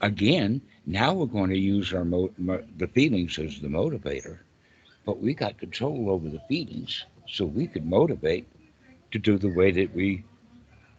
again, 0.00 0.62
now 0.86 1.12
we're 1.12 1.26
going 1.26 1.50
to 1.50 1.58
use 1.58 1.92
our 1.92 2.04
mo- 2.04 2.32
mo- 2.38 2.64
the 2.78 2.86
feelings 2.88 3.38
as 3.38 3.60
the 3.60 3.68
motivator, 3.68 4.38
but 5.04 5.20
we 5.20 5.34
got 5.34 5.58
control 5.58 6.10
over 6.10 6.28
the 6.28 6.40
feelings, 6.48 7.04
so 7.28 7.44
we 7.44 7.66
could 7.66 7.84
motivate 7.84 8.46
to 9.10 9.18
do 9.18 9.36
the 9.38 9.52
way 9.54 9.72
that 9.72 9.94
we 9.94 10.24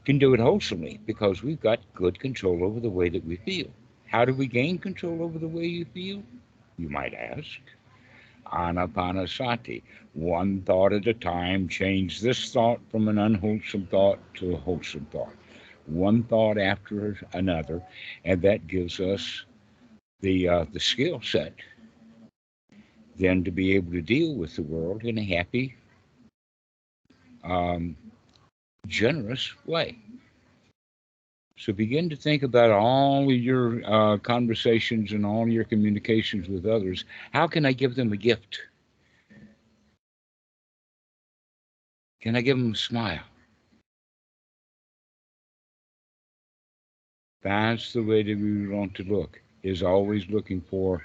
can 0.06 0.20
do 0.20 0.34
it 0.34 0.40
wholesomely 0.40 1.00
because 1.06 1.44
we've 1.44 1.62
got 1.62 1.80
good 1.94 2.20
control 2.20 2.64
over 2.64 2.80
the 2.80 2.90
way 2.90 3.10
that 3.10 3.26
we 3.26 3.38
feel. 3.38 3.68
How 4.08 4.26
do 4.26 4.34
we 4.34 4.48
gain 4.48 4.78
control 4.78 5.24
over 5.24 5.40
the 5.40 5.48
way 5.48 5.66
you 5.66 5.86
feel? 5.86 6.24
You 6.78 6.90
might 6.90 7.14
ask. 7.14 7.60
Anapanasati, 8.46 9.84
one 10.14 10.62
thought 10.62 10.94
at 10.94 11.08
a 11.08 11.14
time, 11.14 11.68
change 11.68 12.22
this 12.22 12.52
thought 12.54 12.80
from 12.90 13.08
an 13.08 13.18
unwholesome 13.18 13.88
thought 13.88 14.20
to 14.36 14.54
a 14.54 14.58
wholesome 14.58 15.06
thought. 15.12 15.34
One 15.86 16.24
thought 16.24 16.58
after 16.58 17.18
another, 17.34 17.82
and 18.24 18.42
that 18.42 18.68
gives 18.68 19.00
us 19.00 19.46
the 20.22 20.48
uh, 20.48 20.66
the 20.72 20.80
skill 20.80 21.22
set 21.22 21.54
then 23.18 23.44
to 23.44 23.52
be 23.52 23.74
able 23.76 23.92
to 23.92 24.02
deal 24.02 24.36
with 24.36 24.56
the 24.56 24.62
world 24.62 25.04
in 25.04 25.18
a 25.18 25.24
happy, 25.24 25.76
um, 27.44 27.96
generous 28.88 29.52
way. 29.66 29.98
So 31.58 31.74
begin 31.74 32.10
to 32.10 32.16
think 32.16 32.44
about 32.44 32.70
all 32.70 33.32
your 33.32 33.82
uh, 33.84 34.18
conversations 34.20 35.12
and 35.12 35.26
all 35.26 35.48
your 35.48 35.64
communications 35.64 36.48
with 36.48 36.68
others. 36.68 37.04
How 37.34 37.48
can 37.48 37.66
I 37.66 37.72
give 37.72 37.96
them 37.96 38.14
a 38.14 38.18
gift? 38.18 38.60
Can 42.22 42.36
I 42.36 42.42
give 42.42 42.58
them 42.58 42.74
a 42.74 42.76
smile? 42.76 43.24
That's 47.42 47.94
the 47.94 48.04
way 48.04 48.22
that 48.22 48.38
we 48.38 48.68
want 48.68 48.94
to 48.96 49.04
look, 49.04 49.42
is 49.64 49.84
always 49.84 50.28
looking 50.30 50.62
for 50.62 51.04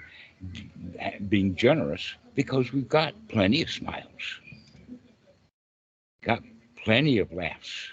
being 1.29 1.55
generous 1.55 2.15
because 2.35 2.73
we've 2.73 2.89
got 2.89 3.13
plenty 3.27 3.61
of 3.61 3.69
smiles, 3.69 4.39
got 6.23 6.41
plenty 6.83 7.19
of 7.19 7.31
laughs. 7.31 7.89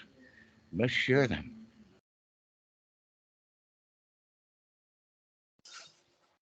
Let's 0.73 0.93
share 0.93 1.27
them. 1.27 1.51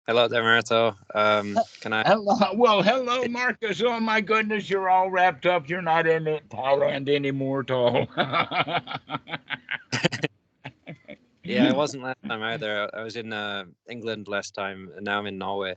Hello, 0.07 0.29
Dhammarato. 0.29 0.95
Um, 1.15 1.59
can 1.81 1.91
I? 1.91 2.03
Hello. 2.03 2.37
Well, 2.55 2.81
hello, 2.81 3.25
Marcus. 3.25 3.83
Oh 3.85 3.99
my 3.99 4.21
goodness, 4.21 4.69
you're 4.69 4.89
all 4.89 5.09
wrapped 5.09 5.45
up. 5.45 5.67
You're 5.67 5.81
not 5.81 6.07
in 6.07 6.27
it, 6.27 6.47
Thailand 6.47 7.09
anymore, 7.09 7.59
at 7.59 7.71
all. 7.71 8.07
Yeah, 11.47 11.69
I 11.69 11.73
wasn't 11.75 12.03
last 12.03 12.17
time 12.27 12.43
either. 12.43 12.89
I 12.93 13.01
was 13.03 13.15
in 13.15 13.33
uh, 13.33 13.65
England 13.89 14.27
last 14.27 14.53
time, 14.53 14.91
and 14.95 15.05
now 15.05 15.19
I'm 15.19 15.27
in 15.27 15.37
Norway. 15.37 15.75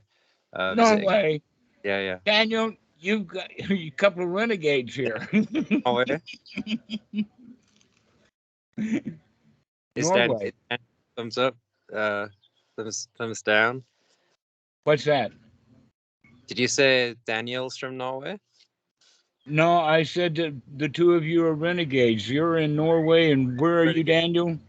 Uh, 0.53 0.73
no 0.75 0.95
visiting. 0.95 1.41
Yeah, 1.83 1.99
yeah. 1.99 2.17
Daniel. 2.25 2.73
You've 2.99 3.27
got 3.27 3.49
a 3.69 3.89
couple 3.91 4.23
of 4.23 4.29
renegades 4.29 4.93
here. 4.93 5.27
Norway. 5.85 6.21
Is 9.95 10.09
Norway. 10.09 10.53
Dan 10.69 10.79
thumbs 11.15 11.37
up? 11.37 11.55
Uh, 11.93 12.27
thumbs 12.77 13.07
thumbs 13.17 13.41
down. 13.41 13.83
What's 14.83 15.05
that? 15.05 15.31
Did 16.47 16.59
you 16.59 16.67
say 16.67 17.15
Daniel's 17.25 17.77
from 17.77 17.97
Norway? 17.97 18.37
No, 19.45 19.79
I 19.79 20.03
said 20.03 20.35
that 20.35 20.53
the 20.77 20.89
two 20.89 21.13
of 21.13 21.23
you 21.23 21.45
are 21.45 21.55
renegades. 21.55 22.29
You're 22.29 22.59
in 22.59 22.75
Norway, 22.75 23.31
and 23.31 23.59
where 23.59 23.79
are 23.79 23.89
you, 23.89 24.03
Daniel? 24.03 24.59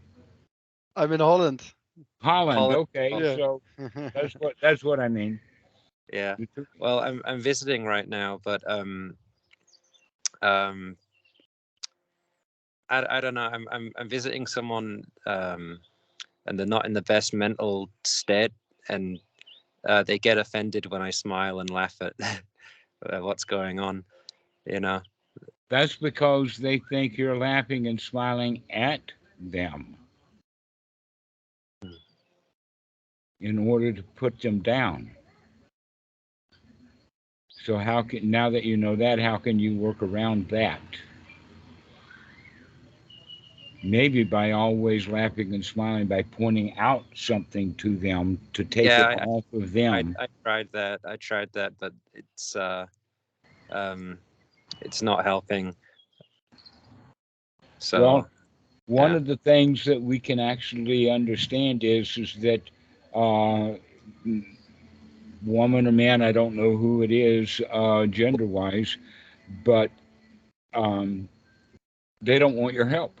I'm 0.95 1.11
in 1.11 1.19
Holland. 1.19 1.73
Holland. 2.21 2.69
Holland. 2.69 2.81
Okay, 2.83 3.23
Yeah. 3.23 3.37
so 3.37 3.61
that's 4.13 4.33
what 4.39 4.55
that's 4.61 4.83
what 4.83 4.99
I 4.99 5.07
mean. 5.09 5.39
Yeah. 6.11 6.37
Well, 6.77 6.99
I'm 6.99 7.21
I'm 7.25 7.41
visiting 7.41 7.85
right 7.85 8.07
now, 8.07 8.39
but 8.43 8.61
um, 8.69 9.17
um, 10.41 10.97
I, 12.89 13.17
I 13.17 13.21
don't 13.21 13.33
know. 13.35 13.47
I'm 13.51 13.67
I'm 13.71 13.91
I'm 13.97 14.09
visiting 14.09 14.47
someone 14.47 15.03
um, 15.25 15.79
and 16.45 16.59
they're 16.59 16.65
not 16.67 16.85
in 16.85 16.93
the 16.93 17.01
best 17.01 17.33
mental 17.33 17.89
state, 18.03 18.51
and 18.89 19.19
uh, 19.87 20.03
they 20.03 20.19
get 20.19 20.37
offended 20.37 20.87
when 20.87 21.01
I 21.01 21.11
smile 21.11 21.59
and 21.59 21.69
laugh 21.69 21.95
at 22.01 22.13
uh, 22.21 23.19
what's 23.19 23.45
going 23.45 23.79
on. 23.79 24.05
You 24.65 24.79
know. 24.79 25.01
That's 25.69 25.95
because 25.95 26.57
they 26.57 26.79
think 26.79 27.17
you're 27.17 27.37
laughing 27.37 27.87
and 27.87 27.99
smiling 27.99 28.63
at 28.69 29.11
them 29.39 29.97
in 33.43 33.59
order 33.59 33.93
to 33.93 34.03
put 34.03 34.41
them 34.41 34.59
down. 34.59 35.11
So 37.49 37.77
how 37.77 38.03
can 38.03 38.29
now 38.31 38.49
that 38.51 38.63
you 38.63 38.77
know 38.77 38.95
that, 38.95 39.19
how 39.19 39.37
can 39.37 39.59
you 39.59 39.75
work 39.77 40.01
around 40.03 40.49
that? 40.49 40.81
Maybe 43.83 44.23
by 44.23 44.51
always 44.51 45.07
laughing 45.07 45.53
and 45.53 45.63
smiling 45.65 46.07
by 46.07 46.23
pointing 46.23 46.77
out 46.77 47.05
something 47.15 47.75
to 47.75 47.95
them 47.97 48.39
to 48.53 48.63
take 48.63 48.97
Yeah, 48.97 48.99
it 48.99 49.17
I- 49.19 49.25
off 49.25 49.45
of 49.53 49.73
I, 49.91 50.03
them. 50.03 50.17
I 50.19 50.27
tried 50.43 50.69
that. 50.73 51.01
I 51.05 51.17
tried 51.17 51.51
that, 51.53 51.73
but 51.79 51.93
it's 52.13 52.55
uh, 52.55 52.87
um, 53.69 54.19
it's 54.81 55.01
not 55.01 55.23
helping. 55.23 55.75
So 57.79 58.21
Well, 58.21 58.29
one 58.85 59.13
yeah. 59.13 59.15
of 59.15 59.25
the 59.25 59.37
things 59.37 59.85
that 59.85 60.01
we 60.01 60.19
can 60.19 60.39
actually 60.39 61.09
understand 61.09 61.83
is 61.83 62.17
is 62.17 62.35
that 62.41 62.61
uh, 63.13 63.73
woman 65.45 65.87
or 65.87 65.91
man, 65.91 66.21
I 66.21 66.31
don't 66.31 66.55
know 66.55 66.75
who 66.75 67.01
it 67.03 67.11
is, 67.11 67.61
uh, 67.71 68.05
gender 68.07 68.45
wise, 68.45 68.97
but 69.65 69.91
um, 70.73 71.27
they 72.21 72.37
don't 72.39 72.55
want 72.55 72.73
your 72.73 72.85
help. 72.87 73.19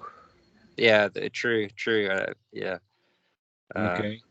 yeah, 0.77 1.07
true, 1.33 1.67
true. 1.69 2.07
Uh, 2.09 2.33
yeah. 2.51 2.77
Uh, 3.75 4.03
Okay. 4.03 4.21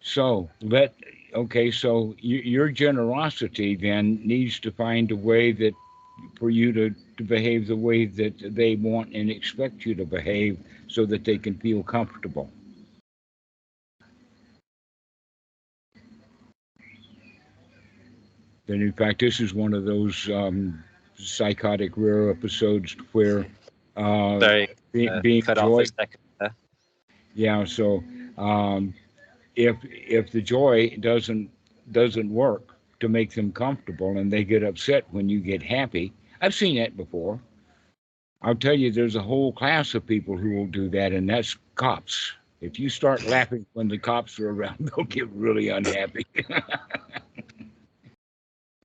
So 0.00 0.48
let 0.62 0.94
okay. 1.34 1.70
So 1.70 2.14
your 2.20 2.68
generosity 2.70 3.74
then 3.76 4.20
needs 4.24 4.58
to 4.60 4.70
find 4.70 5.10
a 5.10 5.16
way 5.16 5.52
that 5.52 5.74
for 6.38 6.50
you 6.50 6.72
to, 6.72 6.90
to 7.16 7.24
behave 7.24 7.66
the 7.66 7.76
way 7.76 8.06
that 8.06 8.34
they 8.54 8.76
want 8.76 9.14
and 9.14 9.30
expect 9.30 9.84
you 9.86 9.94
to 9.94 10.04
behave, 10.04 10.58
so 10.88 11.04
that 11.06 11.24
they 11.24 11.38
can 11.38 11.54
feel 11.56 11.82
comfortable. 11.82 12.50
Then, 18.66 18.82
in 18.82 18.92
fact, 18.92 19.20
this 19.20 19.40
is 19.40 19.54
one 19.54 19.74
of 19.74 19.84
those 19.84 20.28
um, 20.30 20.82
psychotic 21.16 21.92
rare 21.96 22.30
episodes 22.30 22.96
where 23.12 23.46
uh, 23.96 24.40
Sorry, 24.40 24.68
be- 24.92 25.08
uh, 25.08 25.20
being 25.20 25.42
cut 25.42 25.58
joy, 25.58 25.62
off 25.62 25.80
a 25.82 25.86
second. 25.86 26.20
there. 26.40 26.54
Yeah, 27.34 27.64
so 27.64 28.02
um, 28.36 28.94
if 29.54 29.76
if 29.82 30.30
the 30.32 30.42
joy 30.42 30.96
doesn't 31.00 31.50
doesn't 31.92 32.30
work 32.30 32.76
to 33.00 33.08
make 33.08 33.34
them 33.34 33.52
comfortable 33.52 34.18
and 34.18 34.32
they 34.32 34.42
get 34.44 34.62
upset 34.62 35.04
when 35.10 35.28
you 35.28 35.40
get 35.40 35.62
happy, 35.62 36.12
I've 36.40 36.54
seen 36.54 36.76
that 36.76 36.96
before. 36.96 37.40
I'll 38.42 38.54
tell 38.54 38.74
you, 38.74 38.92
there's 38.92 39.16
a 39.16 39.22
whole 39.22 39.52
class 39.52 39.94
of 39.94 40.06
people 40.06 40.36
who 40.36 40.56
will 40.56 40.66
do 40.66 40.88
that, 40.90 41.12
and 41.12 41.28
that's 41.28 41.56
cops. 41.74 42.32
If 42.60 42.78
you 42.78 42.88
start 42.88 43.24
laughing 43.24 43.66
when 43.72 43.88
the 43.88 43.98
cops 43.98 44.38
are 44.38 44.50
around, 44.50 44.76
they'll 44.96 45.04
get 45.04 45.28
really 45.30 45.68
unhappy. 45.68 46.26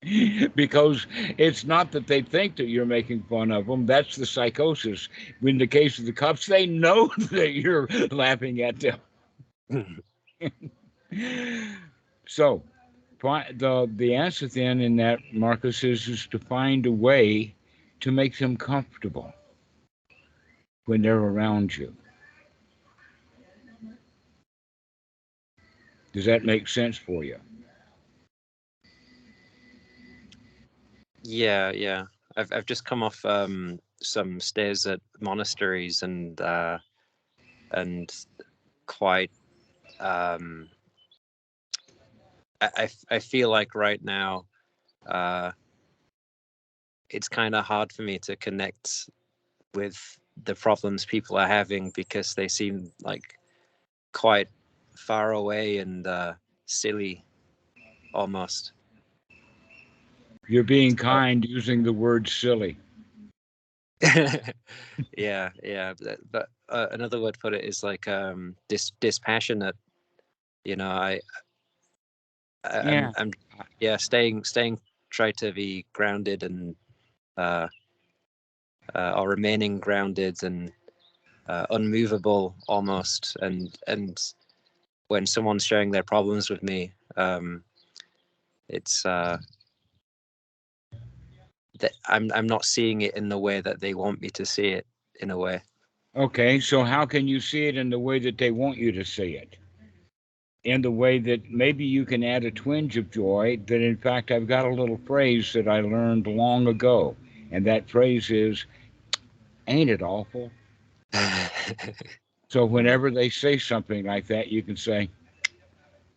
because 0.55 1.05
it's 1.37 1.63
not 1.63 1.91
that 1.91 2.07
they 2.07 2.21
think 2.21 2.55
that 2.55 2.67
you're 2.67 2.85
making 2.85 3.21
fun 3.23 3.51
of 3.51 3.67
them. 3.67 3.85
That's 3.85 4.15
the 4.15 4.25
psychosis. 4.25 5.07
In 5.43 5.59
the 5.59 5.67
case 5.67 5.99
of 5.99 6.05
the 6.05 6.11
cops, 6.11 6.47
they 6.47 6.65
know 6.65 7.11
that 7.31 7.51
you're 7.51 7.87
laughing 8.09 8.61
at 8.61 8.79
them. 8.79 8.99
so, 12.27 12.63
the 13.21 13.91
the 13.95 14.15
answer 14.15 14.47
then 14.47 14.81
in 14.81 14.95
that 14.95 15.19
Marcus 15.31 15.83
is 15.83 16.07
is 16.07 16.25
to 16.27 16.39
find 16.39 16.87
a 16.87 16.91
way 16.91 17.53
to 17.99 18.11
make 18.11 18.37
them 18.39 18.57
comfortable 18.57 19.31
when 20.85 21.03
they're 21.03 21.19
around 21.19 21.77
you. 21.77 21.95
Does 26.11 26.25
that 26.25 26.43
make 26.43 26.67
sense 26.67 26.97
for 26.97 27.23
you? 27.23 27.39
Yeah, 31.23 31.71
yeah. 31.71 32.03
I've 32.35 32.51
I've 32.51 32.65
just 32.65 32.85
come 32.85 33.03
off 33.03 33.23
um, 33.25 33.79
some 34.01 34.39
stays 34.39 34.85
at 34.85 34.99
monasteries 35.19 36.01
and 36.01 36.39
uh, 36.41 36.77
and 37.71 38.11
quite. 38.87 39.31
Um, 39.99 40.69
I 42.61 42.89
I 43.09 43.19
feel 43.19 43.49
like 43.49 43.75
right 43.75 44.03
now, 44.03 44.45
uh, 45.07 45.51
it's 47.09 47.27
kind 47.27 47.55
of 47.55 47.65
hard 47.65 47.91
for 47.91 48.03
me 48.03 48.19
to 48.19 48.35
connect 48.35 49.09
with 49.73 49.97
the 50.43 50.55
problems 50.55 51.05
people 51.05 51.37
are 51.37 51.47
having 51.47 51.91
because 51.95 52.33
they 52.35 52.47
seem 52.47 52.91
like 53.03 53.37
quite 54.13 54.47
far 54.95 55.31
away 55.33 55.77
and 55.79 56.07
uh, 56.07 56.33
silly, 56.65 57.23
almost. 58.13 58.73
You're 60.51 60.63
being 60.63 60.97
kind 60.97 61.45
using 61.45 61.81
the 61.81 61.93
word 61.93 62.27
silly. 62.27 62.75
yeah, 65.17 65.49
yeah. 65.63 65.93
But, 65.97 66.19
but 66.29 66.49
uh, 66.67 66.87
another 66.91 67.21
word 67.21 67.37
for 67.37 67.53
it 67.53 67.63
is 67.63 67.83
like 67.83 68.05
um 68.09 68.57
dis 68.67 68.91
dispassionate. 68.99 69.77
You 70.65 70.75
know, 70.75 70.89
I, 70.89 71.21
I 72.65 72.81
Yeah. 72.83 73.11
I'm, 73.17 73.31
I'm 73.57 73.63
yeah 73.79 73.95
staying 73.95 74.43
staying 74.43 74.81
try 75.09 75.31
to 75.37 75.53
be 75.53 75.85
grounded 75.93 76.43
and 76.43 76.75
uh, 77.37 77.69
uh 78.93 79.13
or 79.15 79.29
remaining 79.29 79.79
grounded 79.79 80.43
and 80.43 80.73
uh, 81.47 81.65
unmovable 81.69 82.55
almost 82.67 83.37
and 83.39 83.79
and 83.87 84.19
when 85.07 85.25
someone's 85.25 85.65
sharing 85.65 85.91
their 85.91 86.03
problems 86.03 86.49
with 86.49 86.61
me 86.61 86.91
um 87.15 87.63
it's 88.67 89.05
uh 89.05 89.37
that 91.81 91.93
I'm 92.07 92.31
I'm 92.33 92.47
not 92.47 92.65
seeing 92.65 93.01
it 93.01 93.15
in 93.15 93.29
the 93.29 93.37
way 93.37 93.61
that 93.61 93.79
they 93.79 93.93
want 93.93 94.21
me 94.21 94.29
to 94.31 94.45
see 94.45 94.69
it 94.69 94.85
in 95.19 95.31
a 95.31 95.37
way. 95.37 95.61
Okay, 96.15 96.59
so 96.59 96.83
how 96.83 97.05
can 97.05 97.27
you 97.27 97.39
see 97.39 97.67
it 97.67 97.77
in 97.77 97.89
the 97.89 97.99
way 97.99 98.19
that 98.19 98.37
they 98.37 98.51
want 98.51 98.77
you 98.77 98.91
to 98.93 99.05
see 99.05 99.33
it? 99.33 99.55
In 100.63 100.81
the 100.81 100.91
way 100.91 101.19
that 101.19 101.49
maybe 101.49 101.85
you 101.85 102.05
can 102.05 102.23
add 102.23 102.43
a 102.43 102.51
twinge 102.51 102.97
of 102.97 103.09
joy, 103.11 103.57
that 103.67 103.81
in 103.81 103.97
fact, 103.97 104.31
I've 104.31 104.47
got 104.47 104.65
a 104.65 104.73
little 104.73 104.99
phrase 105.07 105.53
that 105.53 105.67
I 105.67 105.81
learned 105.81 106.27
long 106.27 106.67
ago. 106.67 107.15
And 107.51 107.65
that 107.65 107.89
phrase 107.89 108.29
is, 108.29 108.65
ain't 109.67 109.89
it 109.89 110.01
awful? 110.01 110.51
So 112.51 112.65
whenever 112.65 113.09
they 113.09 113.29
say 113.29 113.57
something 113.57 114.05
like 114.05 114.27
that, 114.27 114.49
you 114.49 114.61
can 114.61 114.75
say, 114.75 115.09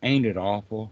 ain't 0.02 0.26
it 0.26 0.36
awful? 0.36 0.90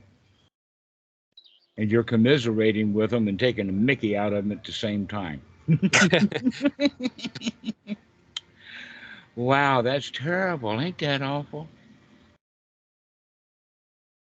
And 1.78 1.90
you're 1.90 2.02
commiserating 2.02 2.92
with 2.92 3.10
them 3.10 3.28
and 3.28 3.38
taking 3.38 3.68
a 3.68 3.72
mickey 3.72 4.16
out 4.16 4.32
of 4.32 4.44
them 4.44 4.52
at 4.52 4.64
the 4.64 4.72
same 4.72 5.06
time. 5.06 5.40
Wow, 9.34 9.80
that's 9.80 10.10
terrible. 10.10 10.78
Ain't 10.78 10.98
that 10.98 11.22
awful? 11.22 11.66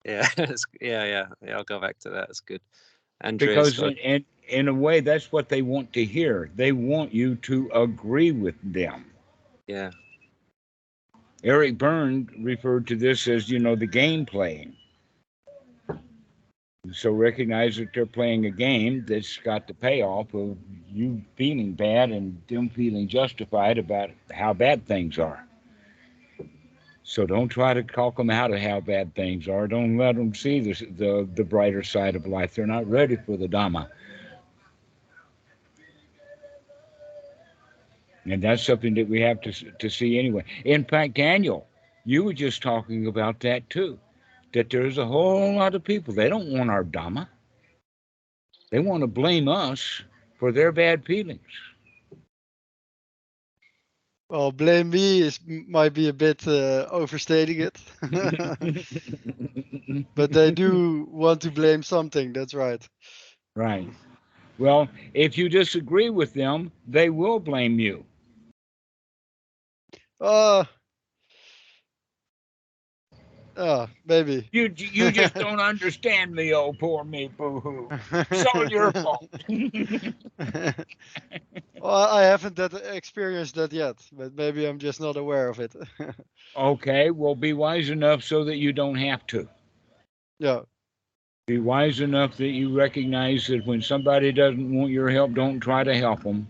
yeah, 0.05 0.27
yeah, 0.37 1.05
yeah, 1.05 1.27
yeah. 1.41 1.55
I'll 1.55 1.63
go 1.63 1.79
back 1.79 1.99
to 1.99 2.09
that. 2.09 2.29
It's 2.29 2.41
good. 2.41 2.59
Andreas, 3.23 3.75
because 3.75 3.79
in, 3.79 3.97
in 3.97 4.25
in 4.47 4.67
a 4.67 4.73
way 4.73 4.99
that's 4.99 5.31
what 5.31 5.49
they 5.49 5.61
want 5.61 5.91
to 5.93 6.03
hear 6.03 6.49
they 6.55 6.71
want 6.71 7.13
you 7.13 7.35
to 7.35 7.69
agree 7.73 8.31
with 8.31 8.55
them 8.73 9.05
yeah, 9.67 9.91
eric 11.43 11.77
berne 11.77 12.27
referred 12.39 12.87
to 12.87 12.95
this 12.95 13.27
as 13.27 13.49
you 13.49 13.59
know 13.59 13.75
the 13.75 13.85
game 13.85 14.25
playing 14.25 14.75
so 16.93 17.11
recognize 17.11 17.75
that 17.77 17.89
they're 17.93 18.05
playing 18.05 18.45
a 18.45 18.49
game 18.49 19.05
that's 19.05 19.37
got 19.37 19.67
the 19.67 19.73
payoff 19.73 20.33
of 20.33 20.57
you 20.87 21.21
feeling 21.35 21.73
bad 21.73 22.09
and 22.09 22.41
them 22.47 22.69
feeling 22.69 23.07
justified 23.07 23.77
about 23.77 24.09
how 24.31 24.53
bad 24.53 24.85
things 24.85 25.19
are 25.19 25.45
so 27.03 27.25
don't 27.25 27.49
try 27.49 27.73
to 27.73 27.83
talk 27.83 28.15
them 28.15 28.29
out 28.29 28.51
of 28.51 28.59
how 28.59 28.79
bad 28.79 29.13
things 29.13 29.47
are 29.47 29.67
don't 29.67 29.97
let 29.97 30.15
them 30.15 30.33
see 30.33 30.59
the, 30.61 30.73
the, 30.97 31.29
the 31.35 31.43
brighter 31.43 31.83
side 31.83 32.15
of 32.15 32.25
life 32.25 32.55
they're 32.55 32.65
not 32.65 32.89
ready 32.89 33.17
for 33.17 33.35
the 33.35 33.47
dhamma 33.47 33.87
And 38.25 38.43
that's 38.43 38.63
something 38.63 38.93
that 38.95 39.07
we 39.09 39.21
have 39.21 39.41
to 39.41 39.51
to 39.51 39.89
see 39.89 40.19
anyway. 40.19 40.43
In 40.63 40.85
fact, 40.85 41.15
Daniel, 41.15 41.67
you 42.05 42.23
were 42.23 42.33
just 42.33 42.61
talking 42.61 43.07
about 43.07 43.39
that 43.39 43.67
too. 43.69 43.97
That 44.53 44.69
there's 44.69 44.97
a 44.97 45.05
whole 45.05 45.55
lot 45.55 45.75
of 45.75 45.83
people 45.83 46.13
they 46.13 46.29
don't 46.29 46.51
want 46.51 46.69
our 46.69 46.83
dhamma. 46.83 47.27
They 48.71 48.79
want 48.79 49.01
to 49.01 49.07
blame 49.07 49.47
us 49.47 50.01
for 50.37 50.51
their 50.51 50.71
bad 50.71 51.05
feelings. 51.05 51.41
Well, 54.29 54.51
blame 54.51 54.89
me 54.89 55.21
is 55.21 55.39
might 55.47 55.93
be 55.93 56.07
a 56.07 56.13
bit 56.13 56.47
uh, 56.47 56.87
overstating 56.91 57.59
it, 57.61 57.79
but 60.15 60.31
they 60.31 60.51
do 60.51 61.07
want 61.11 61.41
to 61.41 61.51
blame 61.51 61.83
something. 61.83 62.33
That's 62.33 62.53
right. 62.53 62.87
right. 63.55 63.89
Well, 64.57 64.89
if 65.13 65.37
you 65.37 65.49
disagree 65.49 66.09
with 66.09 66.33
them, 66.33 66.71
they 66.87 67.09
will 67.09 67.39
blame 67.39 67.79
you. 67.79 68.05
Uh, 70.19 70.63
uh, 73.59 73.87
maybe. 74.05 74.49
You 74.53 74.73
you 74.77 75.11
just 75.11 75.35
don't 75.39 75.61
understand 75.61 76.33
me, 76.33 76.53
oh 76.53 76.73
poor 76.73 77.05
me, 77.05 77.29
boo 77.37 77.61
hoo. 77.61 77.93
It's 78.31 78.45
all 78.45 78.67
your 78.67 78.93
fault. 79.03 79.29
well, 81.81 82.03
I 82.09 82.23
haven't 82.23 82.55
that 82.57 82.73
experienced 82.73 83.55
that 83.55 83.73
yet, 83.73 83.97
but 84.13 84.35
maybe 84.35 84.65
I'm 84.65 84.79
just 84.79 85.01
not 85.01 85.17
aware 85.17 85.49
of 85.49 85.59
it. 85.59 85.75
okay, 86.57 87.11
well, 87.11 87.35
be 87.35 87.53
wise 87.53 87.89
enough 87.89 88.23
so 88.23 88.45
that 88.45 88.57
you 88.57 88.73
don't 88.73 88.95
have 88.95 89.25
to. 89.27 89.49
yeah, 90.39 90.61
Be 91.47 91.59
wise 91.59 92.01
enough 92.01 92.37
that 92.37 92.49
you 92.49 92.75
recognize 92.75 93.47
that 93.47 93.65
when 93.65 93.81
somebody 93.81 94.31
doesn't 94.31 94.73
want 94.73 94.91
your 94.91 95.09
help, 95.09 95.33
don't 95.33 95.59
try 95.59 95.83
to 95.83 95.95
help 95.95 96.23
them, 96.23 96.47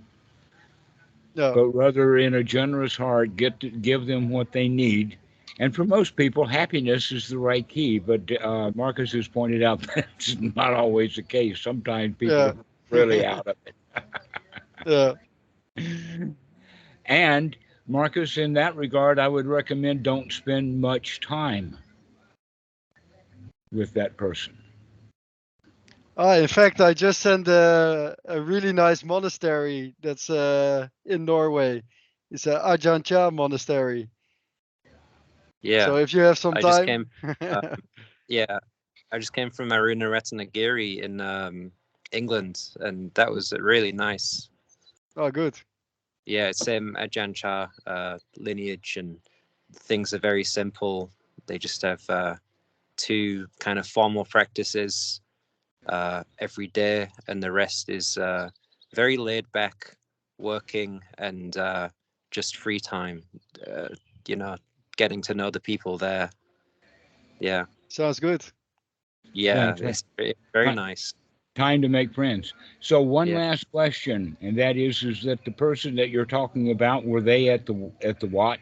yeah, 1.35 1.55
but 1.55 1.67
rather 1.69 2.17
in 2.17 2.35
a 2.35 2.43
generous 2.43 2.95
heart, 2.97 3.35
get 3.37 3.59
to 3.61 3.69
give 3.69 4.05
them 4.07 4.29
what 4.29 4.51
they 4.51 4.67
need. 4.67 5.17
And 5.59 5.75
for 5.75 5.83
most 5.85 6.15
people, 6.15 6.45
happiness 6.45 7.11
is 7.11 7.27
the 7.29 7.37
right 7.37 7.67
key. 7.67 7.99
But 7.99 8.31
uh, 8.41 8.71
Marcus 8.75 9.11
has 9.13 9.27
pointed 9.27 9.63
out 9.63 9.81
that's 9.95 10.37
not 10.39 10.73
always 10.73 11.15
the 11.15 11.23
case. 11.23 11.61
Sometimes 11.61 12.15
people 12.17 12.45
Yeah. 12.45 12.51
are 12.51 12.55
really 12.89 13.25
out 13.25 13.47
of 13.47 13.55
it. 13.65 13.75
yeah, 14.85 15.13
And 17.05 17.55
Marcus, 17.87 18.37
in 18.37 18.53
that 18.53 18.75
regard, 18.75 19.19
I 19.19 19.27
would 19.27 19.45
recommend 19.47 20.03
don't 20.03 20.31
spend 20.31 20.79
much 20.81 21.19
time 21.19 21.77
with 23.71 23.93
that 23.93 24.17
person. 24.17 24.57
Ah, 26.17 26.35
in 26.35 26.47
fact, 26.47 26.79
I 26.81 26.93
just 26.93 27.19
sent 27.21 27.47
a, 27.47 28.15
a 28.25 28.41
really 28.41 28.71
nice 28.73 29.03
monastery 29.03 29.95
that's 30.01 30.29
uh, 30.29 30.87
in 31.05 31.25
Norway. 31.25 31.83
It's 32.31 32.45
a 32.47 32.59
Ajahn 32.59 33.03
Chah 33.03 33.29
monastery. 33.31 34.09
Yeah. 35.61 35.85
So 35.85 35.95
if 35.97 36.13
you 36.13 36.21
have 36.21 36.37
some 36.37 36.55
I 36.55 36.61
just 36.61 36.81
time, 36.81 36.85
came. 36.85 37.05
uh, 37.41 37.61
Yeah, 38.27 38.59
I 39.11 39.19
just 39.19 39.33
came 39.33 39.49
from 39.49 39.69
Aruna 39.69 40.05
Ratnagiri 40.09 41.01
in 41.01 41.19
um, 41.21 41.71
England, 42.11 42.61
and 42.79 43.13
that 43.15 43.31
was 43.31 43.53
really 43.59 43.91
nice. 43.91 44.49
oh, 45.17 45.31
good. 45.31 45.59
Yeah, 46.25 46.51
same 46.51 46.95
Ajahn 46.99 47.33
Chah 47.35 47.67
uh, 47.87 48.17
lineage, 48.37 48.97
and 48.97 49.19
things 49.73 50.13
are 50.13 50.19
very 50.19 50.43
simple. 50.43 51.11
They 51.47 51.57
just 51.57 51.81
have 51.81 52.03
uh, 52.09 52.35
two 52.97 53.47
kind 53.59 53.79
of 53.79 53.87
formal 53.87 54.25
practices 54.25 55.21
uh, 55.87 56.23
every 56.39 56.67
day, 56.67 57.09
and 57.27 57.41
the 57.41 57.51
rest 57.51 57.89
is 57.89 58.17
uh, 58.17 58.49
very 58.93 59.17
laid 59.17 59.51
back 59.51 59.95
working 60.37 61.01
and 61.17 61.57
uh, 61.57 61.89
just 62.31 62.57
free 62.57 62.79
time. 62.79 63.23
Uh, 63.65 63.89
you 64.27 64.35
know, 64.35 64.55
getting 64.99 65.23
to 65.23 65.35
know 65.35 65.51
the 65.51 65.61
people 65.61 65.97
there. 65.97 66.31
Yeah, 67.39 67.65
Sounds 67.89 68.19
good. 68.19 68.45
yeah, 69.33 69.75
Thanks, 69.77 69.81
it's 69.81 70.03
very, 70.17 70.35
very 70.53 70.71
nice. 70.71 71.13
Time 71.55 71.81
to 71.81 71.89
make 71.89 72.13
friends. 72.13 72.53
So 72.79 73.01
one 73.01 73.33
Yeah. 73.33 73.35
last 73.35 73.69
question, 73.71 74.37
and 74.41 74.57
that 74.59 74.77
is, 74.77 75.03
is 75.03 75.23
that 75.23 75.43
the 75.45 75.51
person 75.51 75.95
that 75.95 76.09
you're 76.09 76.25
talking 76.25 76.71
about, 76.71 77.05
were 77.05 77.21
they 77.21 77.49
at 77.49 77.65
the, 77.65 77.91
at 78.03 78.19
the 78.19 78.27
Wat? 78.27 78.59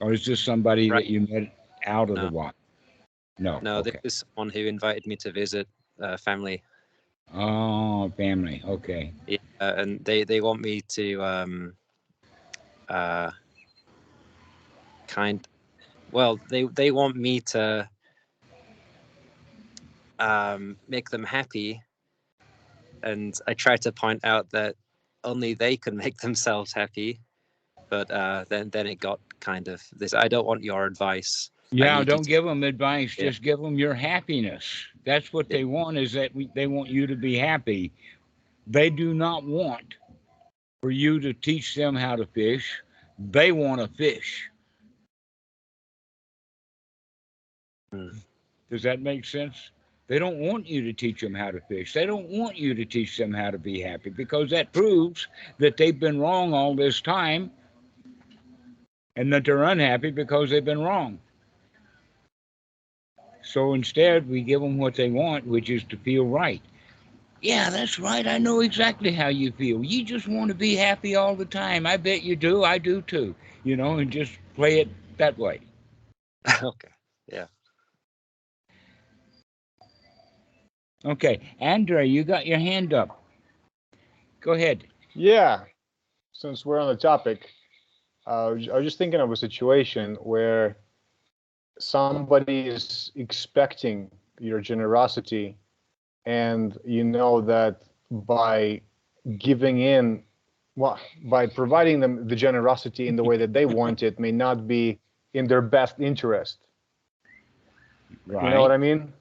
Or 0.00 0.12
is 0.12 0.24
this 0.26 0.40
somebody 0.40 0.90
Right. 0.90 1.04
that 1.04 1.06
you 1.06 1.20
met 1.22 1.52
out 1.86 2.10
of 2.10 2.20
the 2.20 2.26
No. 2.26 2.28
Wat? 2.28 2.54
No, 3.38 3.62
No, 3.62 3.82
okay. 3.82 3.92
this 3.94 3.94
is 4.04 4.24
someone 4.36 4.50
who 4.50 4.66
invited 4.66 5.06
me 5.06 5.16
to 5.16 5.32
visit 5.32 5.68
uh, 6.00 6.16
family, 6.16 6.62
Oh, 7.34 8.10
family, 8.16 8.62
okay. 8.66 9.12
yeah, 9.26 9.38
and 9.60 10.04
they 10.04 10.24
they 10.24 10.40
want 10.40 10.60
me 10.60 10.80
to 10.88 11.22
um, 11.22 11.76
uh, 12.88 13.30
kind. 15.06 15.46
Well, 16.12 16.38
they 16.50 16.64
they 16.64 16.90
want 16.90 17.16
me 17.16 17.40
to 17.52 17.88
um, 20.18 20.76
make 20.88 21.10
them 21.10 21.24
happy, 21.24 21.82
and 23.02 23.34
I 23.46 23.54
try 23.54 23.76
to 23.78 23.92
point 23.92 24.24
out 24.24 24.50
that 24.50 24.76
only 25.24 25.54
they 25.54 25.76
can 25.76 25.96
make 26.04 26.18
themselves 26.18 26.72
happy. 26.72 27.20
But 27.88 28.10
uh, 28.10 28.44
then 28.48 28.70
then 28.70 28.86
it 28.86 28.96
got 28.96 29.20
kind 29.40 29.68
of 29.68 29.82
this. 29.92 30.14
I 30.14 30.28
don't 30.28 30.46
want 30.46 30.62
your 30.62 30.86
advice. 30.86 31.50
Yeah, 31.70 32.02
don't 32.04 32.22
to- 32.22 32.28
give 32.28 32.44
them 32.44 32.62
advice. 32.62 33.16
Yeah. 33.18 33.26
Just 33.26 33.42
give 33.42 33.60
them 33.60 33.76
your 33.78 33.94
happiness. 33.94 34.84
That's 35.04 35.32
what 35.32 35.48
they 35.48 35.64
want. 35.64 35.98
Is 35.98 36.12
that 36.12 36.34
we, 36.34 36.48
they 36.54 36.66
want 36.66 36.88
you 36.88 37.06
to 37.06 37.16
be 37.16 37.36
happy. 37.36 37.92
They 38.66 38.90
do 38.90 39.14
not 39.14 39.44
want 39.44 39.94
for 40.80 40.90
you 40.90 41.20
to 41.20 41.32
teach 41.32 41.74
them 41.74 41.94
how 41.94 42.16
to 42.16 42.26
fish. 42.26 42.80
They 43.18 43.52
want 43.52 43.80
to 43.80 43.88
fish. 43.96 44.50
Hmm. 47.92 48.08
Does 48.70 48.82
that 48.82 49.00
make 49.00 49.24
sense? 49.24 49.70
They 50.08 50.18
don't 50.18 50.38
want 50.38 50.68
you 50.68 50.82
to 50.82 50.92
teach 50.92 51.20
them 51.20 51.34
how 51.34 51.50
to 51.50 51.60
fish. 51.60 51.92
They 51.92 52.06
don't 52.06 52.28
want 52.28 52.56
you 52.56 52.74
to 52.74 52.84
teach 52.84 53.16
them 53.16 53.32
how 53.32 53.50
to 53.50 53.58
be 53.58 53.80
happy 53.80 54.10
because 54.10 54.50
that 54.50 54.72
proves 54.72 55.26
that 55.58 55.76
they've 55.76 55.98
been 55.98 56.20
wrong 56.20 56.52
all 56.52 56.74
this 56.76 57.00
time 57.00 57.50
and 59.16 59.32
that 59.32 59.44
they're 59.44 59.64
unhappy 59.64 60.10
because 60.10 60.50
they've 60.50 60.64
been 60.64 60.82
wrong. 60.82 61.18
So 63.42 63.74
instead, 63.74 64.28
we 64.28 64.42
give 64.42 64.60
them 64.60 64.78
what 64.78 64.94
they 64.94 65.10
want, 65.10 65.46
which 65.46 65.70
is 65.70 65.84
to 65.84 65.96
feel 65.96 66.26
right. 66.26 66.60
Yeah, 67.40 67.70
that's 67.70 67.98
right. 67.98 68.26
I 68.26 68.38
know 68.38 68.60
exactly 68.60 69.12
how 69.12 69.28
you 69.28 69.52
feel. 69.52 69.84
You 69.84 70.04
just 70.04 70.26
want 70.26 70.48
to 70.48 70.54
be 70.54 70.74
happy 70.74 71.14
all 71.14 71.36
the 71.36 71.44
time. 71.44 71.86
I 71.86 71.96
bet 71.96 72.22
you 72.22 72.34
do. 72.36 72.64
I 72.64 72.78
do 72.78 73.02
too. 73.02 73.34
You 73.62 73.76
know, 73.76 73.98
and 73.98 74.10
just 74.10 74.32
play 74.54 74.80
it 74.80 74.88
that 75.18 75.38
way. 75.38 75.60
okay. 76.62 76.88
Okay. 81.06 81.40
Andre, 81.60 82.06
you 82.06 82.24
got 82.24 82.46
your 82.46 82.58
hand 82.58 82.92
up. 82.92 83.22
Go 84.40 84.52
ahead. 84.52 84.84
Yeah, 85.14 85.60
since 86.32 86.66
we're 86.66 86.78
on 86.78 86.88
the 86.88 86.96
topic, 86.96 87.48
uh, 88.26 88.48
I 88.48 88.50
was 88.50 88.68
I 88.68 88.76
was 88.76 88.84
just 88.84 88.98
thinking 88.98 89.20
of 89.20 89.30
a 89.30 89.36
situation 89.36 90.16
where 90.16 90.76
somebody 91.78 92.68
is 92.68 93.12
expecting 93.14 94.10
your 94.40 94.60
generosity, 94.60 95.56
and 96.26 96.76
you 96.84 97.04
know 97.04 97.40
that 97.40 97.82
by 98.10 98.82
giving 99.38 99.80
in, 99.80 100.22
well, 100.76 100.98
by 101.24 101.46
providing 101.46 102.00
them 102.00 102.28
the 102.28 102.36
generosity 102.36 103.08
in 103.08 103.16
the 103.16 103.24
way 103.24 103.36
that 103.36 103.52
they 103.52 103.64
want 103.80 104.02
it, 104.02 104.20
may 104.20 104.32
not 104.32 104.68
be 104.68 104.98
in 105.34 105.46
their 105.46 105.62
best 105.62 105.98
interest. 105.98 106.58
Right. 108.26 108.44
You 108.44 108.50
know 108.50 108.60
what 108.60 108.72
I 108.72 108.76
mean? 108.76 109.12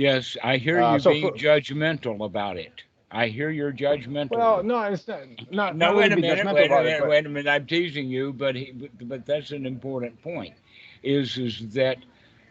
Yes, 0.00 0.34
I 0.42 0.56
hear 0.56 0.80
Uh, 0.80 0.94
you 0.94 1.00
so 1.00 1.10
being 1.10 1.28
for- 1.28 1.36
judgmental 1.36 2.24
about 2.24 2.56
it. 2.56 2.72
I 3.10 3.26
hear 3.26 3.50
you're 3.50 3.70
judgmental. 3.70 4.30
Well, 4.30 4.62
no, 4.62 4.80
it's 4.84 5.06
not. 5.06 5.20
Not, 5.50 5.76
No, 5.76 5.94
wait 5.94 6.10
a 6.12 6.16
minute, 6.16 6.38
wait 6.54 6.62
a 6.62 6.64
about 6.64 6.86
it, 6.86 6.92
minute, 6.92 7.06
wait 7.08 7.26
a 7.26 7.28
minute. 7.28 7.50
I'm 7.50 7.66
teasing 7.66 8.08
you, 8.08 8.32
but 8.32 8.54
he, 8.56 8.72
but, 8.72 9.08
but 9.08 9.26
that's 9.26 9.50
an 9.50 9.66
important 9.66 10.18
point. 10.22 10.54
Is 11.02 11.36
is 11.36 11.68
that 11.74 11.98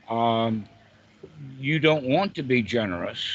um, 0.10 0.64
you 1.58 1.80
don't 1.80 2.04
want 2.04 2.36
to 2.36 2.44
be 2.44 2.62
generous. 2.62 3.26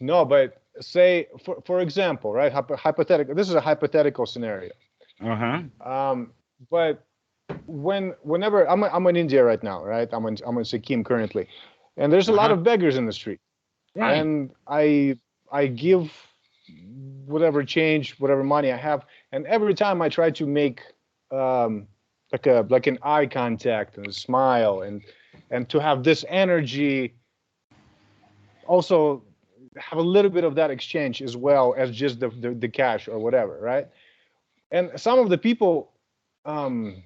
No, 0.00 0.24
but 0.24 0.60
say 0.80 1.28
for 1.44 1.62
for 1.64 1.80
example, 1.80 2.32
right? 2.32 2.50
Hypothetical. 2.52 3.36
This 3.36 3.48
is 3.48 3.54
a 3.54 3.60
hypothetical 3.60 4.26
scenario. 4.26 4.72
Uh 5.22 5.36
huh. 5.36 5.88
Um, 5.88 6.32
but 6.72 7.04
when 7.66 8.14
whenever 8.22 8.68
I'm 8.68 8.84
I'm 8.84 9.06
in 9.06 9.16
India 9.16 9.42
right 9.44 9.62
now, 9.62 9.84
right? 9.84 10.08
I'm 10.12 10.26
in 10.26 10.36
I'm 10.46 10.56
in 10.58 10.64
Sikkim 10.64 11.02
currently, 11.04 11.46
and 11.98 12.12
there's 12.12 12.28
a 12.28 12.32
lot 12.32 12.50
Uh-huh. 12.50 12.54
of 12.54 12.64
beggars 12.64 12.96
in 12.96 13.06
the 13.06 13.12
street, 13.12 13.40
Right. 13.94 14.28
and 14.28 14.52
I 14.66 15.18
I 15.52 15.66
give 15.68 16.12
whatever 17.26 17.64
change, 17.64 18.18
whatever 18.20 18.44
money 18.44 18.72
I 18.72 18.76
have, 18.76 19.06
and 19.32 19.46
every 19.46 19.74
time 19.74 20.02
I 20.02 20.08
try 20.08 20.30
to 20.30 20.46
make 20.46 20.82
um, 21.32 21.88
like 22.32 22.46
a 22.46 22.66
like 22.70 22.86
an 22.86 22.98
eye 23.02 23.26
contact 23.26 23.98
and 23.98 24.08
a 24.08 24.12
smile 24.12 24.82
and 24.82 25.02
and 25.50 25.68
to 25.70 25.78
have 25.80 26.04
this 26.04 26.24
energy 26.28 27.14
also 28.66 29.24
have 29.76 29.98
a 29.98 30.02
little 30.02 30.30
bit 30.30 30.44
of 30.44 30.54
that 30.56 30.70
exchange 30.70 31.22
as 31.22 31.36
well 31.36 31.74
as 31.76 31.90
just 31.94 32.20
the, 32.20 32.28
the, 32.30 32.54
the 32.54 32.68
cash 32.68 33.08
or 33.08 33.18
whatever 33.18 33.58
right 33.60 33.88
and 34.70 34.90
some 34.96 35.18
of 35.18 35.28
the 35.30 35.38
people 35.38 35.92
um 36.44 37.02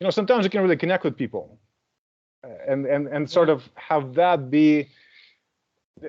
you 0.00 0.04
know 0.04 0.10
sometimes 0.10 0.44
you 0.44 0.50
can 0.50 0.62
really 0.62 0.76
connect 0.76 1.04
with 1.04 1.16
people 1.16 1.58
and 2.42 2.86
and 2.86 3.08
and 3.08 3.28
sort 3.30 3.48
of 3.48 3.68
have 3.74 4.14
that 4.14 4.50
be 4.50 4.88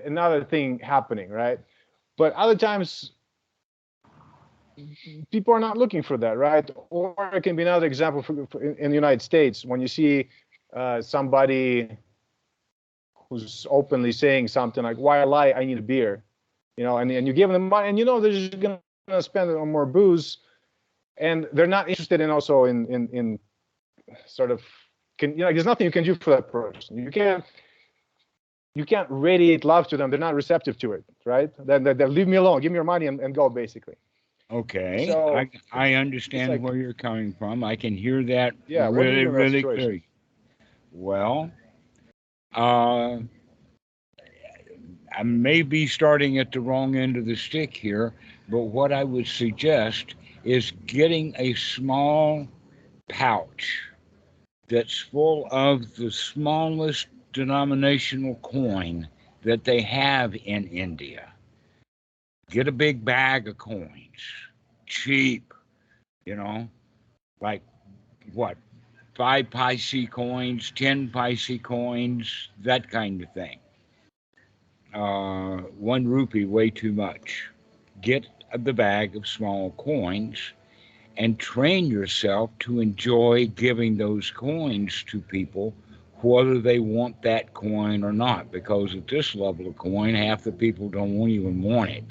another 0.06 0.44
thing 0.44 0.80
happening 0.80 1.30
right? 1.30 1.60
But 2.18 2.34
other 2.34 2.56
times 2.56 3.12
people 5.32 5.54
are 5.54 5.60
not 5.60 5.78
looking 5.78 6.04
for 6.04 6.18
that 6.18 6.38
right? 6.38 6.70
Or 6.90 7.16
it 7.34 7.44
can 7.44 7.56
be 7.56 7.64
another 7.64 7.88
example 7.88 8.22
for, 8.22 8.46
for 8.48 8.64
in, 8.64 8.76
in 8.78 8.92
the 8.92 8.96
united 8.96 9.22
states 9.22 9.66
when 9.66 9.82
you 9.82 9.88
see 9.88 10.30
uh, 10.76 11.02
somebody 11.02 11.90
who's 13.30 13.66
openly 13.70 14.12
saying 14.12 14.48
something 14.48 14.84
like 14.84 14.98
why 14.98 15.24
lie? 15.24 15.52
I 15.52 15.66
need 15.66 15.80
a 15.80 15.82
beer 15.82 16.24
you 16.78 16.84
know 16.84 16.98
and, 16.98 17.12
and 17.12 17.28
you 17.28 17.34
give 17.34 17.50
them 17.50 17.70
money 17.70 17.90
and 17.90 17.98
you 17.98 18.06
know 18.06 18.20
they're 18.20 18.32
just 18.32 18.60
gonna 18.60 18.80
spend 19.22 19.50
it 19.50 19.58
on 19.58 19.72
more 19.72 19.86
booze 19.86 20.38
and 21.18 21.48
they're 21.54 21.68
not 21.68 21.90
interested 21.90 22.22
in 22.22 22.30
also 22.30 22.66
in 22.66 22.86
in 22.88 23.10
in 23.10 23.40
sort 24.26 24.52
of 24.52 24.62
can 25.20 25.32
you 25.32 25.44
know 25.44 25.54
there's 25.54 25.66
nothing 25.66 25.86
you 25.86 25.92
can 25.92 26.04
do 26.04 26.16
for 26.16 26.32
that 26.32 26.52
person. 26.52 26.98
You 26.98 27.12
can't 27.12 27.44
you 28.76 28.86
can't 28.86 29.08
radiate 29.10 29.64
love 29.64 29.88
to 29.90 29.98
them. 29.98 30.10
They're 30.10 30.20
not 30.20 30.34
receptive 30.34 30.78
to 30.80 30.94
it 30.94 31.04
right? 31.30 31.52
Then 31.66 31.84
they, 31.84 31.94
they 31.94 32.06
leave 32.06 32.28
me 32.28 32.38
alone. 32.38 32.62
Give 32.62 32.72
me 32.72 32.78
your 32.78 32.84
money 32.84 33.06
and, 33.08 33.20
and 33.20 33.34
go 33.34 33.50
basically. 33.50 33.96
Okay. 34.52 35.08
So, 35.08 35.38
I 35.38 35.50
I 35.72 35.94
understand 35.94 36.52
like- 36.52 36.62
where 36.62 36.76
you're 36.76 36.94
coming 36.94 37.34
from. 37.34 37.64
I 37.64 37.76
can 37.76 37.96
hear 37.96 38.24
that 38.24 38.56
Yeah, 38.68 38.90
what 38.90 39.04
do 39.04 39.12
you 39.12 39.12
really 39.12 39.24
do 39.24 39.28
in 39.28 39.34
that 39.34 39.40
really 39.40 39.62
clearly. 39.62 40.04
Well, 40.92 41.52
uh, 42.56 43.20
I 45.16 45.24
may 45.24 45.62
be 45.62 45.86
starting 45.86 46.40
at 46.40 46.52
the 46.52 46.62
wrong 46.62 46.96
end 46.96 47.16
of 47.16 47.26
the 47.26 47.36
stick 47.36 47.78
here, 47.78 48.14
but 48.50 48.62
what 48.62 48.92
I 48.92 49.04
would 49.04 49.28
suggest 49.28 50.16
is 50.44 50.72
getting 50.88 51.36
a 51.38 51.54
small 51.54 52.48
pouch 53.08 53.89
that's 54.70 55.00
full 55.00 55.48
of 55.52 55.96
the 55.98 56.12
smallest 56.12 57.08
denominational 57.34 58.36
coin 58.36 59.08
that 59.44 59.64
they 59.66 59.82
have 59.82 60.36
in 60.36 60.68
India. 60.68 61.34
Get 62.50 62.68
a 62.68 62.72
big 62.72 63.04
bag 63.06 63.48
of 63.48 63.58
coins, 63.58 64.22
cheap, 64.86 65.54
you 66.26 66.36
know, 66.36 66.70
like 67.42 67.62
what, 68.34 68.58
five 69.16 69.50
paise 69.50 69.94
coins, 70.10 70.72
10 70.76 71.10
paise 71.10 71.52
coins, 71.64 72.50
that 72.62 72.90
kind 72.90 73.22
of 73.24 73.34
thing. 73.34 73.60
Uh, 74.94 75.58
one 75.78 76.08
rupee, 76.08 76.46
way 76.46 76.70
too 76.70 76.92
much. 76.92 77.50
Get 78.02 78.26
the 78.58 78.74
bag 78.74 79.16
of 79.16 79.28
small 79.28 79.72
coins 79.72 80.54
and 81.20 81.38
train 81.38 81.86
yourself 81.88 82.50
to 82.60 82.80
enjoy 82.80 83.46
giving 83.48 83.98
those 83.98 84.32
coins 84.32 85.04
to 85.04 85.20
people, 85.20 85.74
whether 86.22 86.60
they 86.60 86.80
want 86.80 87.22
that 87.24 87.54
coin 87.54 88.04
or 88.04 88.14
not. 88.14 88.52
Because 88.52 88.96
at 88.96 89.08
this 89.08 89.36
level 89.36 89.68
of 89.68 89.78
coin, 89.78 90.16
half 90.16 90.44
the 90.46 90.52
people 90.52 90.90
don't 90.90 91.30
even 91.30 91.62
want 91.62 91.92
it. 91.92 92.06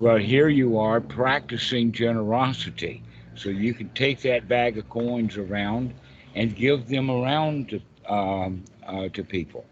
But 0.00 0.22
here 0.22 0.48
you 0.48 0.78
are 0.78 1.00
practicing 1.00 1.92
generosity. 1.92 3.02
So 3.36 3.50
you 3.50 3.72
can 3.74 3.88
take 3.90 4.20
that 4.22 4.48
bag 4.48 4.78
of 4.78 4.88
coins 4.90 5.36
around 5.36 5.94
and 6.34 6.54
give 6.54 6.88
them 6.88 7.10
around 7.10 7.68
to 7.70 7.80
um, 8.12 8.64
uh, 8.86 9.08
to 9.10 9.22
people. 9.24 9.64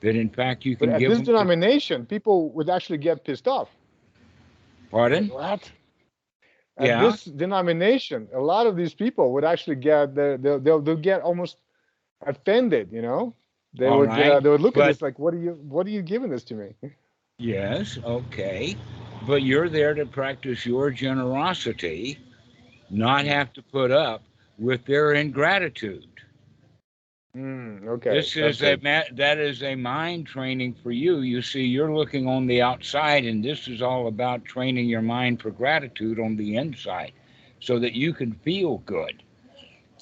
That 0.00 0.16
in 0.16 0.30
fact 0.30 0.64
you 0.64 0.76
But 0.78 0.88
can 0.88 0.96
at 0.96 0.98
give 0.98 1.10
this 1.10 1.18
them. 1.18 1.26
to- 1.26 1.32
denomination, 1.32 2.06
people 2.06 2.50
would 2.50 2.68
actually 2.70 2.98
get 2.98 3.24
pissed 3.24 3.46
off. 3.48 3.76
pardon? 4.90 5.30
What? 5.30 5.72
At 6.76 6.86
Yeah. 6.86 7.02
this 7.02 7.24
denomination, 7.24 8.28
a 8.34 8.40
lot 8.40 8.66
of 8.66 8.74
these 8.76 8.94
people 8.94 9.32
would 9.32 9.44
actually 9.44 9.76
get 9.76 10.14
they'll 10.14 10.58
they'll, 10.58 10.80
they'll, 10.80 10.96
get 10.96 11.20
almost 11.22 11.56
offended. 12.26 12.90
You 12.90 13.02
know, 13.02 13.34
they 13.78 13.86
All 13.86 14.00
would 14.00 14.10
uh, 14.10 14.40
they 14.40 14.48
would 14.48 14.60
look 14.60 14.74
but- 14.74 14.84
at 14.84 14.88
this 14.88 15.02
like, 15.02 15.18
what 15.18 15.34
are 15.34 15.38
you 15.38 15.52
what 15.62 15.86
are 15.86 15.90
you 15.90 16.02
giving 16.02 16.30
this 16.30 16.44
to 16.44 16.54
me? 16.54 16.74
Yes, 17.38 17.98
okay. 18.04 18.76
But 19.26 19.42
you're 19.42 19.68
there 19.68 19.94
to 19.94 20.04
practice 20.06 20.66
your 20.66 20.90
generosity, 20.90 22.18
not 22.90 23.24
have 23.24 23.52
to 23.54 23.62
put 23.62 23.90
up 23.90 24.22
with 24.58 24.84
their 24.84 25.14
ingratitude. 25.14 26.06
Mm, 27.36 27.86
okay. 27.88 28.10
this 28.10 28.36
is 28.36 28.62
a 28.62 28.76
that 29.12 29.38
is 29.38 29.62
a 29.62 29.74
mind 29.76 30.26
training 30.26 30.74
for 30.74 30.90
you. 30.92 31.20
You 31.20 31.42
see, 31.42 31.64
you're 31.64 31.94
looking 31.94 32.28
on 32.28 32.46
the 32.46 32.62
outside, 32.62 33.24
and 33.24 33.44
this 33.44 33.68
is 33.68 33.82
all 33.82 34.06
about 34.08 34.44
training 34.44 34.88
your 34.88 35.02
mind 35.02 35.40
for 35.40 35.50
gratitude 35.50 36.18
on 36.20 36.36
the 36.36 36.56
inside, 36.56 37.12
so 37.60 37.78
that 37.80 37.94
you 37.94 38.12
can 38.12 38.32
feel 38.32 38.78
good. 38.78 39.22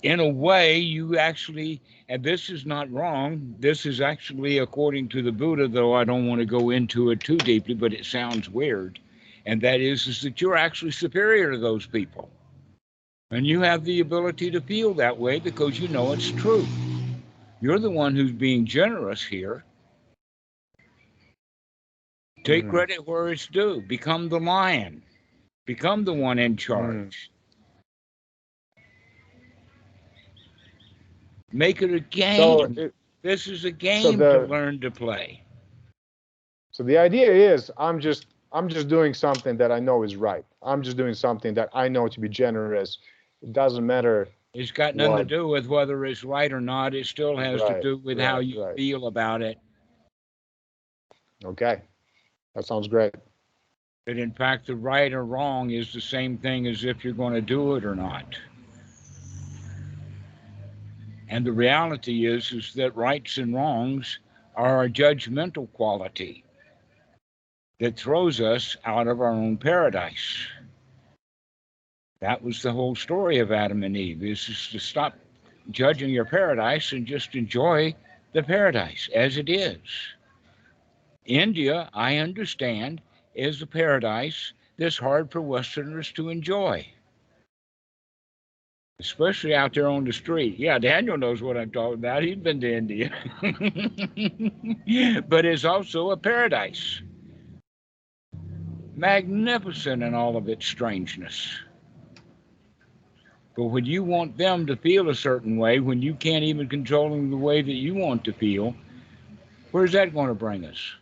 In 0.02 0.20
a 0.20 0.28
way, 0.28 0.78
you 0.78 1.18
actually, 1.18 1.80
and 2.08 2.22
this 2.22 2.48
is 2.50 2.66
not 2.66 2.90
wrong. 2.92 3.54
This 3.58 3.86
is 3.86 4.00
actually 4.00 4.58
according 4.58 5.08
to 5.10 5.22
the 5.22 5.32
Buddha, 5.32 5.68
though 5.68 5.94
I 5.94 6.04
don't 6.04 6.26
want 6.26 6.40
to 6.40 6.46
go 6.46 6.70
into 6.70 7.10
it 7.10 7.22
too 7.22 7.40
deeply, 7.40 7.74
but 7.74 7.92
it 7.94 8.06
sounds 8.06 8.48
weird. 8.50 9.00
And 9.46 9.60
that 9.62 9.80
is, 9.80 10.06
is 10.06 10.22
that 10.22 10.40
you're 10.40 10.56
actually 10.56 10.92
superior 10.92 11.52
to 11.52 11.58
those 11.58 11.86
people, 11.86 12.30
and 13.30 13.46
you 13.46 13.60
have 13.62 13.84
the 13.84 14.00
ability 14.00 14.50
to 14.52 14.60
feel 14.60 14.94
that 14.94 15.18
way 15.18 15.38
because 15.40 15.78
you 15.78 15.88
know 15.88 16.12
it's 16.12 16.30
true. 16.32 16.70
You're 17.62 17.78
the 17.78 17.90
one 17.90 18.16
who's 18.16 18.32
being 18.32 18.66
generous 18.66 19.24
here. 19.24 19.64
Take 22.42 22.64
Mhm. 22.64 22.70
credit 22.70 23.06
where 23.06 23.28
it's 23.28 23.46
due. 23.46 23.80
Become 23.82 24.28
the 24.28 24.40
lion. 24.40 25.04
Become 25.64 26.04
the 26.04 26.12
one 26.12 26.40
in 26.40 26.56
charge. 26.56 27.30
Make 31.52 31.82
it 31.82 31.94
a 31.94 32.00
game. 32.00 32.74
So 32.74 32.82
it, 32.82 32.94
this 33.22 33.46
is 33.46 33.64
a 33.64 33.70
game 33.70 34.18
the- 34.18 34.40
to 34.40 34.46
learn 34.46 34.80
to 34.80 34.90
play. 34.90 35.44
so 36.72 36.82
the 36.82 36.98
idea 36.98 37.30
is, 37.30 37.70
I'm 37.78 38.00
just 38.00 38.26
I'm 38.52 38.68
just 38.68 38.88
doing 38.88 39.14
something 39.14 39.56
that 39.58 39.70
I 39.70 39.78
know 39.78 40.02
is 40.02 40.16
right. 40.16 40.44
I'm 40.62 40.82
just 40.82 40.96
doing 40.96 41.14
something 41.14 41.54
that 41.54 41.70
I 41.72 41.88
know 41.88 42.08
to 42.08 42.20
be 42.20 42.28
generous. 42.28 42.98
It 43.40 43.52
doesn't 43.52 43.86
matter. 43.86 44.28
It's 44.54 44.70
got 44.70 44.94
nothing 44.94 45.16
to 45.16 45.24
do 45.24 45.48
with 45.48 45.66
whether 45.66 46.04
it's 46.04 46.24
right 46.24 46.52
or 46.52 46.60
not. 46.60 46.94
It 46.94 47.06
still 47.06 47.36
has 47.36 47.62
to 47.62 47.80
do 47.80 47.96
with 47.96 48.18
how 48.18 48.40
you 48.40 48.62
right. 48.62 48.76
feel 48.76 49.06
about 49.06 49.40
it. 49.40 49.58
Okay, 51.44 51.80
that 52.54 52.66
sounds 52.66 52.86
great. 52.86 53.14
That 54.06 54.18
in 54.18 54.32
fact, 54.32 54.66
the 54.66 54.76
right 54.76 55.12
or 55.12 55.24
wrong 55.24 55.70
is 55.70 55.92
the 55.92 56.00
same 56.00 56.36
thing 56.36 56.66
as 56.66 56.84
if 56.84 57.02
you're 57.02 57.14
going 57.14 57.34
to 57.34 57.40
do 57.40 57.76
it 57.76 57.84
or 57.84 57.94
not. 57.94 58.36
And 61.28 61.46
the 61.46 61.52
reality 61.52 62.26
is, 62.26 62.52
is 62.52 62.74
that 62.74 62.94
rights 62.94 63.38
and 63.38 63.54
wrongs 63.54 64.18
are 64.54 64.84
a 64.84 64.90
judgmental 64.90 65.72
quality 65.72 66.44
that 67.80 67.96
throws 67.96 68.40
us 68.40 68.76
out 68.84 69.08
of 69.08 69.22
our 69.22 69.30
own 69.30 69.56
paradise. 69.56 70.46
That 72.22 72.42
was 72.44 72.62
the 72.62 72.70
whole 72.70 72.94
story 72.94 73.40
of 73.40 73.50
Adam 73.50 73.82
and 73.82 73.96
Eve, 73.96 74.22
is 74.22 74.44
just 74.44 74.70
to 74.70 74.78
stop 74.78 75.18
judging 75.72 76.10
your 76.10 76.24
paradise 76.24 76.92
and 76.92 77.04
just 77.04 77.34
enjoy 77.34 77.96
the 78.32 78.44
paradise 78.44 79.08
as 79.12 79.38
it 79.38 79.48
is. 79.48 79.80
India, 81.26 81.90
I 81.92 82.18
understand, 82.18 83.00
is 83.34 83.60
a 83.60 83.66
paradise 83.66 84.52
that's 84.78 84.96
hard 84.96 85.32
for 85.32 85.40
Westerners 85.40 86.12
to 86.12 86.28
enjoy. 86.28 86.86
Especially 89.00 89.56
out 89.56 89.74
there 89.74 89.88
on 89.88 90.04
the 90.04 90.12
street. 90.12 90.60
Yeah, 90.60 90.78
Daniel 90.78 91.18
knows 91.18 91.42
what 91.42 91.56
I'm 91.56 91.72
talking 91.72 91.94
about. 91.94 92.22
He's 92.22 92.36
been 92.36 92.60
to 92.60 92.72
India. 92.72 93.10
but 95.28 95.44
it's 95.44 95.64
also 95.64 96.12
a 96.12 96.16
paradise. 96.16 97.02
Magnificent 98.94 100.04
in 100.04 100.14
all 100.14 100.36
of 100.36 100.48
its 100.48 100.64
strangeness. 100.64 101.58
But 103.56 103.64
when 103.64 103.84
you 103.84 104.02
want 104.02 104.38
them 104.38 104.66
to 104.66 104.76
feel 104.76 105.10
a 105.10 105.14
certain 105.14 105.56
way, 105.58 105.78
when 105.80 106.00
you 106.00 106.14
can't 106.14 106.44
even 106.44 106.68
control 106.68 107.10
them 107.10 107.30
the 107.30 107.36
way 107.36 107.60
that 107.60 107.72
you 107.72 107.94
want 107.94 108.24
to 108.24 108.32
feel, 108.32 108.74
where's 109.72 109.92
that 109.92 110.14
going 110.14 110.28
to 110.28 110.34
bring 110.34 110.64
us? 110.64 110.94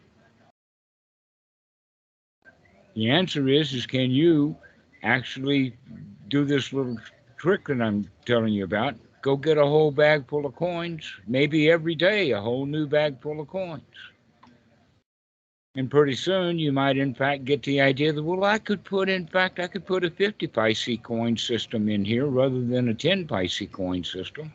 The 2.95 3.11
answer 3.11 3.49
is 3.49 3.73
is 3.73 3.87
can 3.87 4.11
you 4.11 4.57
actually 5.03 5.77
do 6.29 6.45
this 6.45 6.73
little 6.73 6.99
trick 7.37 7.67
that 7.69 7.81
I'm 7.81 8.11
telling 8.27 8.53
you 8.53 8.65
about? 8.65 8.97
Go 9.23 9.37
get 9.37 9.59
a 9.59 9.65
whole 9.67 9.93
bag 9.93 10.27
full 10.29 10.47
of 10.47 10.57
coins, 10.57 11.11
maybe 11.27 11.71
every 11.71 11.95
day 11.95 12.33
a 12.33 12.41
whole 12.41 12.67
new 12.67 12.87
bag 12.87 13.21
full 13.21 13.41
of 13.41 13.49
coins. 13.49 13.85
And 15.77 15.89
pretty 15.89 16.15
soon 16.17 16.59
you 16.59 16.73
might 16.73 16.97
in 16.97 17.15
fact 17.15 17.45
get 17.45 17.63
the 17.63 17.81
idea 17.81 18.13
that 18.13 18.23
well 18.23 18.43
I 18.43 18.59
could 18.59 18.83
put 18.83 19.09
in 19.09 19.27
fact 19.27 19.61
I 19.61 19.69
could 19.69 19.87
put 19.87 20.05
a 20.05 20.11
50 20.11 20.49
pice 20.49 20.89
coin 21.03 21.37
system 21.37 21.89
in 21.89 22.05
here 22.05 22.27
rather 22.27 22.61
than 22.61 22.89
a 22.89 22.95
10 22.95 23.27
pice 23.29 23.63
coin 23.71 24.03
system. 24.03 24.53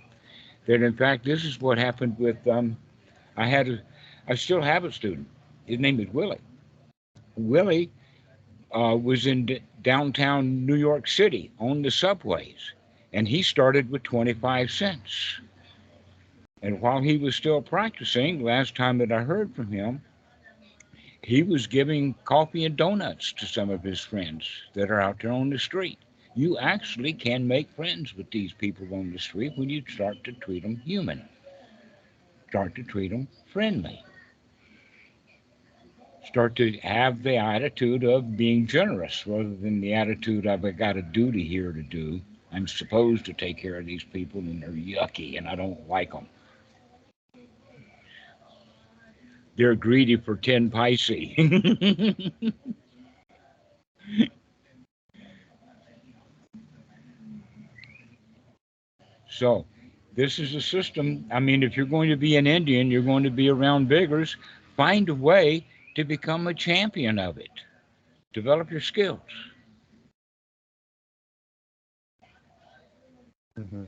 That 0.66 0.82
in 0.82 0.94
fact 0.94 1.24
this 1.24 1.46
is 1.46 1.62
what 1.62 1.78
happened 1.78 2.18
with 2.20 2.46
um 2.48 2.78
I 3.38 3.48
had 3.48 3.70
a 3.70 3.82
I 4.28 4.36
still 4.36 4.62
have 4.62 4.84
a 4.84 4.92
student. 4.92 5.28
His 5.66 5.80
name 5.80 6.00
is 6.02 6.10
Willie. 6.14 6.42
Willie 7.38 7.92
uh, 8.74 8.98
was 9.02 9.26
in 9.26 9.46
d- 9.46 9.62
downtown 9.84 10.66
New 10.66 10.76
York 10.76 11.08
City 11.08 11.52
on 11.60 11.82
the 11.82 11.92
subways, 11.92 12.74
and 13.14 13.28
he 13.28 13.42
started 13.42 13.90
with 13.90 14.04
25 14.04 14.70
cents. 14.70 15.40
And 16.62 16.82
while 16.82 17.02
he 17.02 17.18
was 17.18 17.36
still 17.36 17.62
practicing, 17.62 18.44
last 18.44 18.76
time 18.76 18.98
that 18.98 19.12
I 19.12 19.22
heard 19.22 19.56
from 19.56 19.72
him, 19.72 20.02
he 21.26 21.42
was 21.44 21.68
giving 21.68 22.14
coffee 22.24 22.66
and 22.66 22.78
donuts 22.78 23.34
to 23.34 23.46
some 23.46 23.70
of 23.70 23.84
his 23.84 24.00
friends 24.00 24.48
that 24.74 24.92
are 24.92 25.02
out 25.02 25.20
there 25.22 25.32
on 25.32 25.50
the 25.50 25.60
street. 25.60 25.98
You 26.36 26.58
actually 26.58 27.14
can 27.14 27.48
make 27.48 27.70
friends 27.72 28.16
with 28.16 28.30
these 28.32 28.54
people 28.54 28.88
on 28.94 29.12
the 29.12 29.20
street 29.20 29.54
when 29.56 29.70
you 29.70 29.84
start 29.88 30.24
to 30.26 30.32
treat 30.34 30.64
them 30.64 30.78
human, 30.78 31.28
start 32.50 32.76
to 32.76 32.84
treat 32.84 33.10
them 33.10 33.28
friendly 33.52 34.04
start 36.26 36.56
to 36.56 36.72
have 36.80 37.24
the 37.24 37.38
attitude 37.38 38.04
of 38.04 38.36
being 38.36 38.68
generous 38.68 39.26
rather 39.28 39.56
than 39.56 39.80
the 39.80 39.94
attitude 39.94 40.46
of 40.46 40.66
I 40.66 40.72
got 40.72 40.98
a 40.98 41.02
duty 41.02 41.48
here 41.48 41.72
to 41.72 41.82
do. 41.82 42.20
I'm 42.52 42.68
supposed 42.68 43.26
to 43.26 43.34
take 43.34 43.58
care 43.58 43.78
of 43.78 43.86
these 43.86 44.04
people 44.04 44.42
and 44.42 44.62
they're 44.62 44.70
yucky 44.70 45.38
and 45.38 45.48
I 45.48 45.56
don't 45.56 45.88
like 45.88 46.12
them. 46.12 46.28
They're 49.58 49.76
greedy 49.76 50.18
for 50.18 50.36
10 50.36 50.70
paise. 50.70 51.10
so, 59.30 59.66
this 60.16 60.40
is 60.40 60.56
a 60.56 60.62
system. 60.62 61.26
I 61.32 61.40
mean, 61.40 61.64
if 61.64 61.78
you're 61.78 61.86
going 61.86 62.10
to 62.10 62.16
be 62.18 62.36
an 62.38 62.48
Indian, 62.48 62.92
you're 62.92 63.02
going 63.02 63.24
to 63.24 63.30
be 63.30 63.50
around 63.50 63.88
beggars, 63.90 64.36
find 64.76 65.10
a 65.10 65.16
way 65.16 65.66
to 65.96 66.04
become 66.04 66.48
a 66.48 66.54
champion 66.54 67.20
of 67.20 67.38
it. 67.38 67.50
Develop 68.34 68.72
your 68.72 68.82
skills. 68.82 69.20
Mhm. 73.58 73.88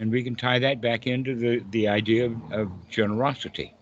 And 0.00 0.10
we 0.10 0.22
can 0.22 0.36
tie 0.36 0.58
that 0.58 0.80
back 0.80 1.06
into 1.06 1.34
the, 1.34 1.64
the 1.70 1.88
idea 1.88 2.26
of, 2.26 2.52
of 2.52 2.90
generosity. 2.90 3.74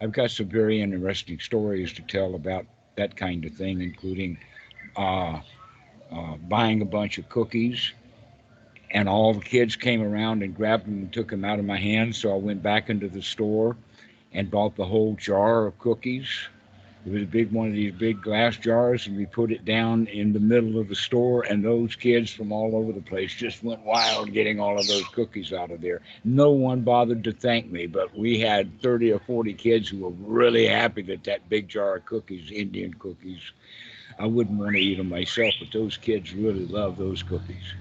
I've 0.00 0.12
got 0.12 0.30
some 0.30 0.46
very 0.46 0.80
interesting 0.80 1.38
stories 1.40 1.92
to 1.94 2.02
tell 2.02 2.34
about 2.34 2.66
that 2.96 3.16
kind 3.16 3.44
of 3.44 3.52
thing, 3.54 3.82
including 3.82 4.38
uh, 4.96 5.40
uh, 6.10 6.36
buying 6.48 6.80
a 6.82 6.86
bunch 6.86 7.18
of 7.18 7.28
cookies 7.28 7.92
and 8.92 9.08
all 9.08 9.34
the 9.34 9.40
kids 9.40 9.76
came 9.76 10.02
around 10.02 10.42
and 10.42 10.54
grabbed 10.54 10.86
them 10.86 10.94
and 10.94 11.12
took 11.12 11.30
them 11.30 11.44
out 11.44 11.58
of 11.58 11.64
my 11.64 11.76
hands. 11.76 12.18
So 12.18 12.32
I 12.32 12.36
went 12.36 12.62
back 12.62 12.90
into 12.90 13.08
the 13.08 13.22
store 13.22 13.76
and 14.32 14.50
bought 14.50 14.76
the 14.76 14.84
whole 14.84 15.14
jar 15.14 15.66
of 15.66 15.78
cookies 15.78 16.28
It 17.06 17.12
was 17.12 17.22
a 17.22 17.26
big 17.26 17.50
one 17.50 17.68
of 17.68 17.72
these 17.72 17.94
big 17.94 18.20
glass 18.20 18.58
jars, 18.58 19.06
and 19.06 19.16
we 19.16 19.24
put 19.24 19.50
it 19.50 19.64
down 19.64 20.06
in 20.08 20.34
the 20.34 20.40
middle 20.40 20.78
of 20.78 20.88
the 20.88 20.94
store, 20.94 21.44
and 21.44 21.64
those 21.64 21.96
kids 21.96 22.30
from 22.30 22.52
all 22.52 22.76
over 22.76 22.92
the 22.92 23.00
place 23.00 23.34
just 23.34 23.62
went 23.62 23.80
wild 23.80 24.32
getting 24.32 24.60
all 24.60 24.78
of 24.78 24.86
those 24.86 25.08
cookies 25.08 25.52
out 25.52 25.70
of 25.70 25.80
there. 25.80 26.02
No 26.24 26.50
one 26.50 26.82
bothered 26.82 27.24
to 27.24 27.32
thank 27.32 27.70
me, 27.70 27.86
but 27.86 28.14
we 28.16 28.38
had 28.38 28.82
30 28.82 29.12
or 29.12 29.18
40 29.20 29.54
kids 29.54 29.88
who 29.88 29.98
were 30.00 30.10
really 30.10 30.66
happy 30.66 31.00
that 31.02 31.24
that 31.24 31.48
big 31.48 31.68
jar 31.68 31.96
of 31.96 32.04
cookies, 32.04 32.50
Indian 32.50 32.92
cookies, 32.92 33.40
I 34.18 34.26
wouldn't 34.26 34.58
want 34.58 34.72
to 34.72 34.78
eat 34.78 34.96
them 34.96 35.08
myself, 35.08 35.54
but 35.58 35.72
those 35.72 35.96
kids 35.96 36.34
really 36.34 36.66
love 36.66 36.98
those 36.98 37.22
cookies. 37.22 37.72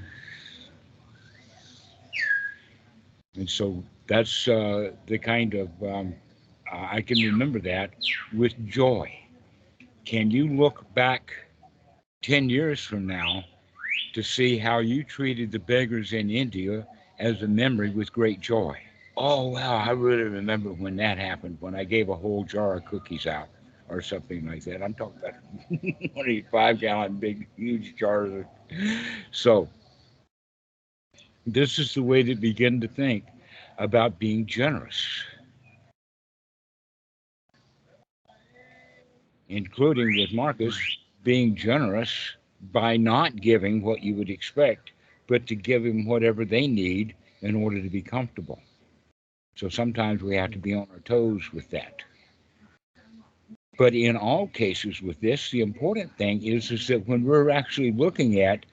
And 3.36 3.50
so 3.50 3.84
that's 4.08 4.48
uh, 4.48 4.92
the 5.08 5.18
kind 5.18 5.54
of, 5.56 5.70
um, 5.84 6.16
Uh, 6.72 6.88
I 6.92 7.02
can 7.02 7.18
remember 7.20 7.60
that 7.62 7.92
with 8.34 8.54
joy. 8.68 9.12
Can 10.06 10.32
you 10.32 10.48
look 10.48 10.92
back 10.94 11.32
10 12.24 12.50
years 12.50 12.84
from 12.84 13.08
now 13.08 13.44
to 14.14 14.24
see 14.24 14.58
how 14.58 14.80
you 14.80 15.04
treated 15.04 15.52
the 15.52 15.60
beggars 15.60 16.14
in 16.14 16.30
India 16.30 16.88
as 17.20 17.42
a 17.42 17.48
memory 17.48 17.92
with 17.92 18.12
great 18.12 18.40
joy? 18.40 18.78
Oh, 19.18 19.50
wow, 19.50 19.76
I 19.76 19.92
really 19.92 20.24
remember 20.24 20.70
when 20.70 20.96
that 20.98 21.18
happened, 21.18 21.58
when 21.60 21.76
I 21.76 21.84
gave 21.84 22.10
a 22.10 22.16
whole 22.16 22.44
jar 22.44 22.78
of 22.78 22.86
cookies 22.86 23.28
out 23.28 23.50
or 23.90 24.02
something 24.02 24.48
like 24.48 24.64
that. 24.64 24.82
I'm 24.82 24.94
talking 24.94 25.20
about 25.20 26.16
one 26.16 26.30
of 26.30 26.52
five 26.52 26.80
gallon 26.80 27.16
big, 27.16 27.48
huge 27.58 27.96
jars. 27.96 28.46
Of... 28.72 28.78
So, 29.32 29.68
this 31.46 31.80
is 31.80 31.94
the 31.94 32.04
way 32.04 32.24
to 32.24 32.36
begin 32.36 32.80
to 32.82 32.88
think 32.88 33.26
about 33.78 34.20
being 34.20 34.46
generous, 34.46 35.24
including 39.50 40.16
with 40.16 40.32
Marcus 40.34 40.78
being 41.24 41.56
generous 41.56 42.36
by 42.72 42.96
not 42.98 43.36
giving 43.36 43.82
what 43.82 44.04
you 44.04 44.16
would 44.16 44.30
expect, 44.30 44.92
but 45.28 45.48
to 45.48 45.56
give 45.56 45.86
him 45.86 46.06
whatever 46.06 46.46
they 46.46 46.68
need 46.68 47.16
in 47.42 47.56
order 47.56 47.82
to 47.82 47.90
be 47.90 48.02
comfortable. 48.02 48.60
So 49.56 49.70
sometimes 49.70 50.22
we 50.22 50.36
have 50.36 50.52
to 50.52 50.58
be 50.58 50.74
on 50.74 50.88
our 50.92 51.00
toes 51.00 51.52
with 51.52 51.70
that. 51.72 52.02
But 53.78 53.94
in 53.94 54.18
all 54.18 54.48
cases 54.48 55.02
with 55.02 55.20
this, 55.22 55.52
the 55.52 55.62
important 55.62 56.16
thing 56.18 56.44
is, 56.44 56.70
is 56.70 56.88
that 56.88 57.08
when 57.08 57.24
we're 57.24 57.50
actually 57.50 57.92
looking 57.92 58.42
at 58.42 58.66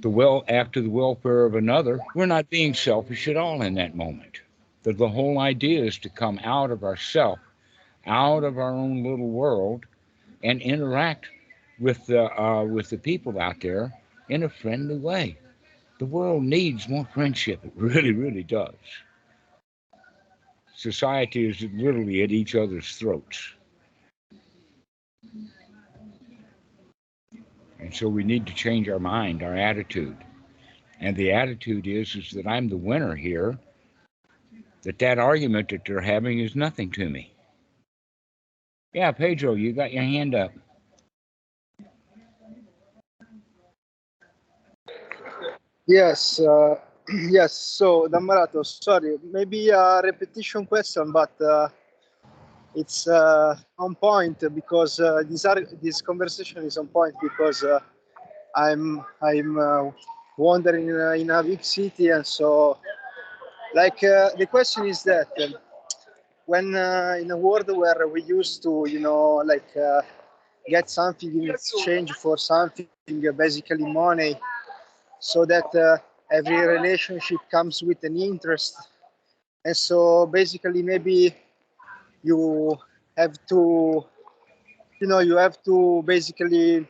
the 0.00 0.08
well 0.08 0.44
after 0.48 0.80
the 0.80 0.90
welfare 0.90 1.44
of 1.44 1.54
another, 1.54 2.00
we're 2.14 2.26
not 2.26 2.50
being 2.50 2.74
selfish 2.74 3.28
at 3.28 3.36
all 3.36 3.62
in 3.62 3.74
that 3.74 3.94
moment. 3.94 4.40
That 4.82 4.98
the 4.98 5.08
whole 5.08 5.38
idea 5.38 5.84
is 5.84 5.98
to 5.98 6.08
come 6.08 6.40
out 6.44 6.70
of 6.70 6.84
ourself, 6.84 7.38
out 8.06 8.44
of 8.44 8.58
our 8.58 8.72
own 8.72 9.02
little 9.02 9.28
world, 9.28 9.84
and 10.42 10.60
interact 10.60 11.26
with 11.78 12.06
the 12.06 12.24
uh, 12.40 12.64
with 12.64 12.90
the 12.90 12.98
people 12.98 13.40
out 13.40 13.60
there 13.60 13.92
in 14.28 14.42
a 14.42 14.48
friendly 14.48 14.98
way. 14.98 15.38
The 15.98 16.06
world 16.06 16.42
needs 16.42 16.88
more 16.88 17.08
friendship. 17.14 17.64
It 17.64 17.72
really, 17.74 18.12
really 18.12 18.42
does. 18.42 18.74
Society 20.74 21.48
is 21.48 21.62
literally 21.72 22.22
at 22.22 22.30
each 22.30 22.54
other's 22.54 22.96
throats. 22.96 23.54
And 27.78 27.94
so 27.94 28.08
we 28.08 28.24
need 28.24 28.46
to 28.46 28.54
change 28.54 28.88
our 28.88 28.98
mind, 28.98 29.42
our 29.42 29.54
attitude. 29.54 30.16
And 31.00 31.16
the 31.16 31.32
attitude 31.32 31.86
is, 31.86 32.14
is 32.14 32.30
that 32.32 32.46
I'm 32.46 32.68
the 32.68 32.76
winner 32.76 33.14
here, 33.14 33.58
that 34.82 34.98
that 34.98 35.18
argument 35.18 35.70
that 35.70 35.84
they're 35.86 36.00
having 36.00 36.40
is 36.40 36.54
nothing 36.54 36.90
to 36.92 37.08
me. 37.08 37.32
Yeah, 38.96 39.12
Pedro, 39.12 39.54
you 39.56 39.74
got 39.74 39.92
your 39.92 40.04
hand 40.04 40.34
up. 40.34 40.52
Yes, 45.86 46.40
uh, 46.40 46.76
yes. 47.30 47.52
So, 47.54 48.08
Dhammarato, 48.08 48.64
sorry, 48.64 49.18
maybe 49.32 49.70
a 49.70 50.00
repetition 50.02 50.66
question, 50.66 51.12
but 51.12 51.30
uh, 51.40 51.68
it's 52.74 53.06
uh, 53.08 53.56
on 53.78 53.94
point 53.94 54.42
because 54.54 55.00
uh, 55.00 55.22
this 55.28 55.44
ar- 55.44 55.66
this 55.82 56.00
conversation 56.02 56.64
is 56.64 56.76
on 56.78 56.88
point 56.88 57.14
because 57.22 57.62
uh, 57.64 57.80
I'm 58.56 59.04
I'm 59.22 59.58
uh, 59.58 59.90
wandering 60.38 60.88
in 60.88 60.96
a, 61.00 61.12
in 61.12 61.30
a 61.30 61.42
big 61.42 61.64
city, 61.64 62.08
and 62.10 62.26
so 62.26 62.78
like 63.74 64.00
the 64.00 64.46
question 64.50 64.86
is 64.86 65.02
that 65.04 65.28
when 66.46 66.74
uh, 66.74 67.16
in 67.20 67.30
a 67.30 67.36
world 67.36 67.68
where 67.74 68.08
we 68.08 68.22
used 68.22 68.62
to, 68.64 68.86
you 68.88 69.00
know, 69.00 69.36
like 69.52 69.68
uh, 69.76 70.02
get 70.68 70.90
something 70.90 71.30
in 71.42 71.50
exchange 71.50 72.12
for 72.12 72.38
something, 72.38 72.92
uh, 72.98 73.08
basically 73.08 73.58
money, 73.62 74.10
so 74.96 75.18
that 75.22 75.46
uh, 75.74 75.96
every 76.30 76.44
relationship 76.76 77.38
comes 77.50 77.82
with 77.82 78.02
an 78.04 78.16
interest, 78.16 78.74
and 79.64 79.76
so 79.76 80.26
basically 80.26 80.82
maybe 80.82 81.34
you 82.22 82.76
have 83.16 83.34
to 83.48 84.04
you 85.00 85.06
know 85.08 85.20
you 85.20 85.36
have 85.36 85.62
to 85.64 86.02
basically 86.06 86.86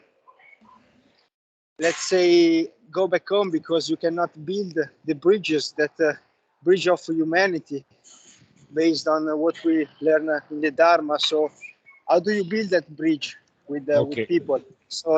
let's 1.78 2.06
say 2.08 2.68
go 2.90 3.06
back 3.08 3.26
home 3.28 3.50
because 3.50 3.88
you 3.90 3.96
cannot 3.96 4.30
build 4.44 4.76
the 5.04 5.14
bridges 5.14 5.74
that 5.76 5.92
uh, 6.00 6.12
bridge 6.62 6.88
of 6.88 7.00
humanity 7.06 7.84
based 8.80 9.08
on 9.08 9.22
what 9.44 9.56
we 9.64 9.86
learn 10.08 10.28
in 10.50 10.60
the 10.66 10.72
dharma 10.82 11.16
so 11.30 11.50
how 12.08 12.18
do 12.20 12.32
you 12.38 12.44
build 12.54 12.70
that 12.70 12.88
bridge 13.00 13.36
with, 13.68 13.88
uh, 13.88 14.02
Okay. 14.02 14.26
with 14.26 14.26
people 14.26 14.60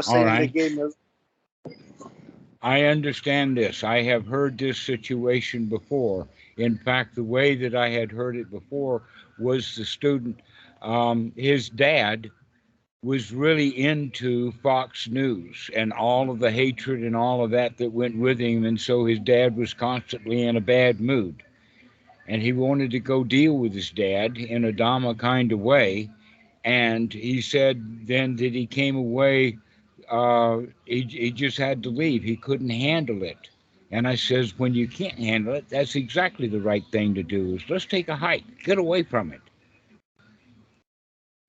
so 0.02 0.30
the 0.40 0.46
right. 0.46 0.52
game 0.58 0.78
uh, 0.84 0.88
I 2.62 2.84
understand 2.84 3.56
this. 3.56 3.84
I 3.84 4.02
have 4.02 4.26
heard 4.26 4.58
this 4.58 4.78
situation 4.78 5.66
before. 5.66 6.28
In 6.56 6.76
fact, 6.76 7.14
the 7.14 7.24
way 7.24 7.54
that 7.56 7.74
I 7.74 7.90
had 7.90 8.12
heard 8.12 8.36
it 8.36 8.50
before 8.50 9.02
was 9.38 9.76
the 9.76 9.84
student, 9.84 10.40
um, 10.82 11.32
his 11.36 11.68
dad 11.70 12.30
was 13.02 13.32
really 13.32 13.68
into 13.68 14.52
Fox 14.52 15.08
News 15.08 15.70
and 15.76 15.92
all 15.92 16.30
of 16.30 16.40
the 16.40 16.50
hatred 16.50 17.02
and 17.02 17.16
all 17.16 17.44
of 17.44 17.50
that 17.52 17.76
that 17.78 17.92
went 17.92 18.18
with 18.18 18.38
him. 18.38 18.64
And 18.64 18.80
so 18.80 19.04
his 19.04 19.20
dad 19.20 19.56
was 19.56 19.74
constantly 19.74 20.42
in 20.42 20.56
a 20.56 20.60
bad 20.60 21.00
mood. 21.00 21.42
And 22.28 22.42
he 22.42 22.52
wanted 22.52 22.90
to 22.92 23.00
go 23.00 23.24
deal 23.24 23.56
with 23.56 23.72
his 23.72 23.90
dad 23.90 24.36
in 24.36 24.64
a 24.64 24.72
Dhamma 24.72 25.18
kind 25.18 25.50
of 25.50 25.60
way. 25.60 26.10
And 26.64 27.12
he 27.12 27.40
said 27.40 28.06
then 28.06 28.36
that 28.36 28.52
he 28.52 28.66
came 28.66 28.96
away 28.96 29.58
uh, 30.10 30.60
he, 30.86 31.02
he 31.02 31.30
just 31.30 31.58
had 31.58 31.82
to 31.82 31.90
leave. 31.90 32.22
He 32.22 32.36
couldn't 32.36 32.70
handle 32.70 33.22
it. 33.22 33.50
And 33.90 34.06
I 34.06 34.16
says, 34.16 34.58
when 34.58 34.74
you 34.74 34.86
can't 34.86 35.18
handle 35.18 35.54
it, 35.54 35.68
that's 35.68 35.94
exactly 35.94 36.48
the 36.48 36.60
right 36.60 36.84
thing 36.92 37.14
to 37.14 37.22
do 37.22 37.54
is 37.54 37.62
let's 37.68 37.86
take 37.86 38.08
a 38.08 38.16
hike, 38.16 38.44
get 38.64 38.78
away 38.78 39.02
from 39.02 39.32
it. 39.32 39.40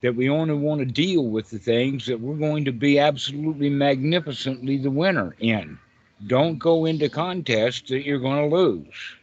That 0.02 0.16
we 0.16 0.30
only 0.30 0.54
want 0.54 0.80
to 0.80 0.86
deal 0.86 1.26
with 1.26 1.50
the 1.50 1.58
things 1.58 2.06
that 2.06 2.20
we're 2.20 2.36
going 2.36 2.64
to 2.64 2.72
be 2.72 2.98
absolutely 2.98 3.68
magnificently 3.68 4.78
the 4.78 4.90
winner 4.90 5.36
in. 5.40 5.78
Don't 6.26 6.58
go 6.58 6.86
into 6.86 7.10
contests 7.10 7.90
that 7.90 8.04
you're 8.04 8.18
going 8.18 8.48
to 8.48 8.56
lose. 8.56 9.16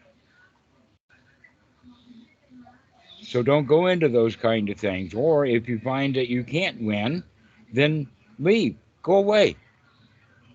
So 3.28 3.44
don't 3.44 3.66
go 3.66 3.88
into 3.88 4.08
those 4.08 4.38
kind 4.38 4.70
of 4.70 4.80
things. 4.80 5.14
Or 5.14 5.46
if 5.46 5.68
you 5.68 5.80
find 5.80 6.16
that 6.16 6.30
you 6.30 6.46
can't 6.46 6.82
win, 6.82 7.24
then 7.74 8.08
leave 8.40 8.78
go 9.04 9.16
away. 9.16 9.58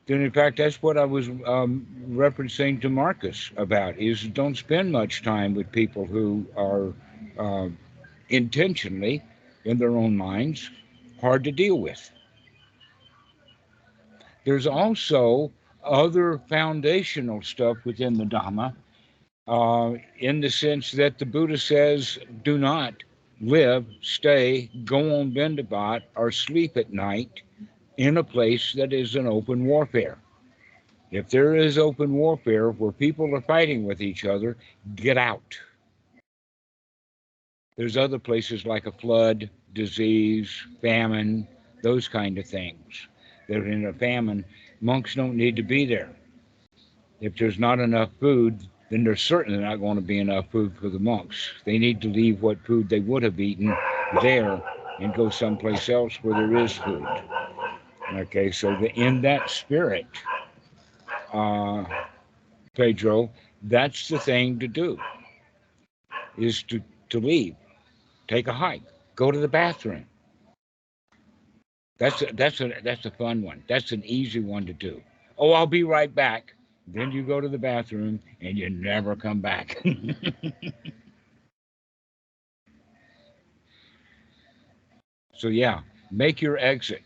And 0.09 0.23
in 0.23 0.31
fact, 0.31 0.57
that's 0.57 0.83
what 0.83 0.97
I 0.97 1.05
was 1.05 1.29
um, 1.47 1.87
referencing 2.09 2.81
to 2.81 2.89
Marcus 2.89 3.51
about: 3.59 3.99
is 3.99 4.25
don't 4.25 4.57
spend 4.57 4.91
much 4.91 5.23
time 5.23 5.55
with 5.55 5.71
people 5.71 6.07
who 6.07 6.47
are 6.57 6.95
uh, 7.39 7.69
intentionally, 8.31 9.23
in 9.67 9.79
their 9.79 9.97
own 9.97 10.17
minds, 10.17 10.71
hard 11.21 11.45
to 11.45 11.53
deal 11.53 11.79
with. 11.79 12.11
There's 14.47 14.67
also 14.67 15.53
other 15.85 16.41
foundational 16.49 17.43
stuff 17.43 17.77
within 17.85 18.15
the 18.15 18.25
Dhamma, 18.25 18.75
uh, 19.47 19.95
in 20.19 20.41
the 20.41 20.51
sense 20.51 20.93
that 20.93 21.19
the 21.19 21.27
Buddha 21.27 21.59
says, 21.59 22.19
"Do 22.43 22.59
not 22.59 23.03
live, 23.41 23.87
stay, 24.01 24.71
go 24.85 25.21
on 25.21 25.33
bendabat, 25.33 26.03
or 26.17 26.31
sleep 26.31 26.77
at 26.77 26.93
night." 26.93 27.43
in 27.97 28.17
a 28.17 28.25
place 28.25 28.73
that 28.73 28.93
is 28.93 29.15
an 29.15 29.27
open 29.27 29.65
warfare. 29.65 30.19
If 31.11 31.29
there 31.29 31.55
is 31.55 31.79
open 31.79 32.15
warfare 32.15 32.71
where 32.71 32.93
people 32.93 33.35
are 33.35 33.43
fighting 33.43 33.85
with 33.85 34.01
each 34.01 34.25
other, 34.25 34.57
get 34.97 35.19
out. 35.19 35.59
There's 37.77 37.97
other 37.97 38.19
places 38.19 38.65
like 38.65 38.87
a 38.87 38.93
flood, 38.93 39.51
disease, 39.75 40.51
famine, 40.81 41.47
those 41.83 42.09
kind 42.09 42.39
of 42.39 42.47
things. 42.47 43.09
That 43.49 43.59
in 43.67 43.87
a 43.87 43.93
famine, 43.93 44.45
monks 44.81 45.15
don't 45.15 45.37
need 45.37 45.57
to 45.57 45.63
be 45.63 45.85
there. 45.85 46.11
If 47.21 47.37
there's 47.37 47.59
not 47.59 47.79
enough 47.79 48.11
food, 48.21 48.67
then 48.93 49.05
there's 49.05 49.23
certainly 49.23 49.59
not 49.59 49.77
going 49.77 49.97
to 49.97 50.03
be 50.03 50.19
enough 50.19 50.51
food 50.53 50.77
for 50.79 50.91
the 50.91 50.99
monks. 50.99 51.49
They 51.65 51.79
need 51.79 52.03
to 52.03 52.09
leave 52.09 52.43
what 52.43 52.59
food 52.67 52.91
they 52.91 53.01
would 53.01 53.23
have 53.23 53.41
eaten 53.41 53.75
there 54.21 54.63
and 55.01 55.15
go 55.15 55.31
someplace 55.31 55.89
else 55.89 56.17
where 56.23 56.35
there 56.35 56.59
is 56.59 56.75
food. 56.75 57.07
Okay, 58.13 58.51
so 58.51 58.77
the, 58.77 58.93
in 58.95 59.23
that 59.23 59.49
spirit, 59.49 60.05
uh, 61.33 61.87
Pedro, 62.77 63.31
that's 63.63 64.09
the 64.09 64.19
thing 64.19 64.59
to 64.59 64.69
do 64.69 65.01
is 66.37 66.63
to, 66.65 66.83
to 67.09 67.19
leave, 67.19 67.57
take 68.29 68.47
a 68.47 68.53
hike, 68.53 68.83
go 69.17 69.31
to 69.31 69.39
the 69.39 69.49
bathroom. 69.49 70.05
That's 71.99 72.21
a, 72.21 72.27
that's 72.35 72.61
a 72.61 72.75
that's 72.83 73.07
a 73.07 73.11
fun 73.13 73.43
one. 73.43 73.63
That's 73.69 73.93
an 73.93 74.03
easy 74.05 74.41
one 74.41 74.67
to 74.67 74.75
do. 74.75 75.01
Oh, 75.39 75.53
I'll 75.53 75.67
be 75.67 75.85
right 75.85 76.15
back. 76.15 76.55
Then 76.87 77.13
you 77.13 77.23
go 77.23 77.41
to 77.41 77.49
the 77.49 77.59
bathroom 77.59 78.21
and 78.41 78.59
you 78.59 78.69
never 78.71 79.15
come 79.17 79.41
back. 79.41 79.81
so 85.35 85.49
yeah, 85.49 85.81
make 86.11 86.43
your 86.43 86.59
exit. 86.59 87.03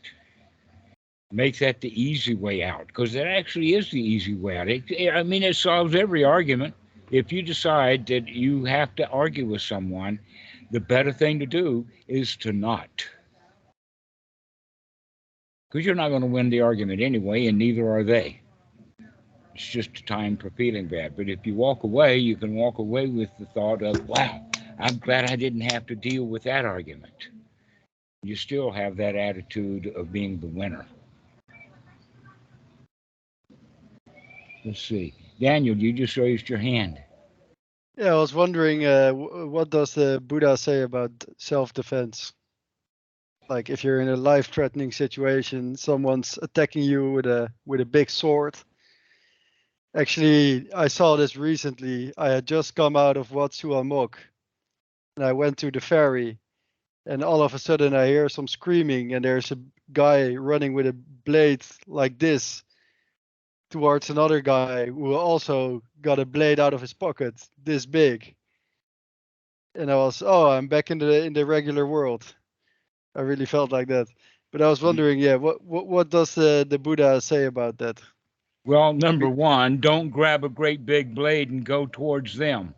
Make 1.32 1.58
that 1.58 1.80
the 1.80 2.00
easy 2.00 2.34
way 2.34 2.62
out 2.62 2.86
because 2.86 3.12
that 3.12 3.26
actually 3.26 3.74
is 3.74 3.90
the 3.90 4.00
easy 4.00 4.34
way 4.34 4.56
out. 4.56 4.68
It, 4.68 4.84
I 5.12 5.22
mean, 5.22 5.42
it 5.42 5.56
solves 5.56 5.94
every 5.94 6.24
argument. 6.24 6.74
If 7.10 7.32
you 7.32 7.42
decide 7.42 8.06
that 8.06 8.28
you 8.28 8.64
have 8.64 8.94
to 8.96 9.08
argue 9.08 9.46
with 9.46 9.62
someone, 9.62 10.18
the 10.70 10.80
better 10.80 11.12
thing 11.12 11.38
to 11.40 11.46
do 11.46 11.86
is 12.08 12.36
to 12.36 12.52
not. 12.52 13.04
Because 15.70 15.84
you're 15.84 15.94
not 15.94 16.08
going 16.08 16.22
to 16.22 16.26
win 16.26 16.48
the 16.48 16.60
argument 16.62 17.02
anyway, 17.02 17.46
and 17.46 17.58
neither 17.58 17.92
are 17.92 18.04
they. 18.04 18.40
It's 19.56 19.66
just 19.66 20.00
a 20.00 20.04
time 20.04 20.36
for 20.36 20.50
feeling 20.50 20.86
bad. 20.86 21.16
But 21.16 21.30
if 21.30 21.46
you 21.46 21.54
walk 21.54 21.84
away, 21.84 22.18
you 22.18 22.36
can 22.36 22.54
walk 22.54 22.76
away 22.76 23.06
with 23.06 23.30
the 23.38 23.46
thought 23.46 23.80
of, 23.80 24.06
wow, 24.06 24.44
I'm 24.78 24.98
glad 24.98 25.24
I 25.24 25.34
didn't 25.34 25.62
have 25.62 25.86
to 25.86 25.94
deal 25.94 26.24
with 26.24 26.42
that 26.42 26.66
argument. 26.66 27.28
You 28.22 28.36
still 28.36 28.70
have 28.70 28.98
that 28.98 29.16
attitude 29.16 29.86
of 29.96 30.12
being 30.12 30.38
the 30.40 30.46
winner. 30.46 30.84
Let's 34.62 34.82
see. 34.82 35.14
Daniel, 35.40 35.74
you 35.74 35.94
just 35.94 36.18
raised 36.18 36.50
your 36.50 36.58
hand. 36.58 37.00
Yeah, 37.96 38.12
I 38.12 38.18
was 38.18 38.34
wondering, 38.34 38.84
uh, 38.84 39.12
what 39.12 39.70
does 39.70 39.94
the 39.94 40.20
Buddha 40.22 40.58
say 40.58 40.82
about 40.82 41.12
self-defense? 41.38 42.34
Like 43.48 43.70
if 43.70 43.82
you're 43.82 44.02
in 44.02 44.10
a 44.10 44.16
life-threatening 44.16 44.92
situation, 44.92 45.76
someone's 45.76 46.38
attacking 46.42 46.82
you 46.82 47.12
with 47.12 47.24
a 47.24 47.50
with 47.64 47.80
a 47.80 47.86
big 47.86 48.10
sword. 48.10 48.54
Actually, 49.96 50.70
I 50.74 50.88
saw 50.88 51.16
this 51.16 51.36
recently. 51.36 52.12
I 52.18 52.28
had 52.28 52.46
just 52.46 52.74
come 52.74 52.96
out 52.96 53.16
of 53.16 53.32
Wat 53.32 53.54
Suan 53.54 53.88
Mokkh, 53.88 54.18
and 55.16 55.24
I 55.24 55.32
went 55.32 55.56
to 55.58 55.70
the 55.70 55.80
ferry, 55.80 56.38
and 57.06 57.24
all 57.24 57.42
of 57.42 57.54
a 57.54 57.58
sudden 57.58 57.94
I 57.94 58.06
hear 58.06 58.28
some 58.28 58.46
screaming, 58.46 59.14
and 59.14 59.24
there's 59.24 59.52
a 59.52 59.58
guy 59.94 60.34
running 60.34 60.74
with 60.74 60.86
a 60.86 60.92
blade 60.92 61.64
like 61.86 62.18
this 62.18 62.62
towards 63.70 64.10
another 64.10 64.42
guy 64.42 64.84
who 64.84 65.14
also 65.14 65.82
got 66.02 66.18
a 66.18 66.26
blade 66.26 66.60
out 66.60 66.74
of 66.74 66.82
his 66.82 66.92
pocket 66.92 67.34
this 67.64 67.86
big. 67.86 68.34
And 69.74 69.90
i 69.90 69.94
was 69.94 70.22
oh 70.24 70.50
i'm 70.50 70.68
back 70.68 70.90
in 70.90 70.98
the 70.98 71.24
in 71.24 71.32
the 71.32 71.46
regular 71.46 71.86
world. 71.86 72.24
I 73.14 73.22
really 73.22 73.46
felt 73.46 73.72
like 73.72 73.88
that. 73.88 74.08
But 74.52 74.62
i 74.62 74.68
was 74.68 74.80
mm. 74.80 74.84
wondering 74.84 75.18
yeah 75.18 75.36
what 75.36 75.62
what, 75.64 75.86
what 75.86 76.10
does 76.10 76.34
the, 76.34 76.66
the 76.68 76.78
buddha 76.78 77.20
say 77.20 77.44
about 77.44 77.78
that 77.78 78.00
Well, 78.66 78.92
number 78.94 79.28
one, 79.28 79.78
don't 79.78 80.10
grab 80.10 80.44
a 80.44 80.48
great 80.50 80.84
big 80.84 81.14
blade 81.14 81.50
and 81.50 81.64
go 81.64 81.86
towards 81.86 82.36
them. 82.36 82.74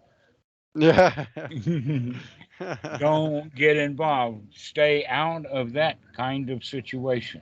yeah 0.77 1.27
don't 2.99 3.55
get 3.55 3.77
involved. 3.77 4.55
Stay 4.55 5.07
out 5.07 5.47
of 5.47 5.73
that 5.73 5.99
kind 6.15 6.51
of 6.51 6.65
situation. 6.65 7.41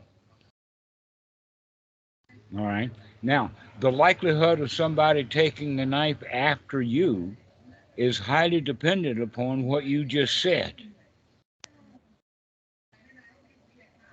All 2.56 2.66
right. 2.66 2.90
Now, 3.22 3.50
the 3.80 3.90
likelihood 3.90 4.60
of 4.60 4.70
somebody 4.72 5.24
taking 5.24 5.80
a 5.80 5.86
knife 5.86 6.22
after 6.32 6.80
you 6.80 7.36
is 7.96 8.18
highly 8.18 8.60
dependent 8.60 9.20
upon 9.20 9.64
what 9.64 9.84
you 9.84 10.04
just 10.04 10.40
said. 10.40 10.74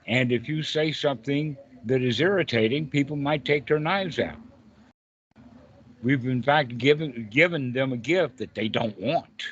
And 0.07 0.31
if 0.31 0.49
you 0.49 0.64
say 0.64 0.91
something 0.91 1.57
that 1.85 2.01
is 2.01 2.19
irritating, 2.19 2.88
people 2.88 3.15
might 3.15 3.45
take 3.45 3.68
their 3.68 3.80
knives 3.80 4.19
out. 4.19 4.38
We've 6.01 6.26
in 6.26 6.43
fact 6.43 6.77
given 6.77 7.27
given 7.31 7.72
them 7.73 7.93
a 7.93 7.97
gift 7.97 8.38
that 8.38 8.53
they 8.55 8.68
don't 8.68 8.97
want. 8.99 9.43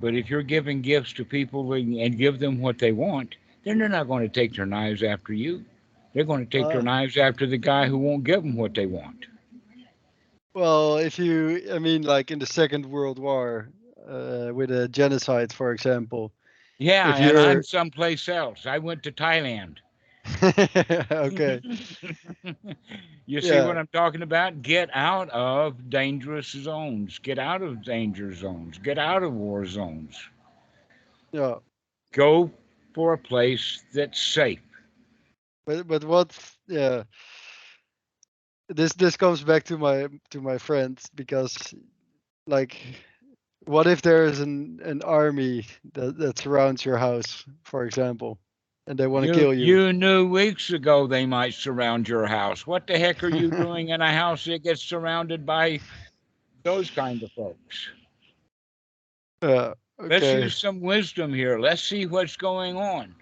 But 0.00 0.14
if 0.14 0.30
you're 0.30 0.42
giving 0.42 0.80
gifts 0.82 1.12
to 1.14 1.24
people 1.24 1.72
and 1.72 2.16
give 2.16 2.38
them 2.38 2.60
what 2.60 2.78
they 2.78 2.92
want, 2.92 3.36
then 3.64 3.78
they're 3.78 3.88
not 3.88 4.06
going 4.06 4.22
to 4.22 4.28
take 4.32 4.54
their 4.54 4.66
knives 4.66 5.02
after 5.02 5.32
you. 5.32 5.64
They're 6.14 6.24
going 6.24 6.46
to 6.46 6.50
take 6.50 6.68
their 6.68 6.80
Uh. 6.80 6.82
knives 6.82 7.16
after 7.16 7.46
the 7.46 7.58
guy 7.58 7.86
who 7.86 7.98
won't 7.98 8.24
give 8.24 8.42
them 8.42 8.54
what 8.56 8.74
they 8.74 8.86
want. 8.86 9.26
well 10.54 10.96
if 10.98 11.18
you 11.18 11.62
i 11.72 11.78
mean 11.78 12.02
like 12.02 12.30
in 12.30 12.38
the 12.38 12.46
second 12.46 12.84
world 12.86 13.18
war 13.18 13.68
uh, 14.08 14.50
with 14.54 14.70
a 14.70 14.88
genocide 14.88 15.52
for 15.52 15.72
example 15.72 16.32
Yeah, 16.78 17.14
and 17.16 17.38
I'm 17.38 17.62
someplace 17.62 18.28
else. 18.28 18.66
I 18.66 18.78
went 18.78 19.02
to 19.04 19.12
Thailand. 19.12 19.78
okay 21.10 21.60
you 23.26 23.40
see 23.40 23.60
Yeah. 23.60 23.62
what 23.62 23.76
I'm 23.76 23.88
talking 23.88 24.22
about? 24.22 24.62
Get 24.62 24.90
out 24.94 25.28
of 25.30 25.90
dangerous 25.90 26.48
zones. 26.48 27.18
Get 27.18 27.38
out 27.38 27.62
of 27.62 27.82
danger 27.82 28.32
zones. 28.34 28.78
Get 28.78 28.98
out 28.98 29.22
of 29.22 29.32
war 29.32 29.64
zones. 29.66 30.18
yeah 31.32 31.56
Go 32.12 32.52
for 32.94 33.12
a 33.14 33.18
place 33.18 33.84
that's 33.92 34.20
safe. 34.20 34.60
but 35.66 35.86
but 35.86 36.04
what 36.04 36.56
yeah 36.68 37.04
this 38.68 38.92
this 38.94 39.16
comes 39.16 39.42
back 39.42 39.64
to 39.64 39.78
my 39.78 40.08
to 40.30 40.40
my 40.40 40.58
friends 40.58 41.08
because 41.14 41.74
like 42.46 42.76
what 43.66 43.86
if 43.86 44.02
there 44.02 44.24
is 44.24 44.40
an 44.40 44.80
an 44.84 45.02
army 45.02 45.66
that, 45.94 46.18
that 46.18 46.38
surrounds 46.38 46.84
your 46.84 46.96
house 46.96 47.44
for 47.64 47.84
example 47.84 48.38
and 48.88 48.98
they 48.98 49.06
want 49.06 49.26
to 49.26 49.34
kill 49.34 49.52
you, 49.52 49.66
You 49.66 49.92
knew 49.92 50.26
weeks 50.26 50.70
ago 50.70 51.06
they 51.06 51.26
might 51.26 51.52
surround 51.52 52.08
your 52.08 52.26
house. 52.26 52.66
What 52.66 52.86
the 52.86 52.98
heck 52.98 53.22
are 53.22 53.28
you 53.28 53.50
doing 53.62 53.90
in 53.90 54.00
a 54.00 54.12
house 54.12 54.46
that 54.46 54.62
gets 54.62 54.82
surrounded 54.82 55.44
by 55.44 55.80
those 56.62 56.90
kind 56.90 57.22
of 57.22 57.30
folks? 57.32 57.90
Yeah, 59.42 59.74
Let's 59.98 60.24
use 60.24 60.56
some 60.56 60.80
wisdom 60.80 61.34
here. 61.34 61.58
Let's 61.58 61.82
see 61.82 62.06
what's 62.06 62.36
going 62.36 62.76
on. 62.76 63.14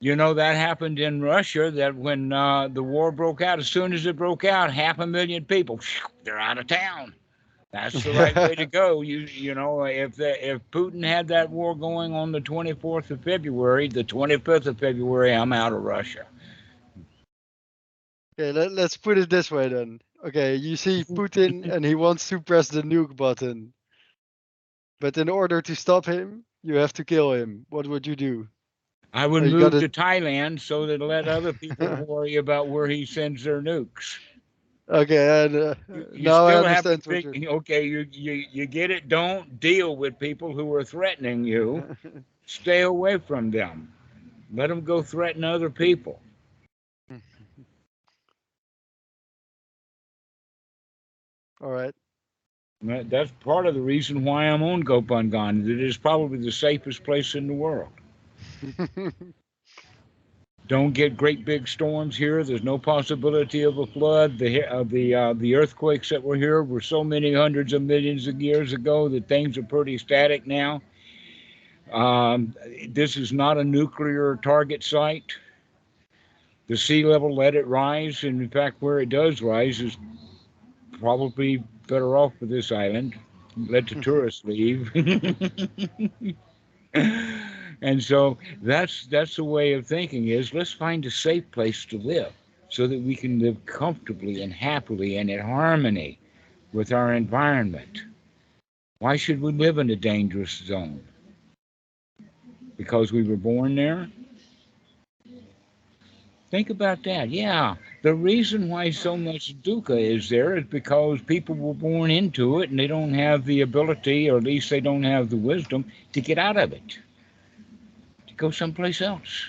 You 0.00 0.14
know, 0.14 0.32
that 0.34 0.54
happened 0.54 1.00
in 1.00 1.20
Russia 1.22 1.72
that 1.72 1.96
when 1.96 2.32
uh, 2.32 2.68
the 2.68 2.82
war 2.84 3.10
broke 3.10 3.42
out, 3.42 3.58
as 3.58 3.66
soon 3.66 3.92
as 3.92 4.06
it 4.06 4.16
broke 4.16 4.44
out, 4.44 4.72
half 4.72 5.00
a 5.00 5.06
million 5.06 5.44
people, 5.44 5.80
they're 6.22 6.38
out 6.38 6.56
of 6.56 6.68
town. 6.68 7.14
That's 7.72 8.02
the 8.02 8.12
right 8.12 8.34
way 8.34 8.54
to 8.54 8.66
go. 8.80 9.02
You 9.02 9.18
you 9.20 9.54
know, 9.54 9.84
if 9.84 10.16
the, 10.16 10.52
if 10.54 10.62
Putin 10.70 11.04
had 11.04 11.28
that 11.28 11.50
war 11.50 11.74
going 11.76 12.14
on 12.14 12.32
the 12.32 12.40
24th 12.40 13.10
of 13.10 13.22
February, 13.22 13.88
the 13.88 14.04
25th 14.04 14.66
of 14.66 14.78
February, 14.78 15.34
I'm 15.34 15.52
out 15.52 15.72
of 15.72 15.82
Russia. 15.82 16.26
okay 18.38 18.52
let, 18.52 18.72
let's 18.72 18.96
put 18.96 19.18
it 19.18 19.28
this 19.30 19.50
way 19.50 19.68
then 19.68 20.00
okay 20.24 20.54
you 20.56 20.76
see 20.76 21.04
putin 21.14 21.68
and 21.70 21.84
he 21.84 21.94
wants 21.94 22.28
to 22.28 22.40
press 22.40 22.68
the 22.68 22.82
nuke 22.82 23.16
button 23.16 23.72
but 25.00 25.16
in 25.18 25.28
order 25.28 25.60
to 25.62 25.74
stop 25.74 26.06
him 26.06 26.44
you 26.62 26.74
have 26.74 26.92
to 26.92 27.04
kill 27.04 27.32
him 27.32 27.66
what 27.70 27.86
would 27.86 28.06
you 28.06 28.16
do 28.16 28.46
I 29.12 29.26
would 29.26 29.44
move 29.44 29.60
gotta- 29.60 29.80
to 29.80 29.88
Thailand 29.88 30.60
so 30.60 30.86
that 30.86 31.00
let 31.00 31.28
other 31.28 31.52
people 31.64 32.04
worry 32.06 32.36
about 32.36 32.68
where 32.68 32.86
he 32.86 33.06
sends 33.06 33.42
their 33.44 33.62
nukes. 33.62 34.18
Okay 34.88 35.44
and 35.44 35.56
uh, 35.56 35.74
You, 35.88 36.06
you 36.12 36.30
now 36.30 36.46
i 36.46 36.52
still 36.52 36.64
have 36.64 36.88
to 36.88 36.98
understand 36.98 37.24
think, 37.24 37.46
okay, 37.46 37.84
you, 37.84 38.06
you 38.10 38.32
you 38.50 38.66
get 38.66 38.90
it. 38.90 39.08
Don't 39.08 39.60
deal 39.60 39.96
with 39.96 40.18
people 40.18 40.52
who 40.54 40.72
are 40.74 40.84
threatening 40.84 41.44
you. 41.44 41.84
Stay 42.46 42.82
away 42.82 43.18
from 43.18 43.50
them. 43.50 43.92
Let 44.52 44.68
them 44.68 44.82
go 44.82 45.02
threaten 45.02 45.44
other 45.44 45.70
people. 45.70 46.20
all 51.60 51.70
right 51.70 51.94
That's 52.82 53.30
part 53.30 53.66
of 53.66 53.74
the 53.74 53.80
reason 53.80 54.24
why 54.24 54.44
I'm 54.44 54.62
on 54.62 54.82
Koh 54.84 55.02
Phangan. 55.02 55.68
It 55.68 55.80
is 55.80 55.96
probably 55.96 56.38
the 56.38 56.52
safest 56.52 57.04
place 57.04 57.34
in 57.34 57.46
the 57.46 57.54
world. 57.54 57.92
Don't 60.68 60.92
get 60.92 61.16
great 61.16 61.46
big 61.46 61.66
storms 61.66 62.14
here. 62.14 62.44
There's 62.44 62.62
no 62.62 62.76
possibility 62.76 63.62
of 63.62 63.78
a 63.78 63.86
flood. 63.86 64.38
The 64.38 64.64
of 64.64 64.90
the 64.90 65.14
uh, 65.14 65.32
the 65.32 65.56
earthquakes 65.56 66.10
that 66.10 66.22
were 66.22 66.36
here 66.36 66.62
were 66.62 66.82
so 66.82 67.02
many 67.02 67.32
hundreds 67.32 67.72
of 67.72 67.80
millions 67.80 68.26
of 68.26 68.40
years 68.40 68.74
ago 68.74 69.08
that 69.08 69.26
things 69.28 69.56
are 69.56 69.62
pretty 69.62 69.96
static 69.96 70.46
now. 70.46 70.82
Um, 71.90 72.54
this 72.90 73.16
is 73.16 73.32
not 73.32 73.56
a 73.56 73.64
nuclear 73.64 74.38
target 74.42 74.84
site. 74.84 75.32
The 76.66 76.76
sea 76.76 77.02
level 77.02 77.34
let 77.34 77.54
it 77.54 77.66
rise, 77.66 78.24
and 78.24 78.42
in 78.42 78.50
fact, 78.50 78.76
where 78.80 79.00
it 79.00 79.08
does 79.08 79.40
rise 79.40 79.80
is 79.80 79.96
probably 81.00 81.64
better 81.86 82.14
off 82.14 82.34
for 82.38 82.44
this 82.44 82.70
island. 82.70 83.14
Let 83.56 83.86
the 83.88 83.94
tourists 84.02 84.44
leave. 84.44 84.92
And 87.80 88.02
so 88.02 88.38
that's 88.62 89.06
that's 89.06 89.36
the 89.36 89.44
way 89.44 89.72
of 89.72 89.86
thinking 89.86 90.28
is 90.28 90.52
let's 90.52 90.72
find 90.72 91.04
a 91.06 91.10
safe 91.10 91.48
place 91.52 91.84
to 91.86 91.98
live 91.98 92.32
so 92.70 92.86
that 92.86 93.00
we 93.00 93.14
can 93.14 93.38
live 93.38 93.64
comfortably 93.66 94.42
and 94.42 94.52
happily 94.52 95.16
and 95.16 95.30
in 95.30 95.40
harmony 95.40 96.18
with 96.72 96.92
our 96.92 97.14
environment. 97.14 98.02
Why 98.98 99.16
should 99.16 99.40
we 99.40 99.52
live 99.52 99.78
in 99.78 99.90
a 99.90 99.96
dangerous 99.96 100.50
zone? 100.50 101.02
Because 102.76 103.12
we 103.12 103.22
were 103.22 103.36
born 103.36 103.76
there? 103.76 104.08
Think 106.50 106.70
about 106.70 107.04
that. 107.04 107.30
Yeah. 107.30 107.76
The 108.02 108.14
reason 108.14 108.68
why 108.68 108.90
so 108.90 109.16
much 109.16 109.60
dukkha 109.62 110.00
is 110.00 110.28
there 110.28 110.56
is 110.56 110.64
because 110.64 111.20
people 111.22 111.54
were 111.54 111.74
born 111.74 112.10
into 112.10 112.60
it 112.60 112.70
and 112.70 112.78
they 112.78 112.86
don't 112.86 113.12
have 113.12 113.44
the 113.44 113.60
ability, 113.60 114.30
or 114.30 114.38
at 114.38 114.44
least 114.44 114.70
they 114.70 114.80
don't 114.80 115.02
have 115.02 115.30
the 115.30 115.36
wisdom, 115.36 115.84
to 116.12 116.20
get 116.20 116.38
out 116.38 116.56
of 116.56 116.72
it, 116.72 116.98
go 118.38 118.50
someplace 118.50 119.02
else. 119.02 119.46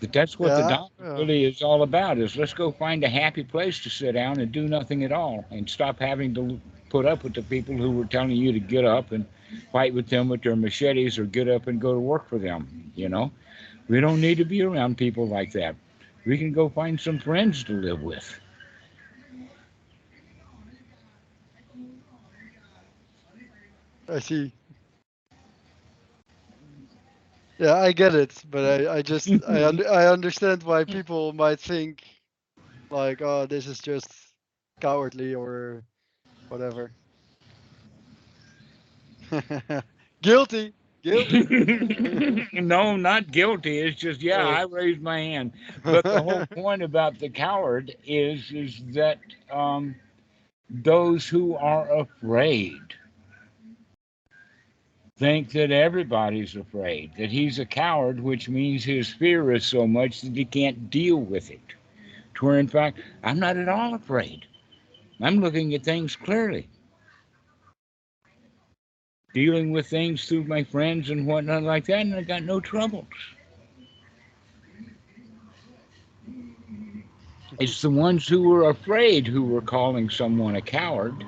But 0.00 0.12
that's 0.12 0.38
what 0.38 0.54
the 0.56 0.62
Yeah, 0.62 0.74
Dhamma 0.74 0.90
yeah. 1.00 1.18
really 1.18 1.44
is 1.44 1.62
all 1.62 1.82
about 1.82 2.18
is 2.18 2.36
let's 2.36 2.54
go 2.54 2.72
find 2.72 3.04
a 3.04 3.08
happy 3.08 3.44
place 3.44 3.80
to 3.82 3.90
sit 3.90 4.12
down 4.12 4.40
and 4.40 4.52
do 4.52 4.68
nothing 4.68 5.04
at 5.04 5.12
all 5.12 5.46
and 5.50 5.68
stop 5.68 6.00
having 6.00 6.34
to 6.34 6.60
put 6.90 7.06
up 7.06 7.24
with 7.24 7.34
the 7.34 7.42
people 7.42 7.76
who 7.76 7.90
were 7.92 8.04
telling 8.06 8.36
you 8.36 8.52
to 8.52 8.60
get 8.60 8.84
up 8.84 9.12
and 9.12 9.26
fight 9.72 9.94
with 9.94 10.08
them 10.08 10.28
with 10.28 10.42
their 10.42 10.56
machetes 10.56 11.18
or 11.18 11.24
get 11.24 11.48
up 11.48 11.66
and 11.68 11.80
go 11.80 11.92
to 11.94 12.00
work 12.00 12.28
for 12.28 12.38
them, 12.38 12.92
you 12.94 13.08
know? 13.08 13.32
We 13.88 14.00
don't 14.00 14.20
need 14.20 14.38
to 14.38 14.44
be 14.44 14.62
around 14.62 14.98
people 14.98 15.26
like 15.26 15.52
that. 15.52 15.76
We 16.24 16.38
can 16.38 16.52
go 16.52 16.68
find 16.68 17.00
some 17.00 17.18
friends 17.18 17.64
to 17.64 17.72
live 17.72 18.02
with. 18.02 18.40
I 24.08 24.18
see. 24.20 24.52
Yeah, 27.62 27.76
I 27.76 27.92
get 27.92 28.14
it, 28.14 28.42
but 28.50 28.88
I, 28.88 28.96
I 28.98 29.02
just 29.02 29.32
I 29.48 29.64
un- 29.64 29.86
I 29.86 30.06
understand 30.06 30.64
why 30.64 30.84
people 30.84 31.32
might 31.34 31.60
think 31.60 32.04
like, 32.90 33.22
oh, 33.22 33.46
this 33.46 33.66
is 33.66 33.80
just 33.80 34.08
cowardly 34.80 35.34
or 35.34 35.84
whatever. 36.48 36.94
Guilty. 40.22 40.74
Guilty. 41.02 41.48
no, 42.52 42.96
not 42.96 43.30
guilty. 43.32 43.78
It's 43.80 44.00
just 44.00 44.22
yeah, 44.22 44.42
Oh. 44.42 44.46
I 44.46 44.62
raised 44.64 45.02
my 45.02 45.18
hand. 45.20 45.52
But 45.88 46.08
the 46.10 46.22
whole 46.22 46.44
point 46.54 46.82
about 46.82 47.18
the 47.18 47.30
coward 47.30 47.94
is 48.04 48.50
is 48.52 48.82
that 48.94 49.18
um, 49.50 49.96
those 50.70 51.28
who 51.28 51.56
are 51.56 51.88
afraid 52.00 52.94
think 55.22 55.52
that 55.52 55.70
everybody's 55.70 56.56
afraid, 56.56 57.12
that 57.16 57.30
he's 57.30 57.60
a 57.60 57.64
coward, 57.64 58.18
which 58.18 58.48
means 58.48 58.82
his 58.82 59.08
fear 59.08 59.52
is 59.52 59.64
so 59.64 59.86
much 59.86 60.20
that 60.20 60.34
he 60.34 60.44
can't 60.44 60.90
deal 60.90 61.18
with 61.18 61.48
it. 61.48 61.60
To 62.34 62.46
where 62.46 62.58
in 62.58 62.66
fact, 62.66 62.98
I'm 63.22 63.38
not 63.38 63.56
at 63.56 63.68
all 63.68 63.94
afraid. 63.94 64.44
I'm 65.20 65.40
looking 65.40 65.74
at 65.74 65.84
things 65.84 66.16
clearly. 66.16 66.66
Dealing 69.32 69.70
with 69.70 69.86
things 69.86 70.26
through 70.26 70.42
my 70.42 70.64
friends 70.64 71.10
and 71.10 71.24
whatnot 71.24 71.62
like 71.62 71.84
that, 71.86 72.00
and 72.00 72.16
I 72.16 72.22
got 72.22 72.42
no 72.42 72.58
troubles. 72.58 73.06
It's 77.60 77.80
the 77.80 77.90
ones 77.90 78.26
who 78.26 78.48
were 78.48 78.70
afraid 78.70 79.28
who 79.28 79.44
were 79.44 79.62
calling 79.62 80.10
someone 80.10 80.56
a 80.56 80.60
coward. 80.60 81.24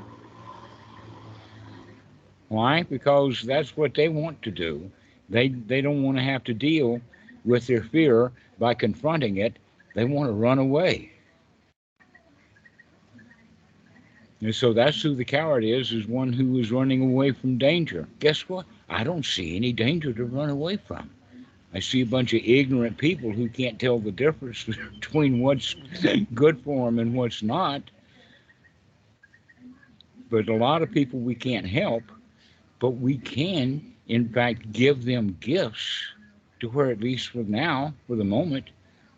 Why? 2.54 2.84
Because 2.84 3.42
that's 3.42 3.76
what 3.76 3.94
they 3.94 4.08
want 4.08 4.40
to 4.42 4.52
do. 4.52 4.88
They 5.28 5.48
they 5.48 5.80
don't 5.80 6.04
want 6.04 6.18
to 6.18 6.22
have 6.22 6.44
to 6.44 6.54
deal 6.54 7.00
with 7.44 7.66
their 7.66 7.82
fear 7.82 8.30
by 8.60 8.74
confronting 8.74 9.38
it. 9.38 9.58
They 9.96 10.04
want 10.04 10.28
to 10.28 10.32
run 10.32 10.58
away. 10.58 11.10
And 14.40 14.54
so 14.54 14.72
that's 14.72 15.02
who 15.02 15.16
the 15.16 15.24
coward 15.24 15.64
is, 15.64 15.90
is 15.90 16.06
one 16.06 16.32
who 16.32 16.60
is 16.60 16.70
running 16.70 17.02
away 17.02 17.32
from 17.32 17.58
danger. 17.58 18.06
Guess 18.20 18.48
what? 18.48 18.66
I 18.88 19.02
don't 19.02 19.24
see 19.24 19.56
any 19.56 19.72
danger 19.72 20.12
to 20.12 20.24
run 20.24 20.48
away 20.48 20.76
from. 20.76 21.10
I 21.72 21.80
see 21.80 22.02
a 22.02 22.06
bunch 22.06 22.34
of 22.34 22.42
ignorant 22.44 22.98
people 22.98 23.32
who 23.32 23.48
can't 23.48 23.80
tell 23.80 23.98
the 23.98 24.12
difference 24.12 24.62
between 24.94 25.40
what's 25.40 25.74
good 26.34 26.60
for 26.60 26.86
them 26.86 27.00
and 27.00 27.14
what's 27.14 27.42
not. 27.42 27.82
But 30.30 30.48
a 30.48 30.54
lot 30.54 30.82
of 30.82 30.92
people 30.92 31.18
we 31.18 31.34
can't 31.34 31.66
help, 31.66 32.04
but 32.84 32.98
we 33.00 33.16
can, 33.16 33.80
in 34.08 34.28
fact, 34.28 34.70
give 34.70 35.06
them 35.06 35.38
gifts 35.40 36.04
to 36.60 36.68
where, 36.68 36.90
at 36.90 37.00
least 37.00 37.28
for 37.30 37.38
now, 37.38 37.94
for 38.06 38.14
the 38.14 38.24
moment, 38.24 38.66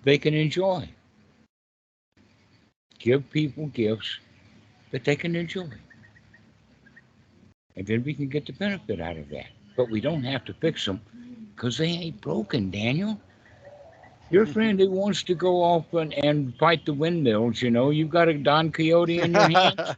they 0.05 0.19
can 0.19 0.35
enjoy. 0.35 0.89
Give 3.01 3.29
people 3.33 3.67
gifts 3.67 4.21
that 4.93 5.03
they 5.03 5.17
can 5.17 5.35
enjoy. 5.35 5.69
And 7.75 7.85
then 7.85 8.05
we 8.05 8.15
can 8.15 8.29
get 8.29 8.47
the 8.47 8.53
benefit 8.53 9.01
out 9.01 9.17
of 9.17 9.29
that. 9.31 9.49
But 9.77 9.91
we 9.91 10.01
don't 10.01 10.23
have 10.23 10.45
to 10.45 10.55
fix 10.55 10.85
them 10.85 11.01
because 11.53 11.77
they 11.77 11.89
ain't 11.89 12.21
broken, 12.21 12.71
Daniel. 12.71 13.19
Your 14.31 14.47
friend 14.47 14.79
who 14.79 14.93
wants 14.93 15.25
to 15.25 15.35
go 15.35 15.61
off 15.61 15.93
and, 15.93 16.15
and 16.15 16.55
fight 16.57 16.87
the 16.87 16.95
windmills, 16.95 17.63
you 17.63 17.73
know, 17.73 17.91
you've 17.91 18.11
got 18.11 18.29
a 18.29 18.35
Don 18.35 18.71
Quixote 18.71 19.23
in 19.23 19.33
your 19.33 19.51
hands. 19.51 19.97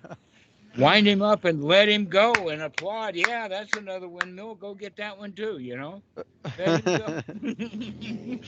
Wind 0.79 1.09
him 1.09 1.23
up 1.23 1.45
and 1.45 1.65
let 1.65 1.89
him 1.89 2.07
go 2.07 2.51
and 2.51 2.63
applaud. 2.63 3.17
Yeah, 3.17 3.49
that's 3.49 3.77
another 3.77 4.09
windmill. 4.09 4.57
Go 4.57 4.75
get 4.75 4.97
that 4.97 5.19
one 5.19 5.35
too, 5.35 5.59
you 5.59 5.77
know. 5.77 6.03
Let 6.59 6.75
him 6.75 6.91
go. 6.93 7.21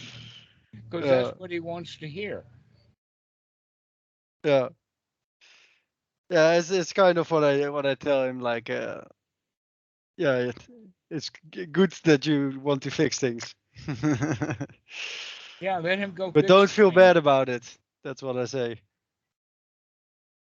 Because 0.90 1.08
that's 1.08 1.32
what 1.36 1.50
he 1.50 1.60
wants 1.60 1.98
to 1.98 2.08
hear. 2.08 2.44
yeah. 4.44 4.68
Yeah, 6.30 6.54
it's 6.54 6.70
it's 6.70 6.92
kind 6.92 7.18
of 7.18 7.30
what 7.30 7.44
I 7.44 7.68
what 7.70 7.86
I 7.86 7.94
tell 7.94 8.24
him 8.24 8.40
like 8.40 8.70
uh 8.70 9.02
yeah, 10.16 10.36
it, 10.50 10.68
it's 11.10 11.30
good 11.72 11.92
that 12.04 12.26
you 12.26 12.60
want 12.62 12.82
to 12.84 12.90
fix 12.90 13.18
things. 13.18 13.54
Yeah, 15.60 15.78
let 15.78 15.98
him 15.98 16.12
go. 16.12 16.32
but 16.32 16.46
don't 16.46 16.70
feel 16.70 16.92
bad 16.92 17.16
about 17.16 17.48
it. 17.48 17.78
That's 18.04 18.22
what 18.22 18.36
I 18.38 18.46
say. 18.46 18.80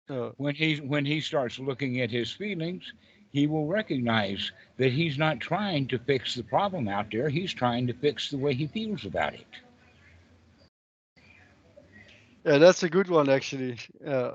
Oh, 0.08 0.34
when 0.36 0.54
he 0.54 0.76
when 0.76 1.04
he 1.04 1.20
starts 1.20 1.58
looking 1.58 2.00
at 2.00 2.10
his 2.10 2.30
feelings, 2.32 2.92
he 3.32 3.46
will 3.46 3.66
recognize 3.66 4.52
that 4.78 4.92
he's 4.92 5.18
not 5.18 5.40
trying 5.40 5.86
to 5.88 5.98
fix 5.98 6.34
the 6.34 6.42
problem 6.44 6.88
out 6.88 7.10
there. 7.10 7.28
He's 7.28 7.52
trying 7.52 7.86
to 7.88 7.92
fix 7.94 8.30
the 8.30 8.38
way 8.38 8.54
he 8.54 8.66
feels 8.66 9.04
about 9.04 9.34
it. 9.34 9.46
yeah, 12.44 12.58
that's 12.58 12.82
a 12.82 12.88
good 12.88 13.08
one 13.08 13.28
actually. 13.28 13.78
Yeah. 14.04 14.34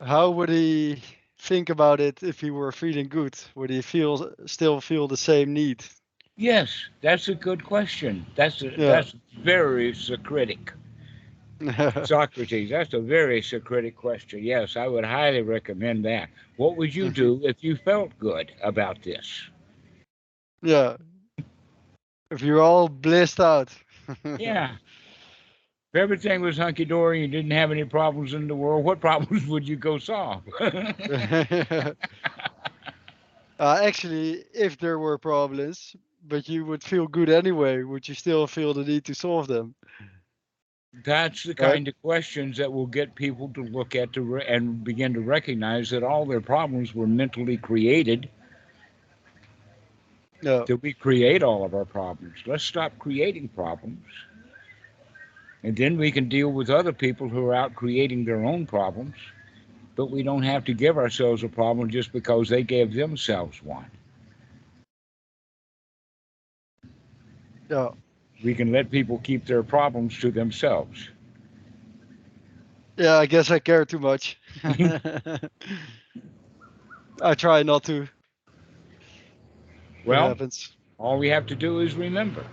How 0.00 0.30
would 0.30 0.48
he 0.50 1.02
think 1.38 1.70
about 1.70 2.00
it 2.00 2.22
if 2.22 2.40
he 2.40 2.50
were 2.50 2.72
feeling 2.72 3.08
good? 3.08 3.38
Would 3.54 3.70
he 3.70 3.82
feel 3.82 4.32
still 4.46 4.80
feel 4.80 5.08
the 5.08 5.16
same 5.16 5.52
need? 5.54 5.84
Yes, 6.36 6.88
that's 7.02 7.28
a 7.28 7.34
good 7.34 7.64
question. 7.64 8.26
That's 8.36 8.62
a, 8.62 8.76
Yeah. 8.76 8.86
that's 8.86 9.14
very 9.42 9.94
Socratic. 9.94 10.72
Socrates, 12.04 12.70
that's 12.70 12.94
a 12.94 13.00
very 13.00 13.42
Socratic 13.42 13.96
question. 13.96 14.42
Yes, 14.42 14.76
I 14.76 14.86
would 14.86 15.04
highly 15.04 15.42
recommend 15.42 16.04
that. 16.04 16.28
What 16.56 16.76
would 16.76 16.94
you 16.94 17.10
do 17.10 17.40
if 17.42 17.62
you 17.62 17.76
felt 17.76 18.16
good 18.18 18.52
about 18.62 19.02
this? 19.02 19.48
yeah. 20.62 20.96
If 22.30 22.42
you're 22.42 22.60
all 22.60 22.88
blissed 22.88 23.40
out. 23.40 23.72
Yeah. 24.38 24.76
If 25.92 26.00
everything 26.00 26.42
was 26.42 26.58
hunky 26.58 26.84
dory 26.84 27.24
and 27.24 27.32
you 27.32 27.40
didn't 27.40 27.56
have 27.56 27.70
any 27.70 27.84
problems 27.84 28.34
in 28.34 28.46
the 28.48 28.54
world, 28.54 28.84
what 28.84 29.00
problems 29.08 29.46
would 29.46 29.66
you 29.66 29.76
go 29.76 29.98
solve? 29.98 30.42
uh, 30.60 31.94
actually, 33.58 34.44
if 34.54 34.78
there 34.78 34.98
were 34.98 35.18
problems, 35.18 35.96
but 36.26 36.48
you 36.48 36.64
would 36.66 36.82
feel 36.82 37.06
good 37.06 37.30
anyway, 37.30 37.82
would 37.82 38.06
you 38.08 38.14
still 38.14 38.46
feel 38.46 38.74
the 38.74 38.84
need 38.84 39.04
to 39.06 39.14
solve 39.14 39.46
them? 39.46 39.74
That's 40.92 41.42
the 41.44 41.50
Right. 41.50 41.72
kind 41.72 41.88
of 41.88 42.00
questions 42.02 42.56
that 42.56 42.72
will 42.72 42.86
get 42.86 43.14
people 43.14 43.48
to 43.50 43.62
look 43.62 43.94
at 43.94 44.12
to 44.14 44.22
re- 44.22 44.46
and 44.46 44.82
begin 44.82 45.14
to 45.14 45.20
recognize 45.20 45.90
that 45.90 46.02
all 46.02 46.24
their 46.26 46.40
problems 46.40 46.94
were 46.94 47.06
mentally 47.06 47.56
created. 47.56 48.28
No. 50.42 50.64
That 50.64 50.82
we 50.82 50.92
create 50.92 51.42
all 51.42 51.64
of 51.64 51.74
our 51.74 51.84
problems. 51.84 52.38
Let's 52.46 52.64
stop 52.64 52.98
creating 52.98 53.48
problems. 53.48 54.04
And 55.62 55.76
then 55.76 55.98
we 55.98 56.10
can 56.10 56.28
deal 56.28 56.50
with 56.52 56.70
other 56.70 56.92
people 56.92 57.28
who 57.28 57.44
are 57.46 57.54
out 57.54 57.74
creating 57.74 58.24
their 58.24 58.44
own 58.44 58.66
problems. 58.66 59.16
But 59.96 60.10
we 60.10 60.22
don't 60.22 60.44
have 60.44 60.64
to 60.66 60.74
give 60.74 60.96
ourselves 60.96 61.42
a 61.42 61.48
problem 61.48 61.90
just 61.90 62.12
because 62.12 62.48
they 62.48 62.62
gave 62.62 62.94
themselves 62.94 63.62
one. 63.62 63.90
Yeah. 67.68 67.90
We 68.42 68.54
can 68.54 68.72
let 68.72 68.90
people 68.90 69.18
keep 69.18 69.46
their 69.46 69.62
problems 69.62 70.18
to 70.20 70.30
themselves. 70.30 71.08
Yeah, 72.96 73.16
I 73.16 73.26
guess 73.26 73.50
I 73.50 73.58
care 73.58 73.84
too 73.84 73.98
much. 73.98 74.38
I 74.64 75.40
try 77.34 77.62
not 77.62 77.84
to. 77.84 78.08
Well, 80.04 80.36
all 80.98 81.18
we 81.18 81.28
have 81.28 81.46
to 81.46 81.54
do 81.54 81.80
is 81.80 81.94
remember. 81.94 82.44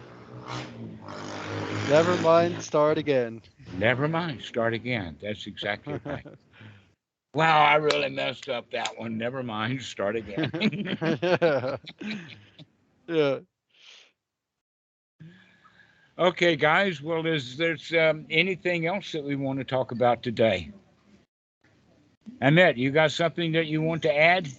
Never 1.90 2.16
mind. 2.18 2.62
Start 2.62 2.98
again. 2.98 3.42
Never 3.78 4.08
mind, 4.08 4.42
start 4.42 4.74
again. 4.74 5.18
That's 5.22 5.48
exactly 5.48 6.00
right. 6.06 6.26
Wow, 7.34 7.66
I 7.66 7.76
really 7.76 8.10
messed 8.10 8.50
up 8.50 8.70
that 8.72 8.98
one. 8.98 9.18
Never 9.18 9.44
mind, 9.44 9.82
start 9.82 10.16
again. 10.16 10.52
yeah. 11.22 11.78
yeah. 13.08 13.40
Okay, 16.18 16.56
guys. 16.56 17.02
Well, 17.02 17.26
is 17.26 17.58
there 17.58 17.78
um, 18.10 18.26
anything 18.30 18.88
else 18.88 19.12
that 19.12 19.24
we 19.24 19.36
want 19.36 19.60
to 19.60 19.66
talk 19.66 19.92
about 19.92 20.24
today? 20.24 20.72
Annette, 22.42 22.78
you 22.78 22.92
got 22.92 23.12
something 23.12 23.52
that 23.54 23.68
you 23.68 23.82
want 23.82 24.02
to 24.04 24.16
add? 24.16 24.50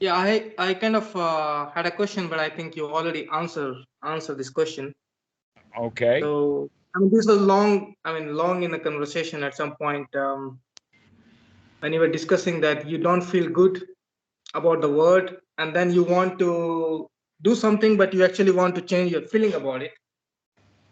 Yeah, 0.00 0.14
I, 0.14 0.52
I 0.56 0.74
kind 0.74 0.96
of 0.96 1.14
uh, 1.14 1.70
had 1.70 1.84
a 1.84 1.90
question, 1.90 2.28
but 2.28 2.38
I 2.38 2.48
think 2.48 2.74
you 2.74 2.90
already 2.90 3.28
answered 3.32 3.76
answered 4.02 4.38
this 4.38 4.48
question. 4.48 4.94
Okay. 5.78 6.20
So 6.20 6.70
I 6.96 7.00
mean, 7.00 7.10
this 7.12 7.26
was 7.26 7.38
long. 7.38 7.94
I 8.04 8.18
mean, 8.18 8.34
long 8.34 8.62
in 8.62 8.70
the 8.70 8.78
conversation. 8.78 9.42
At 9.42 9.54
some 9.54 9.76
point, 9.76 10.08
um, 10.16 10.58
when 11.80 11.92
you 11.92 12.00
were 12.00 12.08
discussing 12.08 12.60
that 12.62 12.88
you 12.88 12.96
don't 12.96 13.20
feel 13.20 13.48
good 13.50 13.84
about 14.54 14.80
the 14.80 14.88
word, 14.88 15.36
and 15.60 15.76
then 15.76 15.92
you 15.92 16.02
want 16.02 16.38
to 16.38 17.06
do 17.42 17.54
something, 17.54 17.96
but 17.96 18.14
you 18.14 18.24
actually 18.24 18.50
want 18.50 18.74
to 18.76 18.80
change 18.80 19.12
your 19.12 19.22
feeling 19.22 19.52
about 19.54 19.82
it. 19.82 19.92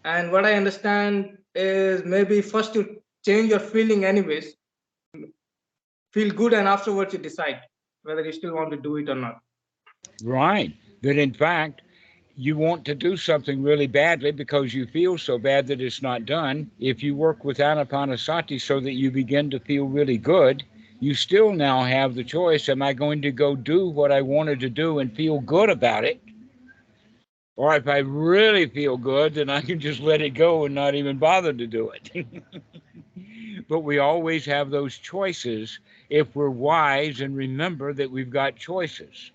And 0.05 0.31
what 0.31 0.45
I 0.45 0.55
understand 0.55 1.39
is 1.55 2.05
maybe 2.05 2.43
first 2.43 2.75
you 2.75 3.03
change 3.25 3.49
your 3.49 3.61
feeling 3.61 4.05
anyways, 4.05 4.55
feel 6.13 6.33
good, 6.35 6.53
and 6.53 6.69
afterwards 6.69 7.15
you 7.15 7.19
decide 7.19 7.61
whether 8.03 8.25
you 8.25 8.33
still 8.33 8.55
want 8.55 8.71
to 8.71 8.77
do 8.77 8.97
it 8.97 9.09
or 9.09 9.15
not. 9.15 9.39
Right. 10.23 10.75
That 11.03 11.17
in 11.17 11.33
fact, 11.33 11.83
you 12.37 12.57
want 12.57 12.85
to 12.85 12.95
do 12.95 13.17
something 13.17 13.63
really 13.63 13.87
badly 13.87 14.33
because 14.33 14.75
you 14.75 14.87
feel 14.87 15.19
so 15.19 15.39
bad 15.39 15.67
that 15.69 15.81
it's 15.81 16.03
not 16.03 16.27
done. 16.27 16.71
If 16.79 17.03
you 17.03 17.17
work 17.17 17.43
with 17.45 17.59
Anapanasati 17.59 18.61
so 18.61 18.81
that 18.81 18.93
you 18.93 19.11
begin 19.11 19.51
to 19.51 19.59
feel 19.59 19.87
really 19.87 20.19
good, 20.19 20.63
you 21.01 21.15
still 21.15 21.53
now 21.53 21.85
have 21.85 22.15
the 22.15 22.25
choice 22.25 22.69
am 22.69 22.83
I 22.83 22.93
going 22.93 23.23
to 23.23 23.31
go 23.31 23.55
do 23.55 23.89
what 23.89 24.13
I 24.13 24.23
wanted 24.23 24.61
to 24.61 24.71
do 24.71 24.99
and 24.99 25.15
feel 25.15 25.41
good 25.41 25.71
about 25.71 26.05
it? 26.05 26.21
Or 27.57 27.75
if 27.75 27.89
I 27.89 27.99
really 27.99 28.67
feel 28.67 28.97
good, 28.97 29.35
then 29.35 29.51
I 29.51 29.61
can 29.61 29.81
just 29.81 30.01
let 30.01 30.23
it 30.23 30.31
go 30.31 30.65
and 30.65 30.75
not 30.75 30.95
even 30.95 31.19
bother 31.19 31.53
to 31.53 31.67
do 31.67 31.91
it. 31.91 32.27
but 33.69 33.81
we 33.81 33.99
always 33.99 34.47
have 34.47 34.71
those 34.71 34.97
choices 34.97 35.81
if 36.09 36.35
we're 36.35 36.51
wise 36.51 37.21
and 37.21 37.37
remember 37.37 37.93
that 37.93 38.11
we've 38.11 38.31
got 38.31 38.57
choices. 38.57 39.33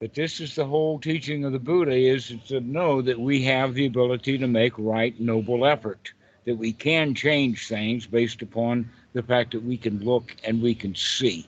But 0.00 0.14
this 0.14 0.40
is 0.40 0.54
the 0.54 0.66
whole 0.66 1.00
teaching 1.00 1.44
of 1.44 1.52
the 1.52 1.58
Buddha 1.58 1.94
is 1.94 2.32
to 2.48 2.60
know 2.60 3.02
that 3.02 3.18
we 3.18 3.42
have 3.42 3.74
the 3.74 3.86
ability 3.86 4.38
to 4.38 4.46
make 4.46 4.72
right 4.76 5.18
noble 5.20 5.66
effort, 5.66 6.12
that 6.48 6.56
we 6.56 6.72
can 6.72 7.14
change 7.14 7.68
things 7.68 8.06
based 8.06 8.40
upon 8.40 8.88
the 9.12 9.22
fact 9.22 9.52
that 9.52 9.62
we 9.62 9.76
can 9.76 10.02
look 10.02 10.34
and 10.44 10.62
we 10.62 10.74
can 10.74 10.94
see. 10.94 11.46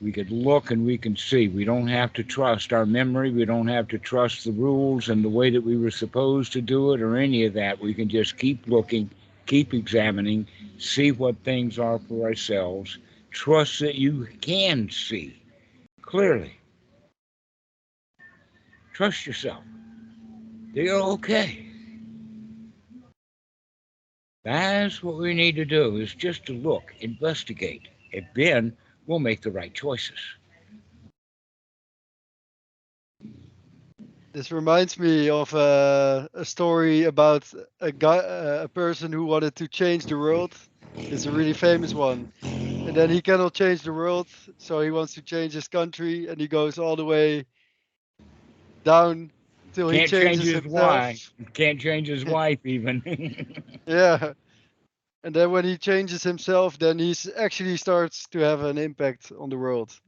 We 0.00 0.10
can 0.10 0.26
look 0.28 0.72
and 0.72 0.84
we 0.84 0.98
can 0.98 1.16
see. 1.16 1.46
We 1.46 1.64
don't 1.64 1.86
have 1.86 2.12
to 2.14 2.24
trust 2.24 2.72
our 2.72 2.84
memory. 2.84 3.30
We 3.30 3.44
don't 3.44 3.68
have 3.68 3.86
to 3.88 3.98
trust 3.98 4.42
the 4.42 4.50
rules 4.50 5.10
and 5.10 5.24
the 5.24 5.28
way 5.28 5.50
that 5.50 5.60
we 5.60 5.76
were 5.76 5.92
supposed 5.92 6.52
to 6.54 6.60
do 6.60 6.92
it 6.92 7.00
or 7.00 7.16
any 7.16 7.44
of 7.44 7.52
that. 7.52 7.78
We 7.78 7.94
can 7.94 8.08
just 8.08 8.36
keep 8.36 8.66
looking, 8.66 9.08
keep 9.46 9.72
examining, 9.72 10.48
see 10.76 11.12
what 11.12 11.36
things 11.44 11.78
are 11.78 12.00
for 12.00 12.26
ourselves. 12.26 12.98
Trust 13.30 13.78
that 13.78 13.94
you 13.94 14.26
can 14.40 14.90
see 14.90 15.40
clearly. 16.02 16.58
Trust 18.92 19.24
yourself. 19.24 19.62
You're 20.74 21.00
okay. 21.00 21.69
That's 24.44 25.02
what 25.02 25.18
we 25.18 25.34
need 25.34 25.56
to 25.56 25.64
do 25.64 25.96
is 25.96 26.14
just 26.14 26.46
to 26.46 26.54
look, 26.54 26.94
investigate, 27.00 27.88
and 28.12 28.26
then 28.34 28.76
we'll 29.06 29.18
make 29.18 29.42
the 29.42 29.50
right 29.50 29.72
choices. 29.74 30.18
This 34.32 34.52
reminds 34.52 34.98
me 34.98 35.28
of 35.28 35.52
a 35.54 36.28
story 36.44 37.04
about 37.04 37.52
a 37.80 37.92
guy, 37.92 38.16
a 38.62 38.68
person 38.68 39.12
who 39.12 39.24
wanted 39.24 39.56
to 39.56 39.68
change 39.68 40.06
the 40.06 40.16
world. 40.16 40.54
It's 41.10 41.26
a 41.26 41.32
really 41.32 41.52
famous 41.54 41.94
one, 41.94 42.28
and 42.86 42.94
then 42.94 43.10
he 43.10 43.20
cannot 43.20 43.54
change 43.54 43.82
the 43.82 43.92
world, 43.92 44.28
so 44.58 44.80
he 44.80 44.90
wants 44.90 45.14
to 45.14 45.22
change 45.22 45.52
his 45.52 45.68
country, 45.68 46.28
and 46.28 46.40
he 46.40 46.46
goes 46.48 46.78
all 46.78 46.96
the 46.96 47.04
way 47.04 47.44
down 48.84 49.32
till 49.72 49.88
he 49.90 50.00
Can't 50.00 50.14
changes 50.14 50.42
change 50.42 50.50
his 50.50 50.64
himself. 50.64 50.66
wife. 50.66 51.32
Can't 51.54 51.80
change 51.80 52.08
his 52.08 52.24
wife 52.26 52.64
even. 52.64 53.02
Yeah, 53.86 54.34
and 55.24 55.34
then 55.34 55.50
when 55.50 55.64
he 55.64 55.76
changes 55.78 56.22
himself, 56.22 56.78
then 56.78 56.98
he's 56.98 57.28
actually 57.36 57.76
starts 57.76 58.26
to 58.28 58.38
have 58.40 58.62
an 58.62 58.78
impact 58.78 59.32
on 59.38 59.50
the 59.50 59.58
world. 59.58 59.98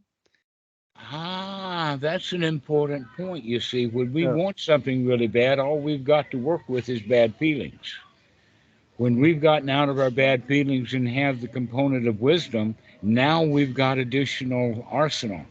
ah, 1.13 1.97
that's 2.01 2.33
an 2.33 2.43
important 2.43 3.07
point. 3.17 3.45
You 3.45 3.61
see, 3.61 3.87
when 3.87 4.13
we 4.13 4.27
Yeah. 4.27 4.39
want 4.39 4.59
something 4.59 5.07
really 5.07 5.27
bad, 5.29 5.59
all 5.59 5.79
we've 5.81 6.05
got 6.05 6.31
to 6.31 6.39
work 6.39 6.69
with 6.69 6.89
is 6.89 7.01
bad 7.03 7.35
feelings. 7.37 7.95
When 8.97 9.19
we've 9.21 9.41
gotten 9.41 9.69
out 9.69 9.89
of 9.89 9.99
our 9.99 10.11
bad 10.11 10.45
feelings 10.45 10.93
and 10.95 11.09
have 11.09 11.41
the 11.41 11.49
component 11.49 12.07
of 12.07 12.21
wisdom, 12.21 12.75
now 13.03 13.43
we've 13.43 13.75
got 13.75 13.99
additional 13.99 14.87
arsenal. 14.91 15.45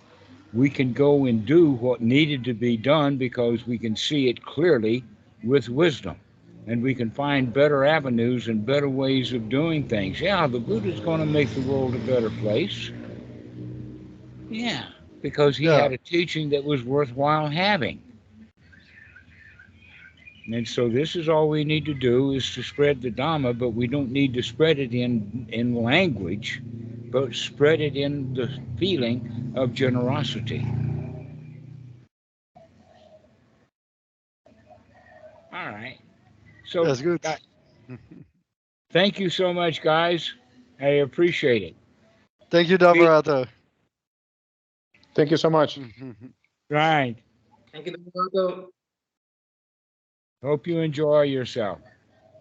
We 0.54 0.70
can 0.70 0.94
go 0.94 1.26
and 1.26 1.46
do 1.46 1.72
what 1.72 2.02
needed 2.02 2.44
to 2.46 2.54
be 2.54 2.78
done 2.78 3.18
because 3.18 3.66
we 3.68 3.78
can 3.78 3.96
see 3.96 4.30
it 4.30 4.42
clearly 4.44 5.06
with 5.44 5.70
wisdom. 5.70 6.22
And 6.66 6.82
we 6.84 6.96
can 6.96 7.12
find 7.12 7.54
better 7.54 7.84
avenues 7.86 8.48
and 8.48 8.66
better 8.66 8.90
ways 8.90 9.34
of 9.34 9.50
doing 9.50 9.86
things. 9.86 10.20
Yeah, 10.22 10.48
the 10.48 10.60
Buddha's 10.60 11.00
going 11.00 11.20
to 11.20 11.26
make 11.26 11.54
the 11.54 11.62
world 11.62 11.96
a 11.96 12.00
better 12.00 12.30
place. 12.32 12.92
Yeah, 14.50 14.88
because 15.22 15.58
he 15.58 15.72
Yeah. 15.72 15.82
had 15.82 15.92
a 15.92 15.98
teaching 15.98 16.50
that 16.50 16.64
was 16.64 16.84
worthwhile 16.84 17.50
having. 17.50 18.02
And 20.52 20.68
so 20.68 20.90
this 20.90 21.16
is 21.16 21.30
all 21.30 21.50
we 21.50 21.64
need 21.64 21.86
to 21.86 21.94
do 21.94 22.32
is 22.32 22.52
to 22.54 22.64
spread 22.64 23.02
the 23.02 23.12
Dhamma, 23.12 23.58
but 23.58 23.72
we 23.72 23.88
don't 23.88 24.12
need 24.12 24.34
to 24.34 24.44
spread 24.44 24.80
it 24.80 24.94
in, 24.94 25.48
in 25.50 25.76
language, 25.76 26.62
but 27.12 27.36
spread 27.36 27.82
it 27.82 27.96
in 27.96 28.34
the 28.34 28.50
feeling 28.80 29.54
of 29.56 29.74
generosity. 29.74 30.66
All 35.54 35.70
right. 35.70 36.00
So 36.66 36.86
That's 36.86 37.02
good. 37.02 37.22
got- 37.22 37.42
thank 38.92 39.20
you 39.20 39.30
so 39.30 39.54
much, 39.54 39.82
guys. 39.82 40.34
I 40.80 41.04
appreciate 41.04 41.64
it. 41.64 41.76
Thank 42.50 42.70
you, 42.70 42.78
Dhammarato. 42.78 43.48
Thank 45.14 45.32
you 45.32 45.38
so 45.38 45.50
much. 45.50 45.80
Right. 46.70 47.18
Thank 47.74 47.88
you, 47.88 47.98
Dr. 48.34 48.68
Hope 50.42 50.66
you 50.68 50.80
enjoy 50.80 51.24
yourself. 51.24 51.80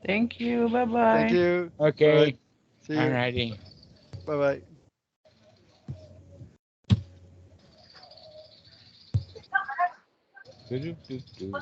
Thank 0.06 0.38
you. 0.38 0.68
Bye 0.68 0.84
bye. 0.84 1.18
Thank 1.18 1.32
you. 1.32 1.72
Okay. 1.80 2.12
Alright. 2.12 2.38
See 2.86 2.97
All 2.97 3.06
you. 3.06 3.10
righty. 3.10 3.59
Bye 4.31 4.36
bye. 4.39 4.62
Did 10.70 10.97
you? 11.40 11.52